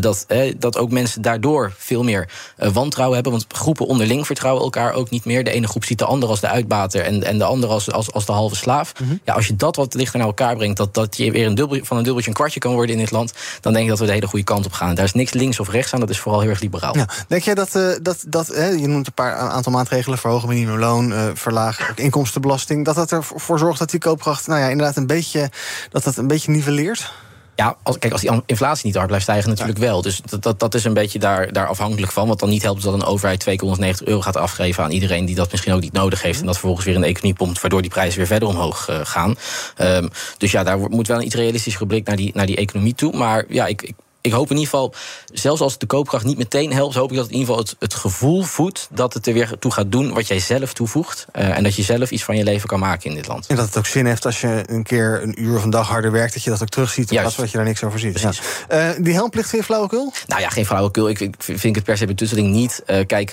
dat, 0.00 0.26
dat 0.58 0.78
ook 0.78 0.90
mensen 0.90 1.22
daardoor 1.22 1.72
veel 1.76 2.02
meer 2.02 2.28
wantrouwen 2.56 3.14
hebben. 3.14 3.32
Want 3.32 3.46
groepen 3.48 3.86
onderling 3.86 4.26
vertrouwen 4.26 4.62
elkaar 4.62 4.92
ook 4.92 5.10
niet 5.10 5.24
meer. 5.24 5.44
De 5.44 5.50
ene 5.50 5.68
groep 5.68 5.84
ziet 5.84 5.98
de 5.98 6.04
ander 6.04 6.28
als 6.28 6.40
de 6.40 6.48
uitbater 6.48 7.02
en, 7.02 7.24
en 7.24 7.38
de 7.38 7.44
andere 7.44 7.72
als, 7.72 7.90
als, 7.90 8.12
als 8.12 8.26
de 8.26 8.32
halve 8.32 8.56
slaaf. 8.56 8.92
Mhm. 8.92 9.02
Mm 9.02 9.08
-hmm. 9.08 9.20
Ja, 9.24 9.34
als 9.34 9.46
je 9.46 9.56
dat 9.56 9.76
wat 9.76 9.92
dichter 9.92 10.18
naar 10.18 10.26
elkaar 10.26 10.56
brengt, 10.56 10.76
dat, 10.76 10.94
dat 10.94 11.16
je 11.16 11.30
weer 11.30 11.46
een 11.46 11.54
dubbel, 11.54 11.78
van 11.82 11.96
een 11.96 12.02
dubbeltje 12.02 12.30
een 12.30 12.36
kwartje 12.36 12.60
kan 12.60 12.72
worden 12.72 12.94
in 12.94 13.00
dit 13.00 13.10
land. 13.10 13.32
Dan 13.60 13.72
denk 13.72 13.84
ik 13.84 13.90
dat 13.90 13.98
we 13.98 14.06
de 14.06 14.12
hele 14.12 14.26
goede 14.26 14.44
kant 14.44 14.66
op 14.66 14.72
gaan. 14.72 14.94
Daar 14.94 15.04
is 15.04 15.12
niks 15.12 15.32
links 15.32 15.60
of 15.60 15.68
rechts 15.68 15.92
aan. 15.92 16.00
Dat 16.00 16.10
is 16.10 16.18
vooral 16.18 16.40
heel 16.40 16.50
erg 16.50 16.60
liberaal. 16.60 16.96
Ja. 16.96 17.08
Denk 17.28 17.42
jij 17.42 17.54
dat, 17.54 17.72
dat, 18.02 18.24
dat 18.26 18.46
je 18.56 18.86
noemt 18.86 19.06
een 19.06 19.12
paar 19.12 19.49
een 19.50 19.56
aantal 19.56 19.72
maatregelen 19.72 20.18
verhogen 20.18 20.48
minimumloon, 20.48 21.12
uh, 21.12 21.24
verlagen 21.34 21.96
inkomstenbelasting, 21.96 22.84
dat 22.84 22.94
dat 22.94 23.12
ervoor 23.12 23.58
zorgt 23.58 23.78
dat 23.78 23.90
die 23.90 24.00
koopkracht, 24.00 24.46
nou 24.46 24.60
ja, 24.60 24.68
inderdaad 24.68 24.96
een 24.96 25.06
beetje, 25.06 25.50
dat 25.90 26.04
dat 26.04 26.16
een 26.16 26.26
beetje 26.26 26.50
nivelleert? 26.50 27.12
Ja, 27.60 27.76
als, 27.82 27.98
kijk, 27.98 28.12
als 28.12 28.22
die 28.22 28.42
inflatie 28.46 28.86
niet 28.86 28.94
hard 28.94 29.06
blijft 29.06 29.24
stijgen, 29.24 29.50
natuurlijk 29.50 29.78
ja. 29.78 29.84
wel. 29.84 30.02
Dus 30.02 30.20
dat, 30.24 30.42
dat, 30.42 30.58
dat 30.58 30.74
is 30.74 30.84
een 30.84 30.94
beetje 30.94 31.18
daar, 31.18 31.52
daar 31.52 31.66
afhankelijk 31.66 32.12
van. 32.12 32.28
Wat 32.28 32.38
dan 32.38 32.48
niet 32.48 32.62
helpt 32.62 32.82
dat 32.82 32.94
een 32.94 33.04
overheid 33.04 33.40
290 33.40 34.06
euro 34.06 34.20
gaat 34.20 34.36
afgeven 34.36 34.84
aan 34.84 34.90
iedereen 34.90 35.24
die 35.24 35.34
dat 35.34 35.50
misschien 35.50 35.72
ook 35.72 35.80
niet 35.80 35.92
nodig 35.92 36.22
heeft. 36.22 36.40
En 36.40 36.46
dat 36.46 36.54
vervolgens 36.54 36.86
weer 36.86 36.94
in 36.94 37.00
de 37.00 37.06
economie 37.06 37.34
pompt, 37.34 37.60
waardoor 37.60 37.82
die 37.82 37.90
prijzen 37.90 38.18
weer 38.18 38.26
verder 38.26 38.48
omhoog 38.48 38.88
uh, 38.90 39.00
gaan. 39.02 39.36
Um, 39.78 40.10
dus 40.36 40.50
ja, 40.50 40.62
daar 40.62 40.78
moet 40.78 41.06
wel 41.06 41.16
een 41.16 41.24
iets 41.24 41.34
realistischer 41.34 41.86
blik 41.86 42.06
naar 42.06 42.16
die, 42.16 42.30
naar 42.34 42.46
die 42.46 42.56
economie 42.56 42.94
toe. 42.94 43.16
Maar 43.16 43.44
ja, 43.48 43.66
ik, 43.66 43.82
ik 43.82 43.94
ik 44.20 44.32
hoop 44.32 44.50
in 44.50 44.56
ieder 44.56 44.70
geval, 44.70 44.94
zelfs 45.32 45.60
als 45.60 45.78
de 45.78 45.86
koopkracht 45.86 46.24
niet 46.24 46.38
meteen 46.38 46.72
helpt, 46.72 46.94
hoop 46.94 47.10
ik 47.10 47.16
dat 47.16 47.24
het 47.24 47.34
in 47.34 47.40
ieder 47.40 47.54
geval 47.54 47.70
het, 47.70 47.76
het 47.78 47.94
gevoel 47.94 48.42
voedt 48.42 48.88
dat 48.90 49.14
het 49.14 49.26
er 49.26 49.32
weer 49.32 49.58
toe 49.58 49.72
gaat 49.72 49.92
doen 49.92 50.12
wat 50.12 50.26
jij 50.28 50.40
zelf 50.40 50.72
toevoegt. 50.72 51.26
Uh, 51.36 51.56
en 51.56 51.62
dat 51.62 51.76
je 51.76 51.82
zelf 51.82 52.10
iets 52.10 52.24
van 52.24 52.36
je 52.36 52.44
leven 52.44 52.68
kan 52.68 52.78
maken 52.78 53.10
in 53.10 53.16
dit 53.16 53.26
land. 53.26 53.46
En 53.46 53.56
dat 53.56 53.66
het 53.66 53.76
ook 53.76 53.86
zin 53.86 54.06
heeft 54.06 54.26
als 54.26 54.40
je 54.40 54.62
een 54.66 54.82
keer 54.82 55.22
een 55.22 55.42
uur 55.42 55.56
of 55.56 55.62
een 55.62 55.70
dag 55.70 55.88
harder 55.88 56.12
werkt, 56.12 56.34
dat 56.34 56.42
je 56.42 56.50
dat 56.50 56.62
ook 56.62 56.68
terugziet. 56.68 57.10
In 57.10 57.20
plaats 57.20 57.36
dat 57.36 57.50
je 57.50 57.56
daar 57.56 57.66
niks 57.66 57.84
over 57.84 57.98
ziet. 57.98 58.20
Ja. 58.20 58.32
Uh, 58.72 59.04
die 59.04 59.14
helmplicht 59.14 59.50
je 59.50 59.64
flauwekul? 59.64 60.12
Nou 60.26 60.40
ja, 60.40 60.48
geen 60.48 60.66
flauwekul. 60.66 61.08
Ik, 61.08 61.20
ik 61.20 61.34
vind 61.38 61.76
het 61.76 61.84
per 61.84 61.96
se 61.96 62.06
betutteling 62.06 62.48
niet. 62.48 62.82
Uh, 62.86 63.06
kijk. 63.06 63.32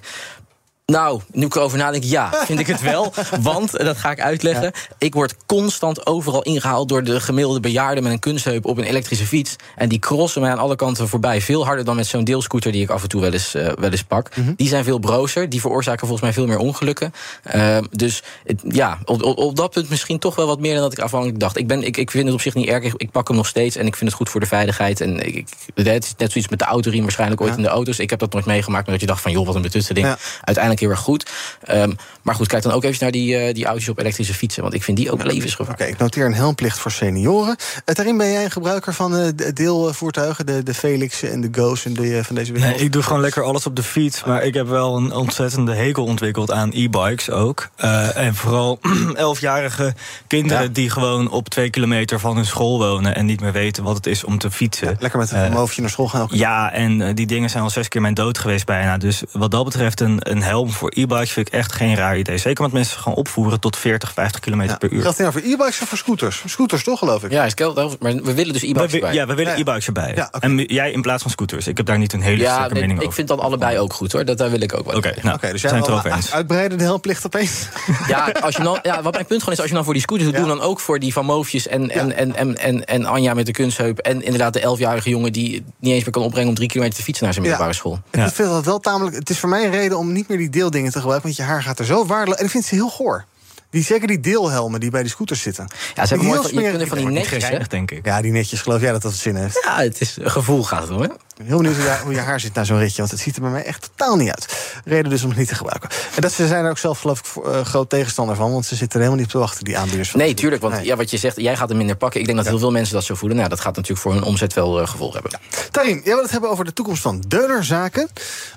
Nou, 0.92 1.22
nu 1.32 1.46
ik 1.46 1.56
erover 1.56 1.78
nadenk, 1.78 2.04
ja, 2.04 2.32
vind 2.46 2.60
ik 2.60 2.68
het 2.68 2.82
wel. 2.82 3.14
Want, 3.42 3.72
dat 3.72 3.98
ga 3.98 4.12
ik 4.12 4.22
uitleggen, 4.22 4.64
ja. 4.64 4.96
ik 4.98 5.14
word 5.14 5.36
constant 5.46 6.06
overal 6.06 6.42
ingehaald... 6.42 6.90
door 6.90 7.04
de 7.04 7.20
gemiddelde 7.20 7.60
bejaarden 7.60 8.04
met 8.04 8.12
een 8.12 8.20
kunstheup 8.20 8.66
op 8.66 8.78
een 8.78 8.84
elektrische 8.84 9.26
fiets. 9.26 9.56
En 9.76 9.90
die 9.90 10.00
crossen 10.00 10.42
mij 10.42 10.52
aan 10.52 10.58
alle 10.58 10.76
kanten 10.76 11.08
voorbij. 11.08 11.42
Veel 11.42 11.66
harder 11.66 11.86
dan 11.86 11.96
met 11.96 12.08
zo'n 12.08 12.24
deelscooter 12.24 12.72
die 12.72 12.82
ik 12.82 12.90
af 12.90 13.04
en 13.04 13.10
toe 13.10 13.22
wel 13.22 13.32
eens, 13.32 13.56
uh, 13.56 13.72
wel 13.80 13.90
eens 13.90 14.04
pak. 14.04 14.36
Mm 14.36 14.44
-hmm. 14.44 14.54
Die 14.58 14.68
zijn 14.68 14.84
veel 14.84 15.00
brozer, 15.00 15.50
die 15.50 15.62
veroorzaken 15.62 16.08
volgens 16.08 16.22
mij 16.22 16.34
veel 16.34 16.48
meer 16.48 16.58
ongelukken. 16.58 17.14
Uh, 17.56 17.78
dus 17.92 18.24
het, 18.46 18.62
ja, 18.68 18.98
op, 19.06 19.24
op, 19.24 19.38
op, 19.38 19.56
dat 19.56 19.72
punt 19.72 19.90
misschien 19.90 20.20
toch 20.20 20.36
wel 20.36 20.48
wat 20.48 20.60
meer 20.60 20.74
dan 20.74 20.82
dat 20.82 20.92
ik 20.92 21.00
afhankelijk 21.00 21.40
dacht. 21.40 21.58
Ik, 21.58 21.68
ben, 21.68 21.84
ik, 21.84 21.98
ik 21.98 22.12
vind 22.12 22.26
het 22.26 22.34
op 22.34 22.42
zich 22.42 22.54
niet 22.54 22.68
erg, 22.68 22.84
ik, 22.84 22.94
ik, 22.98 23.12
pak 23.12 23.28
hem 23.28 23.38
nog 23.38 23.48
steeds... 23.48 23.76
en 23.76 23.86
ik 23.86 23.96
vind 23.96 24.10
het 24.10 24.20
goed 24.20 24.30
voor 24.30 24.40
de 24.40 24.48
veiligheid. 24.48 25.02
En 25.02 25.26
ik, 25.26 25.48
het 25.74 26.04
is 26.04 26.14
net 26.18 26.32
zoiets 26.32 26.50
met 26.50 26.60
de 26.60 26.66
autoriem 26.66 27.02
waarschijnlijk 27.02 27.42
ooit 27.42 27.52
ja. 27.52 27.58
in 27.58 27.64
de 27.64 27.70
auto's. 27.70 28.00
Ik 28.00 28.10
heb 28.10 28.20
dat 28.20 28.34
nooit 28.34 28.46
meegemaakt, 28.46 28.84
maar 28.84 28.94
dat 28.94 29.02
je 29.02 29.08
dacht 29.08 29.22
van... 29.22 29.32
joh, 29.32 29.46
wat 29.46 29.56
een 29.56 29.62
betutteling. 29.62 30.06
Ja. 30.06 30.18
Uiteindelijk 30.44 30.77
heel 30.80 30.90
erg 30.90 31.00
goed. 31.00 31.30
Um, 31.72 31.96
maar 32.28 32.36
goed, 32.36 32.48
kijk 32.48 32.64
dan 32.64 32.72
ook 32.72 32.84
even 32.84 32.98
naar 33.00 33.12
die, 33.12 33.48
uh, 33.48 33.54
die 33.54 33.66
auto's 33.66 33.90
op 33.90 34.00
elektrische 34.00 34.34
fietsen. 34.34 34.62
Want 34.62 34.74
ik 34.74 34.84
vind 34.84 34.98
die 34.98 35.12
ook 35.12 35.24
levensgevaar. 35.24 35.74
Oké, 35.74 35.82
okay, 35.82 35.94
ik 35.94 36.00
noteer 36.00 36.26
een 36.26 36.34
helmplicht 36.34 36.80
voor 36.80 36.92
senioren. 36.92 37.56
Uh, 37.86 37.96
daarin 37.96 38.18
ben 38.18 38.32
jij 38.32 38.44
een 38.44 38.52
gebruiker 38.52 38.94
van 38.94 39.20
uh, 39.20 39.28
de 39.36 39.54
deelvoertuigen, 39.54 40.46
de, 40.46 40.64
de 40.64 40.74
Felix 40.74 41.24
en 41.24 41.42
de 41.42 41.50
Go's 41.52 41.86
en 41.86 41.94
de, 41.94 42.24
van 42.24 42.36
deze 42.36 42.52
wereld? 42.54 42.76
Nee, 42.76 42.84
ik 42.84 42.92
doe 42.92 43.02
gewoon 43.02 43.22
lekker 43.22 43.44
alles 43.44 43.66
op 43.66 43.76
de 43.76 43.84
fiets. 43.84 44.24
Maar 44.24 44.44
ik 44.44 44.54
heb 44.54 44.68
wel 44.68 44.98
een 44.98 45.12
ontzettende 45.12 45.74
hekel 45.74 46.04
ontwikkeld 46.04 46.52
aan 46.52 46.72
e-bikes 46.74 47.30
ook. 47.30 47.70
Uh, 47.84 48.18
en 48.18 48.36
vooral 48.36 48.80
elfjarige 49.16 49.94
kinderen 50.28 50.64
ja. 50.64 50.70
die 50.70 50.90
gewoon 50.90 51.30
op 51.30 51.50
twee 51.50 51.70
kilometer 51.70 52.20
van 52.20 52.36
hun 52.36 52.46
school 52.46 52.78
wonen... 52.78 53.16
en 53.16 53.26
niet 53.26 53.42
meer 53.42 53.52
weten 53.52 53.84
wat 53.84 53.96
het 53.96 54.08
is 54.08 54.24
om 54.24 54.38
te 54.38 54.52
fietsen. 54.52 54.88
Ja, 54.88 54.96
lekker 55.00 55.20
met 55.20 55.32
een 55.32 55.54
hoofdje 55.54 55.82
naar 55.82 55.90
school 55.90 56.08
gaan. 56.08 56.28
Ja, 56.32 56.72
en 56.72 57.16
die 57.16 57.28
dingen 57.28 57.50
zijn 57.50 57.64
al 57.64 57.70
zes 57.70 57.88
keer 57.88 58.02
mijn 58.02 58.14
dood 58.14 58.38
geweest 58.38 58.66
bijna. 58.66 58.98
Dus 58.98 59.24
wat 59.32 59.52
dat 59.52 59.64
betreft 59.64 60.00
een, 60.00 60.18
een 60.20 60.42
helm 60.42 60.67
voor 60.70 60.92
e-bikes 60.96 61.32
vind 61.32 61.48
ik 61.48 61.54
echt 61.54 61.74
geen 61.74 61.96
raar 61.96 62.18
idee. 62.18 62.38
Zeker 62.38 62.64
omdat 62.64 62.80
mensen 62.80 63.00
gaan 63.00 63.14
opvoeren 63.14 63.60
tot 63.60 63.78
40, 63.78 64.14
50 64.14 64.42
km 64.42 64.62
ja. 64.62 64.76
per 64.76 64.92
uur. 64.92 65.02
Geldt 65.02 65.18
het 65.18 65.28
nou 65.28 65.32
voor 65.42 65.52
e-bikes 65.52 65.82
of 65.82 65.88
voor 65.88 65.98
scooters? 65.98 66.44
Scooters 66.46 66.84
toch, 66.84 67.00
geloof 67.00 67.24
ik? 67.24 67.32
Ja, 67.32 67.44
het 67.44 67.54
geldt, 67.56 68.00
maar 68.00 68.16
we 68.16 68.34
willen 68.34 68.54
dus 68.54 68.62
e-bikes 68.62 68.94
erbij. 68.94 69.14
Ja, 69.14 69.26
we 69.26 69.34
willen 69.34 69.52
ja. 69.52 69.60
e-bikes 69.60 69.88
erbij. 69.88 70.14
Ja, 70.16 70.30
okay. 70.32 70.50
En 70.50 70.58
jij 70.58 70.92
in 70.92 71.02
plaats 71.02 71.22
van 71.22 71.32
scooters. 71.32 71.68
Ik 71.68 71.78
heb 71.78 71.86
daar 71.86 71.98
niet 71.98 72.14
een 72.14 72.22
hele 72.22 72.42
ja, 72.42 72.54
sterke 72.54 72.74
nee, 72.74 72.82
mening 72.82 73.00
ik 73.00 73.06
over. 73.06 73.16
vind 73.16 73.28
dat 73.28 73.40
allebei 73.40 73.80
ook 73.80 73.94
goed, 73.94 74.12
hoor. 74.12 74.26
Dat, 74.26 74.38
daar 74.38 74.50
wil 74.50 74.62
ik 74.62 74.74
ook 74.74 74.86
wel. 74.86 74.96
Oké, 74.96 75.08
okay, 75.08 75.20
nou, 75.24 75.36
okay, 75.36 75.52
dus 75.52 75.62
jij 75.62 75.70
zijn 75.70 75.82
het 75.82 75.92
erover 75.92 76.12
eens. 76.12 76.32
Uitbreiden 76.32 76.78
de 76.78 76.84
helmplicht 76.84 77.26
opeens? 77.26 77.68
Ja, 78.08 78.32
als 78.42 78.56
je 78.56 78.64
dan, 78.64 78.80
ja, 78.82 79.02
wat 79.02 79.14
mijn 79.14 79.26
punt 79.26 79.40
gewoon 79.40 79.54
is, 79.54 79.60
als 79.60 79.70
je 79.70 79.76
dan 79.76 79.84
voor 79.84 79.94
die 79.94 80.02
scooters 80.02 80.30
doet... 80.30 80.40
doe 80.40 80.48
dan 80.48 80.62
ook 80.62 80.80
voor 80.80 81.00
die 81.00 81.14
Van 81.14 81.26
Moofjes 81.26 81.68
en, 81.68 81.90
en, 81.90 82.16
en, 82.16 82.36
en, 82.36 82.58
en, 82.58 82.86
en 82.86 83.06
Anja 83.06 83.34
met 83.34 83.46
de 83.46 83.52
kunstheup... 83.52 83.98
en 84.00 84.22
inderdaad 84.22 84.54
de 84.54 84.60
elfjarige 84.60 85.10
jongen 85.10 85.32
die 85.32 85.64
niet 85.80 85.94
eens 85.94 86.04
meer 86.04 86.12
kan 86.12 86.22
opbrengen... 86.22 86.50
om 86.50 86.56
drie 86.56 86.68
kilometer 86.68 86.98
te 86.98 87.04
fietsen 87.04 87.24
naar 87.24 87.34
zijn 87.34 87.46
middelbare 87.46 87.76
school. 87.76 88.00
Ik 88.12 88.22
vind 88.22 88.50
dat 88.50 88.66
wel 88.66 88.80
tamelijk... 88.80 89.16
Het 89.16 89.30
is 89.30 89.40
voor 89.40 89.50
mij 89.50 89.66
een 89.66 89.72
reden 89.72 89.98
om 89.98 90.12
niet 90.12 90.28
meer 90.28 90.38
die 90.38 90.50
deeldingen 90.58 90.92
te 90.92 91.00
gebruiken... 91.00 91.30
want 91.30 91.40
je 91.42 91.54
haar 91.54 91.64
gaat 91.64 91.80
er 91.80 91.86
zo 91.86 92.06
waardeloos... 92.06 92.40
En 92.40 92.46
ik 92.46 92.52
vind 92.52 92.66
ze 92.66 92.76
heel 92.76 92.90
goor. 92.90 93.26
Die, 93.70 93.84
zeker 93.84 94.08
die 94.08 94.20
deelhelmen 94.20 94.80
die 94.80 94.90
bij 94.90 95.02
die 95.02 95.12
scooters 95.12 95.42
zitten. 95.42 95.68
Ja, 95.96 96.06
ze 96.06 96.14
hebben 96.14 96.28
Heel 96.28 96.42
mooi 96.42 96.54
van, 96.54 96.80
je 96.80 96.88
van 96.88 96.98
die 96.98 97.08
netjes, 97.08 97.48
hè? 97.48 97.60
denk 97.68 97.92
ik. 97.92 98.06
Ja, 98.06 98.22
die 98.22 98.32
netjes, 98.32 98.62
geloof 98.62 98.82
jij 98.82 98.92
dat 98.92 99.02
dat 99.02 99.14
zin 99.14 99.36
heeft? 99.36 99.62
Ja, 99.64 99.78
het 99.78 100.02
is 100.02 100.18
gevoel 100.22 100.64
gaat 100.64 100.82
het 100.82 100.92
om, 100.92 101.18
hè? 101.38 101.44
Heel 101.46 101.58
benieuwd 101.58 101.76
hoe 101.76 101.86
je, 101.86 101.98
hoe 102.04 102.14
je 102.14 102.20
haar 102.20 102.40
zit 102.40 102.54
na 102.54 102.64
zo'n 102.64 102.80
ritje. 102.80 102.98
Want 102.98 103.12
het 103.12 103.20
ziet 103.20 103.36
er 103.36 103.42
bij 103.42 103.52
mij 103.52 103.64
echt 103.64 103.90
totaal 103.96 104.16
niet 104.16 104.30
uit. 104.30 104.74
Reden 104.86 105.10
dus 105.10 105.24
om 105.24 105.30
het 105.30 105.38
niet 105.38 105.48
te 105.48 105.56
gebruiken. 105.56 105.90
En 106.16 106.22
dat 106.22 106.32
ze 106.32 106.48
zijn 106.48 106.64
er 106.64 106.70
ook 106.70 106.78
zelf 106.78 107.00
geloof 107.00 107.20
ik 107.20 107.26
voor, 107.26 107.54
eh, 107.54 107.66
groot 107.66 107.90
tegenstander 107.90 108.36
van. 108.36 108.52
Want 108.52 108.66
ze 108.66 108.76
zitten 108.76 109.00
er 109.00 109.06
helemaal 109.06 109.16
niet 109.16 109.26
op 109.26 109.32
te 109.32 109.38
wachten, 109.38 109.64
die 109.64 109.78
aanbieders. 109.78 110.10
Van 110.10 110.20
Nee, 110.20 110.34
tuurlijk. 110.34 110.62
Want 110.62 110.86
ja, 110.86 110.96
wat 110.96 111.12
je 111.12 111.18
zegt, 111.18 111.36
jij 111.36 111.56
gaat 111.58 111.70
er 111.70 111.76
minder 111.76 111.96
pakken. 111.96 112.20
Ik 112.20 112.26
denk 112.26 112.38
dat 112.38 112.48
heel 112.48 112.60
veel 112.60 112.72
mensen 112.72 112.94
dat 112.94 113.04
zo 113.04 113.16
voelen. 113.16 113.38
Nou, 113.38 113.50
dat 113.50 113.60
gaat 113.60 113.76
natuurlijk 113.76 114.02
voor 114.02 114.14
hun 114.14 114.24
omzet 114.24 114.54
wel 114.54 114.82
uh, 114.82 114.88
gevolg 114.88 115.14
hebben. 115.14 115.32
Tarim, 115.72 116.02
jij 116.04 116.14
wil 116.14 116.22
het 116.24 116.32
hebben 116.32 116.50
over 116.50 116.66
de 116.66 116.74
toekomst 116.74 117.02
van 117.02 117.24
deunerzaken. 117.28 118.10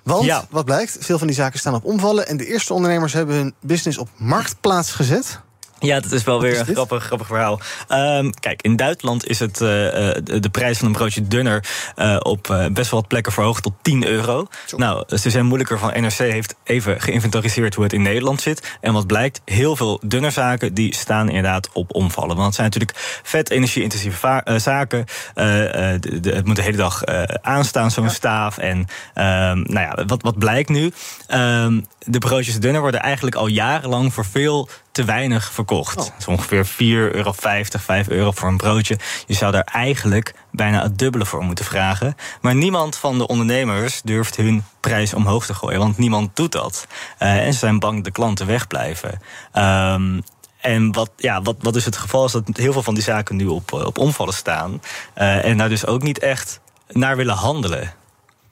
Want, 0.03 0.25
Ja. 0.25 0.45
wat 0.51 0.65
blijkt, 0.65 0.97
veel 1.01 1.19
van 1.19 1.27
die 1.27 1.37
zaken 1.37 1.59
staan 1.59 1.75
op 1.75 1.85
omvallen. 1.85 2.27
En 2.29 2.37
de 2.37 2.47
eerste 2.47 2.73
ondernemers 2.75 3.13
hebben 3.13 3.35
hun 3.35 3.55
business 3.61 3.99
op 3.99 4.09
marktplaats 4.17 4.91
gezet. 4.93 5.41
Ja, 5.81 6.01
dat 6.01 6.13
is 6.13 6.25
wel 6.25 6.41
weer 6.41 6.59
een 6.59 6.67
grappig, 6.75 7.05
grappig 7.05 7.27
verhaal. 7.27 7.61
Ehm, 7.89 8.31
kijk, 8.41 8.63
in 8.63 8.77
Duitsland 8.77 9.27
is 9.27 9.39
het, 9.39 9.61
eh, 9.61 10.09
eh, 10.17 10.23
de, 10.25 10.49
prijs 10.51 10.79
van 10.79 10.87
een 10.87 10.93
broodje 10.93 11.29
dunner 11.29 11.65
eh, 11.97 12.17
op 12.23 12.69
best 12.73 12.91
wel 12.91 13.01
wat 13.01 13.09
plekken 13.09 13.33
verhoogd 13.33 13.63
tot 13.63 13.73
10 13.83 14.07
euro. 14.07 14.47
Nou, 14.77 15.05
ze 15.19 15.31
zijn 15.31 15.47
moeilijker 15.47 15.79
van 15.79 15.93
NRC 16.01 16.13
heeft 16.13 16.55
even 16.65 17.01
geïnventariseerd 17.01 17.75
hoe 17.75 17.85
het 17.85 17.93
in 17.93 18.03
Nederland 18.03 18.41
zit. 18.41 18.79
En 18.81 18.93
wat 18.93 19.07
blijkt, 19.07 19.41
heel 19.45 19.77
veel 19.77 20.01
dunnerzaken 20.05 20.75
die 20.75 20.95
staan 20.95 21.29
inderdaad 21.29 21.69
op 21.73 21.95
omvallen. 21.95 22.37
Want 22.37 22.47
het 22.47 22.55
zijn 22.55 22.67
natuurlijk 22.67 23.21
vet 23.23 23.51
energie-intensieve 23.51 24.43
zaken. 24.57 25.05
De- 25.35 26.19
de- 26.21 26.35
het 26.35 26.47
moet 26.47 26.57
de 26.57 26.63
hele 26.63 26.77
dag 26.77 27.05
aanstaan, 27.43 27.91
zo'n 27.91 28.11
staaf. 28.11 28.59
En 28.59 28.87
ehm, 29.15 29.63
nou 29.63 29.81
ja, 29.81 30.05
wat, 30.07 30.23
wat 30.23 30.39
blijkt 30.39 30.69
nu? 30.69 30.93
Ehm, 31.27 31.81
de 31.99 32.19
broodjes 32.19 32.61
dunner 32.61 32.81
worden 32.81 33.01
eigenlijk 33.01 33.37
al 33.37 33.47
jarenlang 33.47 34.15
voor 34.15 34.25
veel 34.25 34.69
te 35.01 35.07
weinig 35.07 35.53
verkocht. 35.53 36.13
Is 36.19 36.27
ongeveer 36.27 36.67
4,50 36.67 36.73
euro, 36.79 37.33
5 37.33 38.09
euro 38.09 38.31
voor 38.31 38.49
een 38.49 38.57
broodje. 38.57 38.99
Je 39.27 39.35
zou 39.35 39.53
daar 39.53 39.69
eigenlijk 39.73 40.35
bijna 40.51 40.83
het 40.83 40.99
dubbele 40.99 41.27
voor 41.27 41.45
moeten 41.45 41.65
vragen. 41.65 42.17
Maar 42.41 42.55
niemand 42.55 42.97
van 42.97 43.19
de 43.19 43.27
ondernemers 43.27 44.01
durft 44.05 44.37
hun 44.37 44.65
prijs 44.81 45.15
omhoog 45.15 45.47
te 45.47 45.55
gooien. 45.55 45.79
Want 45.79 45.99
niemand 45.99 46.37
doet 46.37 46.53
dat. 46.53 46.87
Eh, 47.19 47.47
en 47.47 47.53
ze 47.53 47.59
zijn 47.59 47.79
bang 47.79 47.95
dat 47.95 48.05
de 48.05 48.11
klanten 48.11 48.47
wegblijven. 48.47 49.21
Ehm, 49.53 50.21
en 50.61 50.93
wat, 50.93 51.11
ja, 51.17 51.43
wat, 51.43 51.57
wat 51.61 51.73
dus 51.73 51.85
het 51.85 51.97
geval 51.97 52.25
is, 52.25 52.33
dat 52.33 52.51
heel 52.53 52.73
veel 52.73 52.83
van 52.83 52.95
die 52.95 53.03
zaken 53.03 53.37
nu 53.37 53.47
op, 53.47 53.73
eh, 53.73 53.87
op 53.87 53.99
omvallen 53.99 54.35
staan. 54.35 54.83
Eh, 55.15 55.45
en 55.45 55.57
daar 55.57 55.69
dus 55.69 55.87
ook 55.87 56.03
niet 56.03 56.19
echt 56.19 56.61
naar 56.89 57.17
willen 57.17 57.35
handelen. 57.35 57.93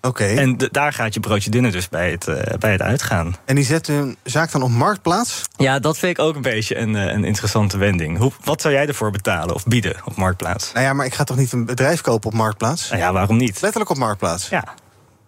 Oké. 0.01 0.25
En 0.25 0.57
daar 0.71 0.93
gaat 0.93 1.15
je 1.15 1.21
broodje 1.21 1.51
dunner 1.51 1.73
dus 1.73 1.89
bij 1.89 2.11
het, 2.11 2.29
eh, 2.29 2.59
bij 2.59 2.73
het 2.73 2.83
uitgaan. 2.83 3.37
En 3.45 3.55
die 3.55 3.65
zetten 3.65 3.95
hun 3.95 4.17
zaak 4.23 4.51
dan 4.51 4.63
op 4.63 4.71
marktplaats. 4.71 5.43
Ja, 5.57 5.79
dat 5.79 5.99
vind 5.99 6.19
ik 6.19 6.25
ook 6.25 6.35
een 6.35 6.43
beetje 6.43 6.77
een, 6.79 6.97
eh, 6.97 7.13
een 7.13 7.25
interessante 7.25 7.79
wending. 7.79 8.19
Hoe, 8.19 8.33
wat 8.45 8.61
zou 8.61 8.75
jij 8.75 8.87
ervoor 8.87 9.11
betalen 9.11 9.55
of 9.55 9.65
bieden 9.65 9.97
op 10.05 10.17
Marktplaats? 10.17 10.73
Nou 10.73 10.85
ja, 10.85 10.93
maar 10.93 11.07
ik 11.07 11.15
ga 11.15 11.25
toch 11.25 11.37
niet 11.37 11.53
een 11.53 11.65
bedrijf 11.65 12.01
kopen 12.01 12.31
op 12.31 12.37
marktplaats? 12.37 12.89
Nou 12.89 13.03
ja, 13.03 13.13
waarom 13.13 13.37
niet? 13.37 13.61
Letterlijk 13.61 13.91
op 13.91 13.97
marktplaats. 13.97 14.49
Ja. 14.49 14.65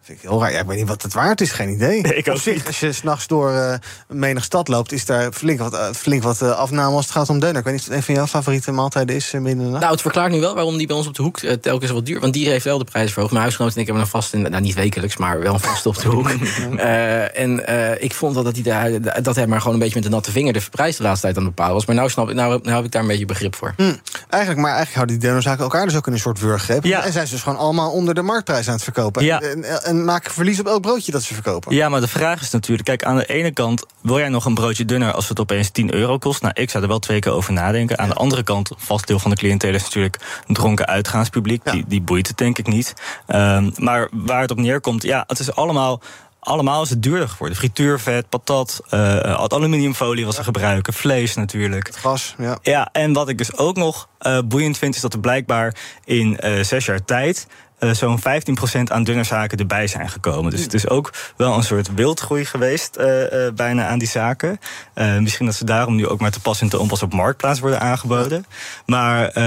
Vind 0.03 0.23
ik 0.23 0.29
heel 0.29 0.41
raar. 0.41 0.53
Ja, 0.53 0.59
ik 0.59 0.67
weet 0.67 0.77
niet 0.79 0.89
wat 0.89 1.03
het 1.03 1.13
waard 1.13 1.41
is, 1.41 1.51
geen 1.53 1.69
idee. 1.69 1.99
ik 2.17 2.29
ook 2.29 2.35
Op 2.35 2.41
zich, 2.41 2.67
Als 2.67 2.81
je 2.81 2.93
s'nachts 2.93 3.27
door 3.27 3.53
eh 3.53 3.75
menig 4.09 4.45
stad 4.45 4.69
loopt, 4.69 4.93
is 4.93 5.05
daar 5.05 5.33
flink 5.33 5.59
wat, 5.59 5.75
eh, 5.75 5.87
flink 5.95 6.23
wat 6.23 6.43
eh, 6.43 6.51
afname 6.51 6.97
als 6.97 7.05
het 7.05 7.15
gaat 7.15 7.29
om 7.29 7.41
deuner. 7.41 7.59
Ik 7.59 7.65
weet 7.65 7.73
niet 7.73 7.83
of 7.83 7.89
het 7.89 7.97
een 7.97 8.03
van 8.03 8.15
jouw 8.15 8.27
favoriete 8.27 8.73
maaltijden 8.73 9.17
is 9.17 9.31
midden 9.33 9.51
in 9.51 9.59
de 9.59 9.65
nacht. 9.65 9.81
Nou, 9.81 9.93
het 9.93 10.01
verklaart 10.01 10.33
nu 10.33 10.41
wel 10.41 10.55
waarom 10.55 10.77
die 10.77 10.87
bij 10.87 10.97
ons 10.97 11.07
op 11.07 11.15
de 11.15 11.23
hoek 11.23 11.39
telkens 11.39 11.91
wat 11.91 12.07
duur. 12.07 12.21
Want 12.21 12.33
die 12.33 12.49
heeft 12.49 12.65
wel 12.65 12.79
de 12.79 12.85
prijs 12.85 13.11
verhoogd. 13.11 13.31
Mijn 13.31 13.43
huisgenoot 13.43 13.75
en 13.75 13.81
ik 13.81 13.85
hebben 13.87 14.05
een 14.05 14.11
vast, 14.11 14.33
in, 14.33 14.43
nou 14.43 14.61
niet 14.61 14.75
wekelijks, 14.75 15.17
maar 15.17 15.41
wel 15.41 15.55
een 15.55 15.61
vast 15.61 15.87
op 15.87 15.99
de 15.99 16.09
hoek. 16.09 16.31
Eh, 16.77 17.39
en 17.39 17.67
eh, 17.67 18.03
ik 18.05 18.15
vond 18.15 18.35
dat, 18.35 18.45
dat, 18.45 18.55
hij 18.55 18.63
daar, 18.63 19.23
dat 19.23 19.37
hij 19.37 19.47
maar 19.47 19.59
gewoon 19.59 19.75
een 19.75 19.81
beetje 19.81 19.95
met 19.95 20.05
de 20.05 20.11
natte 20.11 20.31
vinger 20.31 20.53
de 20.53 20.61
prijs 20.71 20.97
de 20.97 21.03
laatste 21.03 21.23
tijd 21.27 21.37
aan 21.37 21.45
het 21.45 21.55
bepalen 21.55 21.75
was. 21.75 21.87
Maar 21.87 21.97
nou, 21.97 22.11
snap, 22.11 22.29
ik- 22.29 22.35
nou, 22.35 22.61
nou 22.63 22.77
heb 22.77 22.85
ik 22.85 22.91
daar 22.91 23.03
een 23.03 23.09
beetje 23.09 23.25
begrip 23.27 23.57
voor. 23.57 23.75
Hm. 23.77 23.83
Eigenlijk, 24.29 24.61
maar 24.61 24.75
eigenlijk 24.75 24.95
houden 24.95 25.15
die 25.19 25.25
deunerzaken 25.25 25.63
elkaar 25.63 25.87
dus 25.87 25.97
ook 25.97 26.07
in 26.07 26.13
een 26.13 26.19
soort 26.19 26.41
wurggreep. 26.41 26.85
En 26.85 27.13
zijn 27.13 27.27
ze 27.27 27.33
dus 27.33 27.43
gewoon 27.43 27.59
allemaal 27.59 27.91
onder 27.91 28.15
de 28.15 28.23
marktprijs 28.23 28.67
aan 28.69 28.75
het 28.75 28.83
verkopen. 28.83 29.25
Ja. 29.25 29.41
En, 29.41 29.65
en, 29.91 29.97
en 29.97 30.05
maken 30.05 30.33
verlies 30.33 30.61
op 30.61 30.67
elk 30.67 30.83
broodje 30.83 31.13
dat 31.13 31.23
ze 31.23 31.35
verkopen. 31.35 31.75
Ja, 31.75 31.89
maar 31.89 32.01
de 32.01 32.09
vraag 32.09 32.41
is 32.41 32.51
natuurlijk... 32.51 32.89
Kijk, 32.89 33.05
aan 33.05 33.17
de 33.17 33.27
ene 33.27 33.51
kant 33.51 33.87
wil 34.01 34.19
jij 34.19 34.29
nog 34.29 34.45
een 34.45 34.55
broodje 34.55 34.85
dunner... 34.85 35.13
als 35.13 35.29
het 35.29 35.41
opeens 35.41 35.71
10 35.71 35.95
euro 35.95 36.19
kost? 36.19 36.43
Nou, 36.43 36.55
ik 36.57 36.71
zou 36.71 36.83
er 36.83 36.89
wel 36.89 36.99
twee 36.99 37.19
keer 37.19 37.33
over 37.33 37.53
nadenken. 37.53 37.99
Aan 37.99 38.09
de 38.09 38.15
andere 38.15 38.43
kant, 38.43 38.71
vast 38.77 39.07
deel 39.07 39.19
van 39.19 39.31
de 39.31 39.37
cliëntele... 39.37 39.77
is 39.77 39.83
natuurlijk 39.83 40.43
dronken 40.47 40.87
uitgaanspubliek. 40.87 41.71
Die, 41.71 41.85
die 41.89 42.03
boeit 42.03 42.29
het 42.29 42.37
denk 42.37 42.59
ik 42.59 42.67
niet. 42.67 42.95
Ehm, 43.27 43.71
maar 43.77 44.09
waar 44.13 44.41
het 44.41 44.51
op 44.51 44.59
neerkomt, 44.59 45.03
ja, 45.03 45.25
het 45.27 45.39
is 45.39 45.55
allemaal... 45.55 46.01
Allemaal 46.43 46.83
is 46.83 46.91
het 46.91 47.03
duurder 47.03 47.29
geworden. 47.29 47.57
Frituurvet, 47.57 48.29
patat, 48.29 48.83
het 48.89 49.53
aluminiumfolie 49.53 50.25
wat 50.25 50.35
ze 50.35 50.45
gebruiken, 50.45 50.93
vlees 50.93 51.35
natuurlijk. 51.35 51.91
Gas, 51.97 52.35
ja. 52.39 52.59
Ja, 52.63 52.89
en 52.93 53.13
wat 53.13 53.29
ik 53.29 53.39
dus 53.39 53.57
ook 53.57 53.77
nog 53.77 54.09
eh, 54.19 54.39
boeiend 54.45 54.79
vind, 54.79 54.95
is 54.95 55.01
dat 55.01 55.13
er 55.13 55.21
blijkbaar 55.21 55.75
in 56.05 56.39
eh, 56.39 56.63
zes 56.63 56.85
jaar 56.85 57.05
tijd. 57.05 57.47
Eh, 57.81 57.91
zo'n 57.91 58.19
15% 58.19 58.91
aan 58.93 59.05
dunnerzaken 59.05 59.59
erbij 59.59 59.87
zijn 59.87 60.09
gekomen. 60.09 60.51
Dus 60.51 60.63
het 60.63 60.75
is 60.75 60.89
ook 60.89 61.13
wel 61.37 61.57
een 61.57 61.63
soort 61.63 61.95
wildgroei 61.95 62.45
geweest, 62.45 62.97
eh, 62.97 63.47
eh, 63.47 63.55
bijna 63.55 63.87
aan 63.87 63.99
die 63.99 64.09
zaken. 64.09 64.61
Misschien 64.95 65.47
dat 65.47 65.55
ze 65.55 65.65
daarom 65.65 65.95
nu 65.97 66.07
ook 66.07 66.21
maar 66.21 66.31
te 66.31 66.41
pas 66.41 66.61
en 66.61 66.69
te 66.69 66.79
onpas 66.79 67.03
op 67.03 67.13
marktplaats 67.13 67.61
worden 67.61 67.81
aangeboden. 67.81 68.45
Maar 68.87 69.41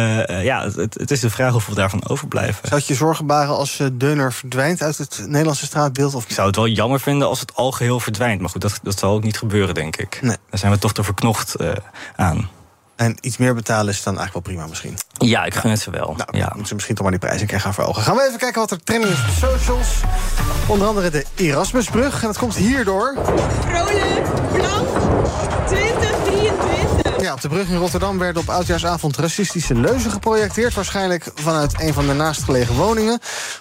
ja, 0.44 0.64
het, 0.64 0.94
het 0.94 1.12
is 1.12 1.20
de 1.20 1.30
vraag 1.30 1.52
hoeveel 1.52 1.74
daarvan 1.74 2.08
overblijven. 2.08 2.68
Zou 2.68 2.80
het 2.80 2.88
je 2.88 2.94
zorgen 2.94 3.26
baren 3.26 3.56
als 3.56 3.82
deuner 3.94 4.34
verdwijnt 4.34 4.82
uit 4.82 4.98
het 4.98 5.24
Nederlandse 5.28 5.66
straatbeeld? 5.66 6.16
Of 6.16 6.24
Ik 6.24 6.32
zou 6.32 6.48
het 6.48 6.56
wel 6.56 6.68
jammer 6.68 7.00
vinden 7.00 7.28
als 7.28 7.40
het 7.40 7.56
al 7.56 7.72
geheel 7.72 8.00
verdwijnt. 8.00 8.42
Maar 8.42 8.50
goed, 8.50 8.62
dat, 8.62 8.80
dat 8.84 9.00
zal 9.00 9.14
ook 9.14 9.24
niet 9.24 9.38
gebeuren, 9.38 9.76
denk 9.76 9.96
ik. 9.96 10.20
Daar 10.22 10.38
zijn 10.60 10.72
we 10.72 10.78
toch 10.78 10.94
te 10.94 11.04
verknocht 11.04 11.56
aan. 12.16 12.50
En 12.96 13.18
iets 13.22 13.38
meer 13.38 13.54
betalen 13.54 13.94
is 13.94 14.04
dan 14.04 14.18
eigenlijk 14.18 14.46
wel 14.46 14.56
prima 14.56 14.70
misschien. 14.70 14.98
Ja, 15.18 15.44
ik 15.44 15.54
gun 15.54 15.70
het 15.70 15.80
ze 15.80 15.92
wel. 15.92 16.16
Nou, 16.32 16.46
moeten 16.46 16.68
ze 16.68 16.74
misschien 16.74 16.96
toch 16.96 17.04
maar 17.04 17.18
die 17.18 17.28
prijs 17.28 17.42
een 17.42 17.48
keer 17.48 17.60
gaan 17.60 17.74
verhogen. 17.74 18.04
Gaan 18.04 18.16
we 18.16 18.26
even 18.28 18.40
kijken 18.40 18.60
wat 18.60 18.72
er 18.72 18.84
trending 18.84 19.14
is 19.14 19.20
op 19.20 19.26
de 19.26 19.48
socials. 19.48 19.88
Onder 20.68 20.88
andere 20.88 21.10
de 21.10 21.26
Erasmusbrug. 21.36 22.22
En 22.22 22.28
dat 22.28 22.38
komt 22.38 22.56
hierdoor. 22.56 23.16
Vrolijk, 23.60 24.52
blank, 24.52 24.88
2023. 25.68 27.22
Ja, 27.22 27.34
op 27.34 27.42
de 27.42 27.48
brug 27.48 27.70
in 27.70 27.78
Rotterdam 27.78 28.20
werden 28.20 28.42
op 28.42 28.50
oudjaarsavond 28.50 29.18
racistische 29.18 29.76
leuzen 29.76 30.12
geprojecteerd. 30.12 30.74
Waarschijnlijk 30.74 31.32
vanuit 31.36 31.82
een 31.82 31.94
van 31.94 32.08
de 32.08 32.14
naastgelegen 32.14 32.76
woningen. 32.76 33.20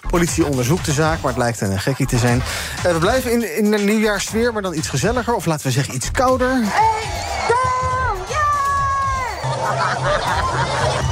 Politie 0.09 0.45
onderzoekt 0.45 0.85
de 0.85 0.91
zaak, 0.91 1.21
maar 1.21 1.31
het 1.31 1.41
lijkt 1.41 1.61
een 1.61 1.79
gekkie 1.79 2.05
te 2.05 2.17
zijn. 2.17 2.41
Eh, 2.83 2.91
we 2.91 2.97
blijven 2.99 3.31
in, 3.31 3.57
in 3.57 3.71
de 3.71 3.77
nieuwjaarsfeer, 3.77 4.53
maar 4.53 4.61
dan 4.61 4.73
iets 4.73 4.87
gezelliger. 4.87 5.33
Of 5.33 5.45
laten 5.45 5.65
we 5.65 5.71
zeggen 5.71 5.95
iets 5.95 6.11
kouder. 6.11 6.63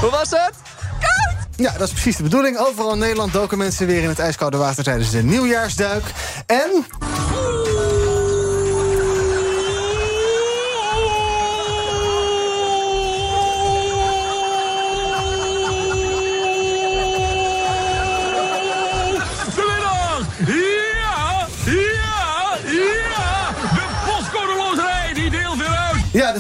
Hoe 0.02 0.10
was 0.10 0.30
het? 0.30 0.54
Ja, 1.56 1.72
dat 1.72 1.88
is 1.88 1.92
precies 1.94 2.16
de 2.16 2.24
bedoeling. 2.24 2.58
Overal 2.58 2.94
in 2.94 3.00
Nederland 3.00 3.34
doken 3.34 3.58
mensen 3.58 3.88
weer 3.88 4.04
in 4.04 4.10
het 4.10 4.20
ijskoude 4.20 4.58
water 4.58 4.84
tijdens 4.84 5.12
de 5.12 5.24
nieuwjaarsduik. 5.24 6.04
En... 6.46 6.86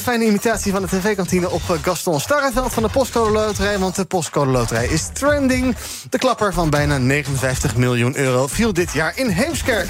fijne 0.01 0.25
imitatie 0.25 0.71
van 0.71 0.81
de 0.81 0.87
tv-kantine 0.87 1.49
op 1.49 1.61
eh, 1.69 1.75
Gaston 1.81 2.19
Starreveld 2.19 2.73
van 2.73 2.83
de 2.83 2.89
Postcode 2.89 3.31
Loterij. 3.31 3.79
Want 3.79 3.95
de 3.95 4.05
Postcode 4.05 4.51
Loterij 4.51 4.87
is 4.87 5.09
trending. 5.13 5.75
De 6.09 6.17
klapper 6.17 6.53
van 6.53 6.69
bijna 6.69 6.97
59 6.97 7.75
miljoen 7.75 8.17
euro 8.17 8.47
viel 8.47 8.73
dit 8.73 8.91
jaar 8.93 9.17
in 9.17 9.27
Heemskerk. 9.27 9.89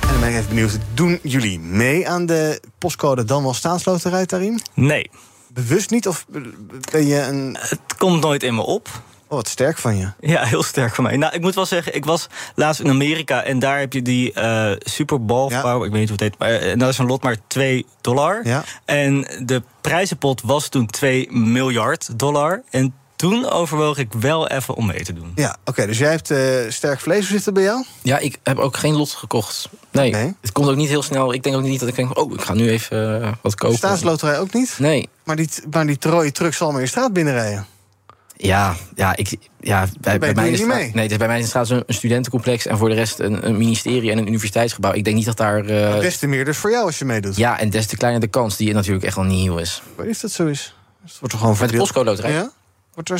En 0.00 0.08
dan 0.08 0.20
ben 0.20 0.28
ik 0.28 0.34
even 0.34 0.48
benieuwd, 0.48 0.78
doen 0.94 1.18
jullie 1.22 1.60
mee 1.60 2.08
aan 2.08 2.26
de 2.26 2.60
Postcode 2.78 3.24
dan 3.24 3.42
wel 3.42 3.54
staatsloterij, 3.54 4.26
Tarim? 4.26 4.58
Nee. 4.74 5.10
Bewust 5.48 5.90
niet? 5.90 6.08
Of 6.08 6.26
ben 6.90 7.06
je 7.06 7.20
een... 7.20 7.56
Het 7.60 7.80
komt 7.98 8.22
nooit 8.22 8.42
in 8.42 8.54
me 8.54 8.62
op. 8.62 8.88
Oh, 9.30 9.36
wat 9.36 9.48
sterk 9.48 9.78
van 9.78 9.96
je. 9.96 10.08
Ja, 10.20 10.44
heel 10.44 10.62
sterk 10.62 10.94
van 10.94 11.04
mij. 11.04 11.16
Nou, 11.16 11.34
ik 11.34 11.40
moet 11.40 11.54
wel 11.54 11.66
zeggen, 11.66 11.94
ik 11.94 12.04
was 12.04 12.26
laatst 12.54 12.80
in 12.80 12.88
Amerika 12.88 13.42
en 13.42 13.58
daar 13.58 13.78
heb 13.78 13.92
je 13.92 14.02
die 14.02 14.32
eh 14.32 14.72
Super 14.78 15.24
Bowl, 15.24 15.46
ik 15.46 15.90
weet 15.90 15.92
niet 15.92 16.08
hoe 16.08 16.10
het 16.10 16.20
heet, 16.20 16.38
maar 16.38 16.48
eh, 16.48 16.70
en 16.70 16.78
dat 16.78 16.88
is 16.88 16.98
een 16.98 17.06
lot 17.06 17.22
maar 17.22 17.36
2 17.46 17.86
dollar. 18.00 18.40
Ja. 18.44 18.64
En 18.84 19.26
de 19.42 19.62
prijzenpot 19.80 20.42
was 20.44 20.68
toen 20.68 20.86
2 20.86 21.32
miljard 21.32 22.18
dollar. 22.18 22.62
En 22.70 22.94
toen 23.16 23.50
overwoog 23.50 23.98
ik 23.98 24.12
wel 24.12 24.48
even 24.48 24.74
om 24.74 24.86
mee 24.86 25.04
te 25.04 25.12
doen. 25.12 25.32
Ja, 25.34 25.56
oké, 25.64 25.86
dus 25.86 25.98
jij 25.98 26.10
hebt 26.10 26.30
eh, 26.30 26.38
sterk 26.68 27.00
vlees. 27.00 27.28
Hoe 27.28 27.36
zit 27.36 27.44
het 27.44 27.54
bij 27.54 27.62
jou? 27.62 27.84
Ja, 28.02 28.18
ik 28.18 28.38
heb 28.42 28.58
ook 28.58 28.76
geen 28.76 28.96
lot 28.96 29.10
gekocht. 29.10 29.68
Nee, 29.90 30.34
het 30.40 30.52
komt 30.52 30.68
ook 30.68 30.76
niet 30.76 30.88
heel 30.88 31.02
snel. 31.02 31.32
Ik 31.32 31.42
denk 31.42 31.56
ook 31.56 31.62
niet 31.62 31.80
dat 31.80 31.88
ik 31.88 31.94
denk, 31.94 32.18
oh, 32.18 32.32
ik 32.32 32.40
ga 32.40 32.54
nu 32.54 32.70
even 32.70 33.22
eh, 33.22 33.32
wat 33.42 33.54
kopen. 33.54 33.76
Staatsloterij 33.76 34.38
ook 34.38 34.52
niet? 34.52 34.76
Nee. 34.78 35.08
Maar 35.24 35.36
die, 35.36 35.48
maar 35.70 35.86
die 35.86 35.96
rode 36.00 36.32
truck 36.32 36.54
zal 36.54 36.72
maar 36.72 36.80
je 36.80 36.86
straat 36.86 37.12
binnenrijden. 37.12 37.66
Ja, 38.42 38.76
ja, 38.94 39.16
ik, 39.16 39.38
ja 39.60 39.86
bij, 40.00 40.18
bij 40.18 40.34
mij 40.34 40.50
is 40.50 40.60
het, 40.60 40.94
nee, 40.94 41.18
bij 41.18 41.26
mij 41.26 41.38
is 41.38 41.52
het 41.52 41.70
een, 41.70 41.82
een 41.86 41.94
studentencomplex 41.94 42.66
en 42.66 42.78
voor 42.78 42.88
de 42.88 42.94
rest 42.94 43.18
een, 43.18 43.46
een, 43.46 43.56
ministerie 43.56 44.10
en 44.10 44.18
een 44.18 44.26
universiteitsgebouw. 44.26 44.92
Ik 44.92 45.04
denk 45.04 45.16
niet 45.16 45.24
dat 45.24 45.36
daar. 45.36 45.70
Uh... 45.70 46.00
Des 46.00 46.18
te 46.18 46.26
meer 46.26 46.44
dus 46.44 46.56
voor 46.56 46.70
jou 46.70 46.86
als 46.86 46.98
je 46.98 47.04
meedoet. 47.04 47.36
Ja, 47.36 47.58
en 47.58 47.70
des 47.70 47.86
te 47.86 47.96
kleiner 47.96 48.20
de 48.20 48.26
kans 48.26 48.56
die 48.56 48.72
natuurlijk 48.72 49.04
echt 49.04 49.16
wel 49.16 49.24
niet 49.24 49.38
nieuw 49.38 49.56
is. 49.56 49.82
Waar 49.96 50.06
is 50.06 50.20
dat 50.20 50.30
zo 50.30 50.46
is? 50.46 50.74
Het 51.02 51.18
wordt 51.18 51.34
toch 51.34 51.40
gewoon 51.40 51.56
Met 51.60 51.70
de 51.70 51.76
postcode 51.76 52.10
loterij? 52.10 52.32
Ja? 52.32 52.50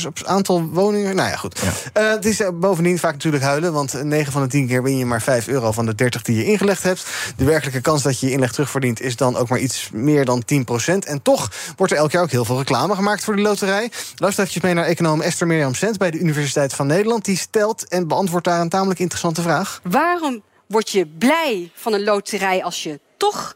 Op 0.07 0.19
een 0.19 0.27
aantal 0.27 0.63
woningen. 0.63 1.17
Nou 1.17 1.29
ja, 1.29 1.37
goed. 1.37 1.63
Uh, 1.63 2.11
het 2.11 2.25
is 2.25 2.43
bovendien 2.55 2.99
vaak 2.99 3.13
natuurlijk 3.13 3.43
huilen. 3.43 3.73
Want 3.73 4.03
9 4.03 4.33
van 4.33 4.43
de 4.43 4.49
10 4.49 4.67
keer 4.67 4.83
win 4.83 4.97
je 4.97 5.07
maar 5.07 5.23
5 5.23 5.49
euro 5.49 5.73
van 5.73 5.87
de 5.87 5.95
30 5.95 6.23
die 6.23 6.37
je 6.37 6.45
ingelegd 6.45 6.83
hebt. 6.83 7.07
De 7.37 7.45
werkelijke 7.45 7.81
kans 7.81 8.03
dat 8.03 8.21
je 8.21 8.27
je 8.27 8.33
inleg 8.33 8.53
terugverdient 8.53 9.01
is 9.01 9.17
dan 9.17 9.37
ook 9.37 9.49
maar 9.49 9.59
iets 9.59 9.91
meer 9.93 10.25
dan 10.25 10.43
10% 10.55 10.99
En 10.99 11.23
toch 11.23 11.53
wordt 11.77 11.93
er 11.93 11.99
elk 11.99 12.11
jaar 12.11 12.23
ook 12.23 12.31
heel 12.31 12.45
veel 12.45 12.59
reclame 12.59 12.95
gemaakt 12.95 13.25
voor 13.25 13.37
de 13.37 13.43
loterij. 13.43 13.91
Luister 14.17 14.45
even 14.45 14.61
mee 14.65 14.75
naar 14.75 14.85
econoom 14.85 15.21
Esther 15.21 15.47
Mirjam 15.47 15.75
Sent 15.75 15.99
bij 15.99 16.11
de 16.11 16.19
Universiteit 16.19 16.75
van 16.75 16.87
Nederland. 16.87 17.25
Die 17.25 17.37
stelt 17.37 17.89
en 17.89 18.09
beantwoordt 18.09 18.47
daar 18.47 18.61
een 18.61 18.69
tamelijk 18.69 19.01
interessante 19.01 19.43
vraag. 19.43 19.81
Waarom 19.83 20.43
word 20.67 20.91
je 20.91 21.07
blij 21.07 21.71
van 21.75 21.93
een 21.93 22.05
loterij 22.05 22.65
als 22.65 22.83
je 22.83 23.01
toch 23.17 23.55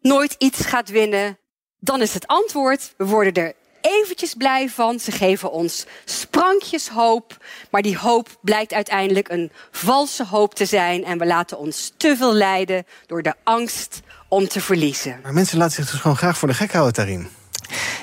nooit 0.00 0.34
iets 0.38 0.64
gaat 0.64 0.90
winnen? 0.90 1.38
Dan 1.78 2.02
is 2.02 2.14
het 2.14 2.26
antwoord: 2.26 2.94
we 2.96 3.04
worden 3.04 3.32
er 3.32 3.52
eventjes 3.82 4.34
blij 4.34 4.68
van. 4.68 5.00
Ze 5.00 5.12
geven 5.12 5.52
ons 5.52 5.86
sprankjes 6.04 6.88
hoop. 6.88 7.36
Maar 7.70 7.82
die 7.82 7.98
hoop 7.98 8.28
blijkt 8.40 8.72
uiteindelijk 8.72 9.28
een 9.28 9.52
valse 9.70 10.24
hoop 10.24 10.54
te 10.54 10.66
zijn. 10.66 11.04
En 11.04 11.18
we 11.18 11.26
laten 11.26 11.58
ons 11.58 11.92
te 11.96 12.16
veel 12.16 12.34
leiden 12.34 12.86
door 13.06 13.22
de 13.22 13.34
angst 13.42 14.00
om 14.28 14.48
te 14.48 14.60
verliezen. 14.60 15.18
Maar 15.22 15.32
mensen 15.32 15.58
laten 15.58 15.74
zich 15.74 15.90
dus 15.90 16.00
gewoon 16.00 16.16
graag 16.16 16.38
voor 16.38 16.48
de 16.48 16.54
gek 16.54 16.72
houden, 16.72 16.94
Tarin. 16.94 17.41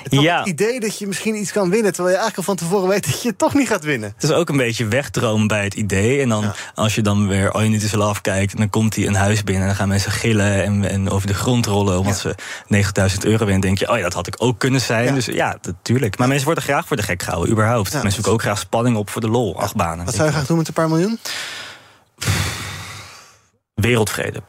Het, 0.02 0.12
ja. 0.12 0.38
het 0.38 0.48
idee 0.48 0.80
dat 0.80 0.98
je 0.98 1.06
misschien 1.06 1.36
iets 1.36 1.52
kan 1.52 1.70
winnen... 1.70 1.92
terwijl 1.92 2.14
je 2.14 2.20
eigenlijk 2.20 2.48
al 2.48 2.54
van 2.54 2.66
tevoren 2.66 2.88
weet 2.88 3.04
dat 3.04 3.22
je 3.22 3.28
het 3.28 3.38
toch 3.38 3.54
niet 3.54 3.68
gaat 3.68 3.84
winnen. 3.84 4.12
Het 4.14 4.22
is 4.22 4.30
ook 4.30 4.48
een 4.48 4.56
beetje 4.56 4.86
wegdromen 4.86 5.46
bij 5.46 5.64
het 5.64 5.74
idee. 5.74 6.20
En 6.20 6.28
dan 6.28 6.52
als 6.74 6.94
je 6.94 7.02
dan 7.02 7.28
weer 7.28 7.50
All 7.50 7.60
You 7.60 7.72
Need 7.72 7.82
Is 7.82 7.92
Love 7.92 8.20
kijkt... 8.20 8.56
dan 8.56 8.70
komt 8.70 8.96
hij 8.96 9.06
een 9.06 9.14
huis 9.14 9.44
binnen 9.44 9.62
en 9.62 9.68
dan 9.68 9.76
gaan 9.76 9.88
mensen 9.88 10.12
gillen... 10.12 10.64
en, 10.64 10.90
en 10.90 11.10
over 11.10 11.26
de 11.26 11.34
grond 11.34 11.66
rollen 11.66 11.98
omdat 11.98 12.18
ze 12.18 12.34
9000 12.66 13.24
euro 13.24 13.44
winnen. 13.44 13.60
denk 13.60 13.78
je, 13.78 13.90
oh 13.90 13.96
ja, 13.96 14.02
dat 14.02 14.14
had 14.14 14.26
ik 14.26 14.34
ook 14.38 14.58
kunnen 14.58 14.80
zijn. 14.80 15.14
Dus 15.14 15.26
ja, 15.26 15.58
natuurlijk. 15.62 16.18
Maar 16.18 16.28
mensen 16.28 16.46
worden 16.46 16.64
graag 16.64 16.86
voor 16.86 16.96
de 16.96 17.02
gek 17.02 17.22
gehouden, 17.22 17.52
überhaupt. 17.52 17.92
mensen 17.92 18.12
zoeken 18.12 18.32
ook 18.32 18.42
graag 18.42 18.58
spanning 18.58 18.96
op 18.96 19.10
voor 19.10 19.20
de 19.20 19.28
lol, 19.28 19.60
achtbanen. 19.60 20.04
Wat 20.04 20.14
zou 20.14 20.26
je 20.26 20.32
graag 20.32 20.46
doen 20.46 20.56
met 20.56 20.68
een 20.68 20.74
paar 20.74 20.88
miljoen? 20.88 21.18
Wereldvrede. 23.74 24.42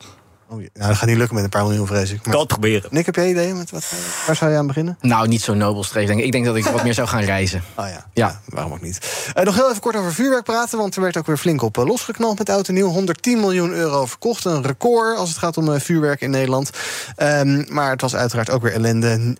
Oh, 0.52 0.58
nou, 0.58 0.70
dat 0.74 0.98
gaat 0.98 1.08
niet 1.08 1.18
lukken 1.18 1.36
met 1.36 1.44
een 1.44 1.50
paar 1.50 1.64
miljoen, 1.64 1.88
vrees 1.88 2.12
ik. 2.12 2.24
Maar... 2.24 2.32
Kan 2.32 2.40
het 2.40 2.48
proberen. 2.48 2.90
Nick, 2.92 3.06
heb 3.06 3.16
jij 3.16 3.30
ideeën? 3.30 3.58
Met 3.58 3.72
wat, 3.72 3.92
waar 4.28 4.36
zou 4.36 4.52
je 4.52 4.58
aan 4.58 4.68
beginnen? 4.68 4.98
Nou, 5.02 5.28
niet 5.28 5.42
zo 5.42 5.54
nobel 5.54 5.84
streven. 5.84 6.20
Ik 6.20 6.32
denk 6.32 6.46
dat 6.46 6.56
ik 6.56 6.66
wat 6.66 6.84
meer 6.84 6.94
zou 6.94 7.08
gaan 7.08 7.22
reizen. 7.22 7.64
Oh 7.76 7.88
ja, 7.88 8.06
ja. 8.14 8.42
waarom 8.46 8.74
ook 8.74 8.82
niet. 8.82 9.32
Uh, 9.38 9.44
nog 9.44 9.56
heel 9.56 9.70
even 9.70 9.82
kort 9.82 9.96
over 9.96 10.14
vuurwerk 10.14 10.44
praten, 10.44 10.78
want 10.78 10.96
er 10.96 11.02
werd 11.02 11.18
ook 11.18 11.26
weer 11.26 11.38
flink 11.38 11.62
op 11.62 11.78
uh, 11.78 11.86
losgeknald 11.86 12.38
met 12.38 12.50
oud 12.50 12.68
en 12.68 12.74
nieuw. 12.74 12.88
110 12.88 13.40
miljoen 13.40 13.72
euro 13.72 14.06
verkocht, 14.06 14.46
een 14.46 14.64
record 14.64 15.18
als 15.18 15.30
het 15.30 15.38
gaat 15.38 15.58
om 15.58 15.70
uh, 15.70 15.80
vuurwerk 15.80 16.22
in 16.22 16.30
Nederland. 16.30 16.70
Um, 17.18 17.66
maar 17.70 17.90
het 17.90 18.02
was 18.02 18.16
uiteraard 18.16 18.50
ook 18.50 18.62
weer 18.62 18.74
ellende. 18.74 19.36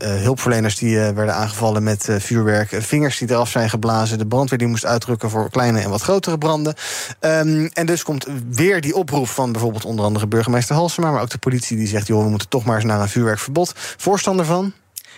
hulpverleners 0.00 0.76
die 0.76 0.98
werden 0.98 1.34
aangevallen 1.34 1.82
met 1.82 2.08
vuurwerk. 2.18 2.68
vingers 2.78 3.18
die 3.18 3.30
eraf 3.30 3.50
zijn 3.50 3.70
geblazen. 3.70 4.18
De 4.18 4.26
brandweer 4.26 4.58
die 4.58 4.68
moest 4.68 4.84
uitdrukken 4.84 5.30
voor 5.30 5.50
kleine 5.50 5.80
en 5.80 5.90
wat 5.90 6.02
grotere 6.02 6.38
branden. 6.38 6.74
Um, 7.20 7.66
en 7.66 7.86
dus 7.86 8.02
komt 8.02 8.26
weer 8.48 8.80
die 8.80 8.94
oproep 8.94 9.28
van 9.28 9.52
bijvoorbeeld 9.52 9.84
onder 9.84 10.04
andere 10.04 10.26
burgemeester 10.26 10.50
Halsema... 10.60 11.10
maar 11.10 11.22
ook 11.22 11.30
de 11.30 11.38
politie 11.38 11.76
die 11.76 11.86
zegt, 11.86 12.06
joh, 12.06 12.24
we 12.24 12.30
moeten 12.30 12.48
toch 12.48 12.64
maar 12.64 12.76
eens 12.76 12.84
naar 12.84 13.00
een 13.00 13.08
vuurwerkverbod. 13.08 13.72
Voorstander 13.96 14.44
van? 14.44 14.72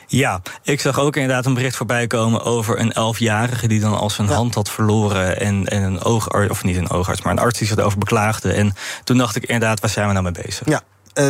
Ja, 0.06 0.42
ik 0.62 0.80
zag 0.80 0.98
ook 0.98 1.16
inderdaad 1.16 1.46
een 1.46 1.54
bericht 1.54 1.76
voorbij 1.76 2.06
komen 2.06 2.42
over 2.44 2.80
een 2.80 2.92
elfjarige 2.92 3.68
die 3.68 3.80
dan 3.80 3.98
als 3.98 4.14
zijn 4.14 4.28
hand 4.28 4.54
had 4.54 4.70
verloren 4.70 5.40
en, 5.40 5.66
en 5.66 5.82
een 5.82 6.02
oogarts, 6.02 6.50
of 6.50 6.64
niet 6.64 6.76
een 6.76 6.90
oogarts, 6.90 7.22
maar 7.22 7.32
een 7.32 7.38
arts 7.38 7.58
die 7.58 7.68
zich 7.68 7.76
erover 7.76 7.98
beklaagde. 7.98 8.52
En 8.52 8.74
toen 9.04 9.18
dacht 9.18 9.36
ik 9.36 9.42
inderdaad, 9.42 9.80
waar 9.80 9.90
zijn 9.90 10.06
we 10.06 10.12
nou 10.12 10.24
mee 10.24 10.44
bezig? 10.44 10.68
Ja, 10.68 10.82
uh, 11.14 11.26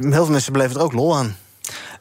heel 0.00 0.24
veel 0.24 0.30
mensen 0.30 0.52
beleven 0.52 0.76
er 0.76 0.82
ook 0.82 0.92
lol 0.92 1.16
aan. 1.16 1.36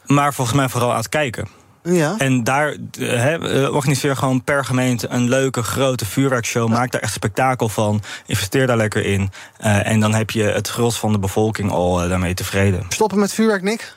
Maar 0.06 0.34
volgens 0.34 0.58
mij 0.58 0.70
vooral 0.70 0.92
aan 0.92 0.98
het 0.98 1.10
kijken. 1.10 1.48
Ja. 1.90 2.16
En 2.18 2.44
daar 2.44 2.76
he, 3.00 3.64
eh, 3.64 3.74
organiseer 3.74 4.16
gewoon 4.16 4.44
per 4.44 4.66
gemeente 4.66 5.08
een 5.10 5.30
leuke 5.30 5.64
grote 5.64 6.06
vuurwerkshow. 6.06 6.70
Maak 6.70 6.92
daar 6.92 7.02
echt 7.02 7.14
spektakel 7.14 7.70
van. 7.70 8.02
Investeer 8.26 8.68
daar 8.68 8.78
lekker 8.78 9.06
in. 9.06 9.32
Uh, 9.62 9.88
en 9.88 10.00
dan 10.00 10.14
heb 10.14 10.30
je 10.30 10.44
het 10.44 10.68
gros 10.68 11.00
van 11.00 11.12
de 11.12 11.20
bevolking 11.20 11.72
al 11.72 12.04
uh, 12.04 12.10
daarmee 12.10 12.34
tevreden. 12.34 12.86
Stoppen 12.90 13.20
met 13.20 13.34
vuurwerk, 13.34 13.62
Nick? 13.62 13.94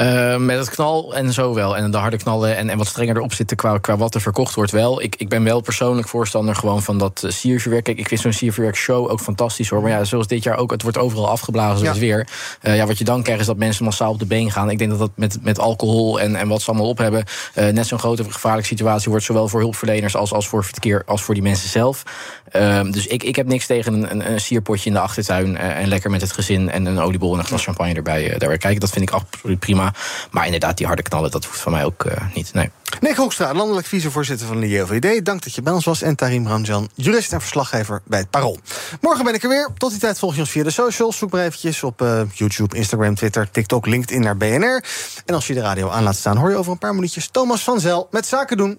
Uh, 0.00 0.36
met 0.36 0.58
het 0.58 0.70
knal 0.70 1.14
en 1.14 1.32
zo 1.32 1.54
wel. 1.54 1.76
En 1.76 1.90
de 1.90 1.96
harde 1.96 2.16
knallen 2.16 2.56
en, 2.56 2.68
en 2.68 2.78
wat 2.78 2.86
strenger 2.86 3.16
erop 3.16 3.32
zitten 3.32 3.56
qua, 3.56 3.78
qua 3.78 3.96
wat 3.96 4.14
er 4.14 4.20
verkocht 4.20 4.54
wordt 4.54 4.70
wel. 4.70 5.02
Ik, 5.02 5.16
ik 5.16 5.28
ben 5.28 5.44
wel 5.44 5.60
persoonlijk 5.60 6.08
voorstander 6.08 6.56
gewoon 6.56 6.82
van 6.82 6.98
dat 6.98 7.22
uh, 7.24 7.30
siervuurwerk. 7.30 7.84
Kijk, 7.84 7.98
ik 7.98 8.08
vind 8.08 8.20
zo'n 8.20 8.32
siervuurwerk 8.32 8.76
show 8.76 9.10
ook 9.10 9.20
fantastisch 9.20 9.68
hoor. 9.68 9.82
Maar 9.82 9.90
ja, 9.90 10.04
zoals 10.04 10.26
dit 10.26 10.42
jaar 10.42 10.56
ook, 10.56 10.70
het 10.70 10.82
wordt 10.82 10.98
overal 10.98 11.28
afgeblazen 11.28 11.86
ja. 11.86 11.94
weer. 11.94 12.28
Uh, 12.62 12.76
ja, 12.76 12.86
wat 12.86 12.98
je 12.98 13.04
dan 13.04 13.22
krijgt 13.22 13.40
is 13.40 13.46
dat 13.46 13.56
mensen 13.56 13.84
massaal 13.84 14.12
op 14.12 14.18
de 14.18 14.26
been 14.26 14.50
gaan. 14.50 14.70
Ik 14.70 14.78
denk 14.78 14.90
dat 14.90 14.98
dat 14.98 15.10
met, 15.14 15.38
met 15.42 15.58
alcohol 15.58 16.20
en, 16.20 16.36
en 16.36 16.48
wat 16.48 16.62
ze 16.62 16.70
allemaal 16.70 16.88
op 16.88 16.98
hebben... 16.98 17.24
net 17.54 17.86
zo'n 17.86 17.98
grote 17.98 18.24
gevaarlijke 18.24 18.68
situatie 18.68 19.10
wordt... 19.10 19.24
zowel 19.24 19.48
voor 19.48 19.60
hulpverleners 19.60 20.16
als, 20.16 20.32
als 20.32 20.48
voor 20.48 20.64
verkeer 20.64 21.02
als 21.06 21.22
voor 21.22 21.34
die 21.34 21.42
mensen 21.42 21.68
zelf. 21.68 22.02
Ehm, 22.50 22.90
dus 22.90 23.06
ik, 23.06 23.22
ik 23.22 23.36
heb 23.36 23.46
niks 23.46 23.66
tegen 23.66 23.92
een, 23.92 24.10
een, 24.10 24.32
een 24.32 24.40
sierpotje 24.40 24.88
in 24.88 24.94
de 24.94 25.00
achtertuin... 25.00 25.56
en 25.56 25.88
lekker 25.88 26.10
met 26.10 26.20
het 26.20 26.32
gezin 26.32 26.70
en 26.70 26.86
een 26.86 26.98
oliebol 26.98 27.32
en 27.32 27.38
een 27.38 27.44
glas 27.44 27.64
champagne 27.64 27.94
erbij, 27.94 28.28
daarbij 28.28 28.58
kijken. 28.58 28.80
Dat 28.80 28.90
vind 28.90 29.08
ik 29.08 29.14
absoluut 29.14 29.58
prima. 29.58 29.89
Maar 30.30 30.44
inderdaad, 30.44 30.76
die 30.76 30.86
harde 30.86 31.02
knallen, 31.02 31.30
dat 31.30 31.44
hoeft 31.44 31.60
van 31.60 31.72
mij 31.72 31.84
ook 31.84 32.04
uh, 32.04 32.12
niet. 32.34 32.52
Nee. 32.52 32.70
Nick 33.00 33.16
Hoekstra, 33.16 33.54
landelijk 33.54 33.86
vicevoorzitter 33.86 34.46
van 34.46 34.60
de 34.60 34.68
JOVD. 34.68 35.24
Dank 35.24 35.42
dat 35.42 35.54
je 35.54 35.62
bij 35.62 35.72
ons 35.72 35.84
was. 35.84 36.02
En 36.02 36.16
Tarim 36.16 36.46
Ramjan, 36.46 36.88
jurist 36.94 37.32
en 37.32 37.40
verslaggever 37.40 38.02
bij 38.04 38.18
het 38.18 38.30
Parool. 38.30 38.58
Morgen 39.00 39.24
ben 39.24 39.34
ik 39.34 39.42
er 39.42 39.48
weer. 39.48 39.68
Tot 39.76 39.90
die 39.90 40.00
tijd 40.00 40.18
volg 40.18 40.34
je 40.34 40.40
ons 40.40 40.50
via 40.50 40.62
de 40.62 40.70
socials. 40.70 41.18
Zoek 41.18 41.30
maar 41.30 41.44
eventjes 41.44 41.82
op 41.82 42.02
uh, 42.02 42.20
YouTube, 42.32 42.76
Instagram, 42.76 43.14
Twitter, 43.14 43.50
TikTok, 43.50 43.86
LinkedIn 43.86 44.22
naar 44.22 44.36
BNR. 44.36 44.84
En 45.26 45.34
als 45.34 45.46
je 45.46 45.54
de 45.54 45.60
radio 45.60 45.88
aan 45.88 46.02
laat 46.02 46.16
staan, 46.16 46.36
hoor 46.36 46.50
je 46.50 46.56
over 46.56 46.72
een 46.72 46.78
paar 46.78 46.94
minuutjes 46.94 47.28
Thomas 47.28 47.62
van 47.62 47.80
Zel 47.80 48.08
met 48.10 48.26
Zaken 48.26 48.56
doen. 48.56 48.78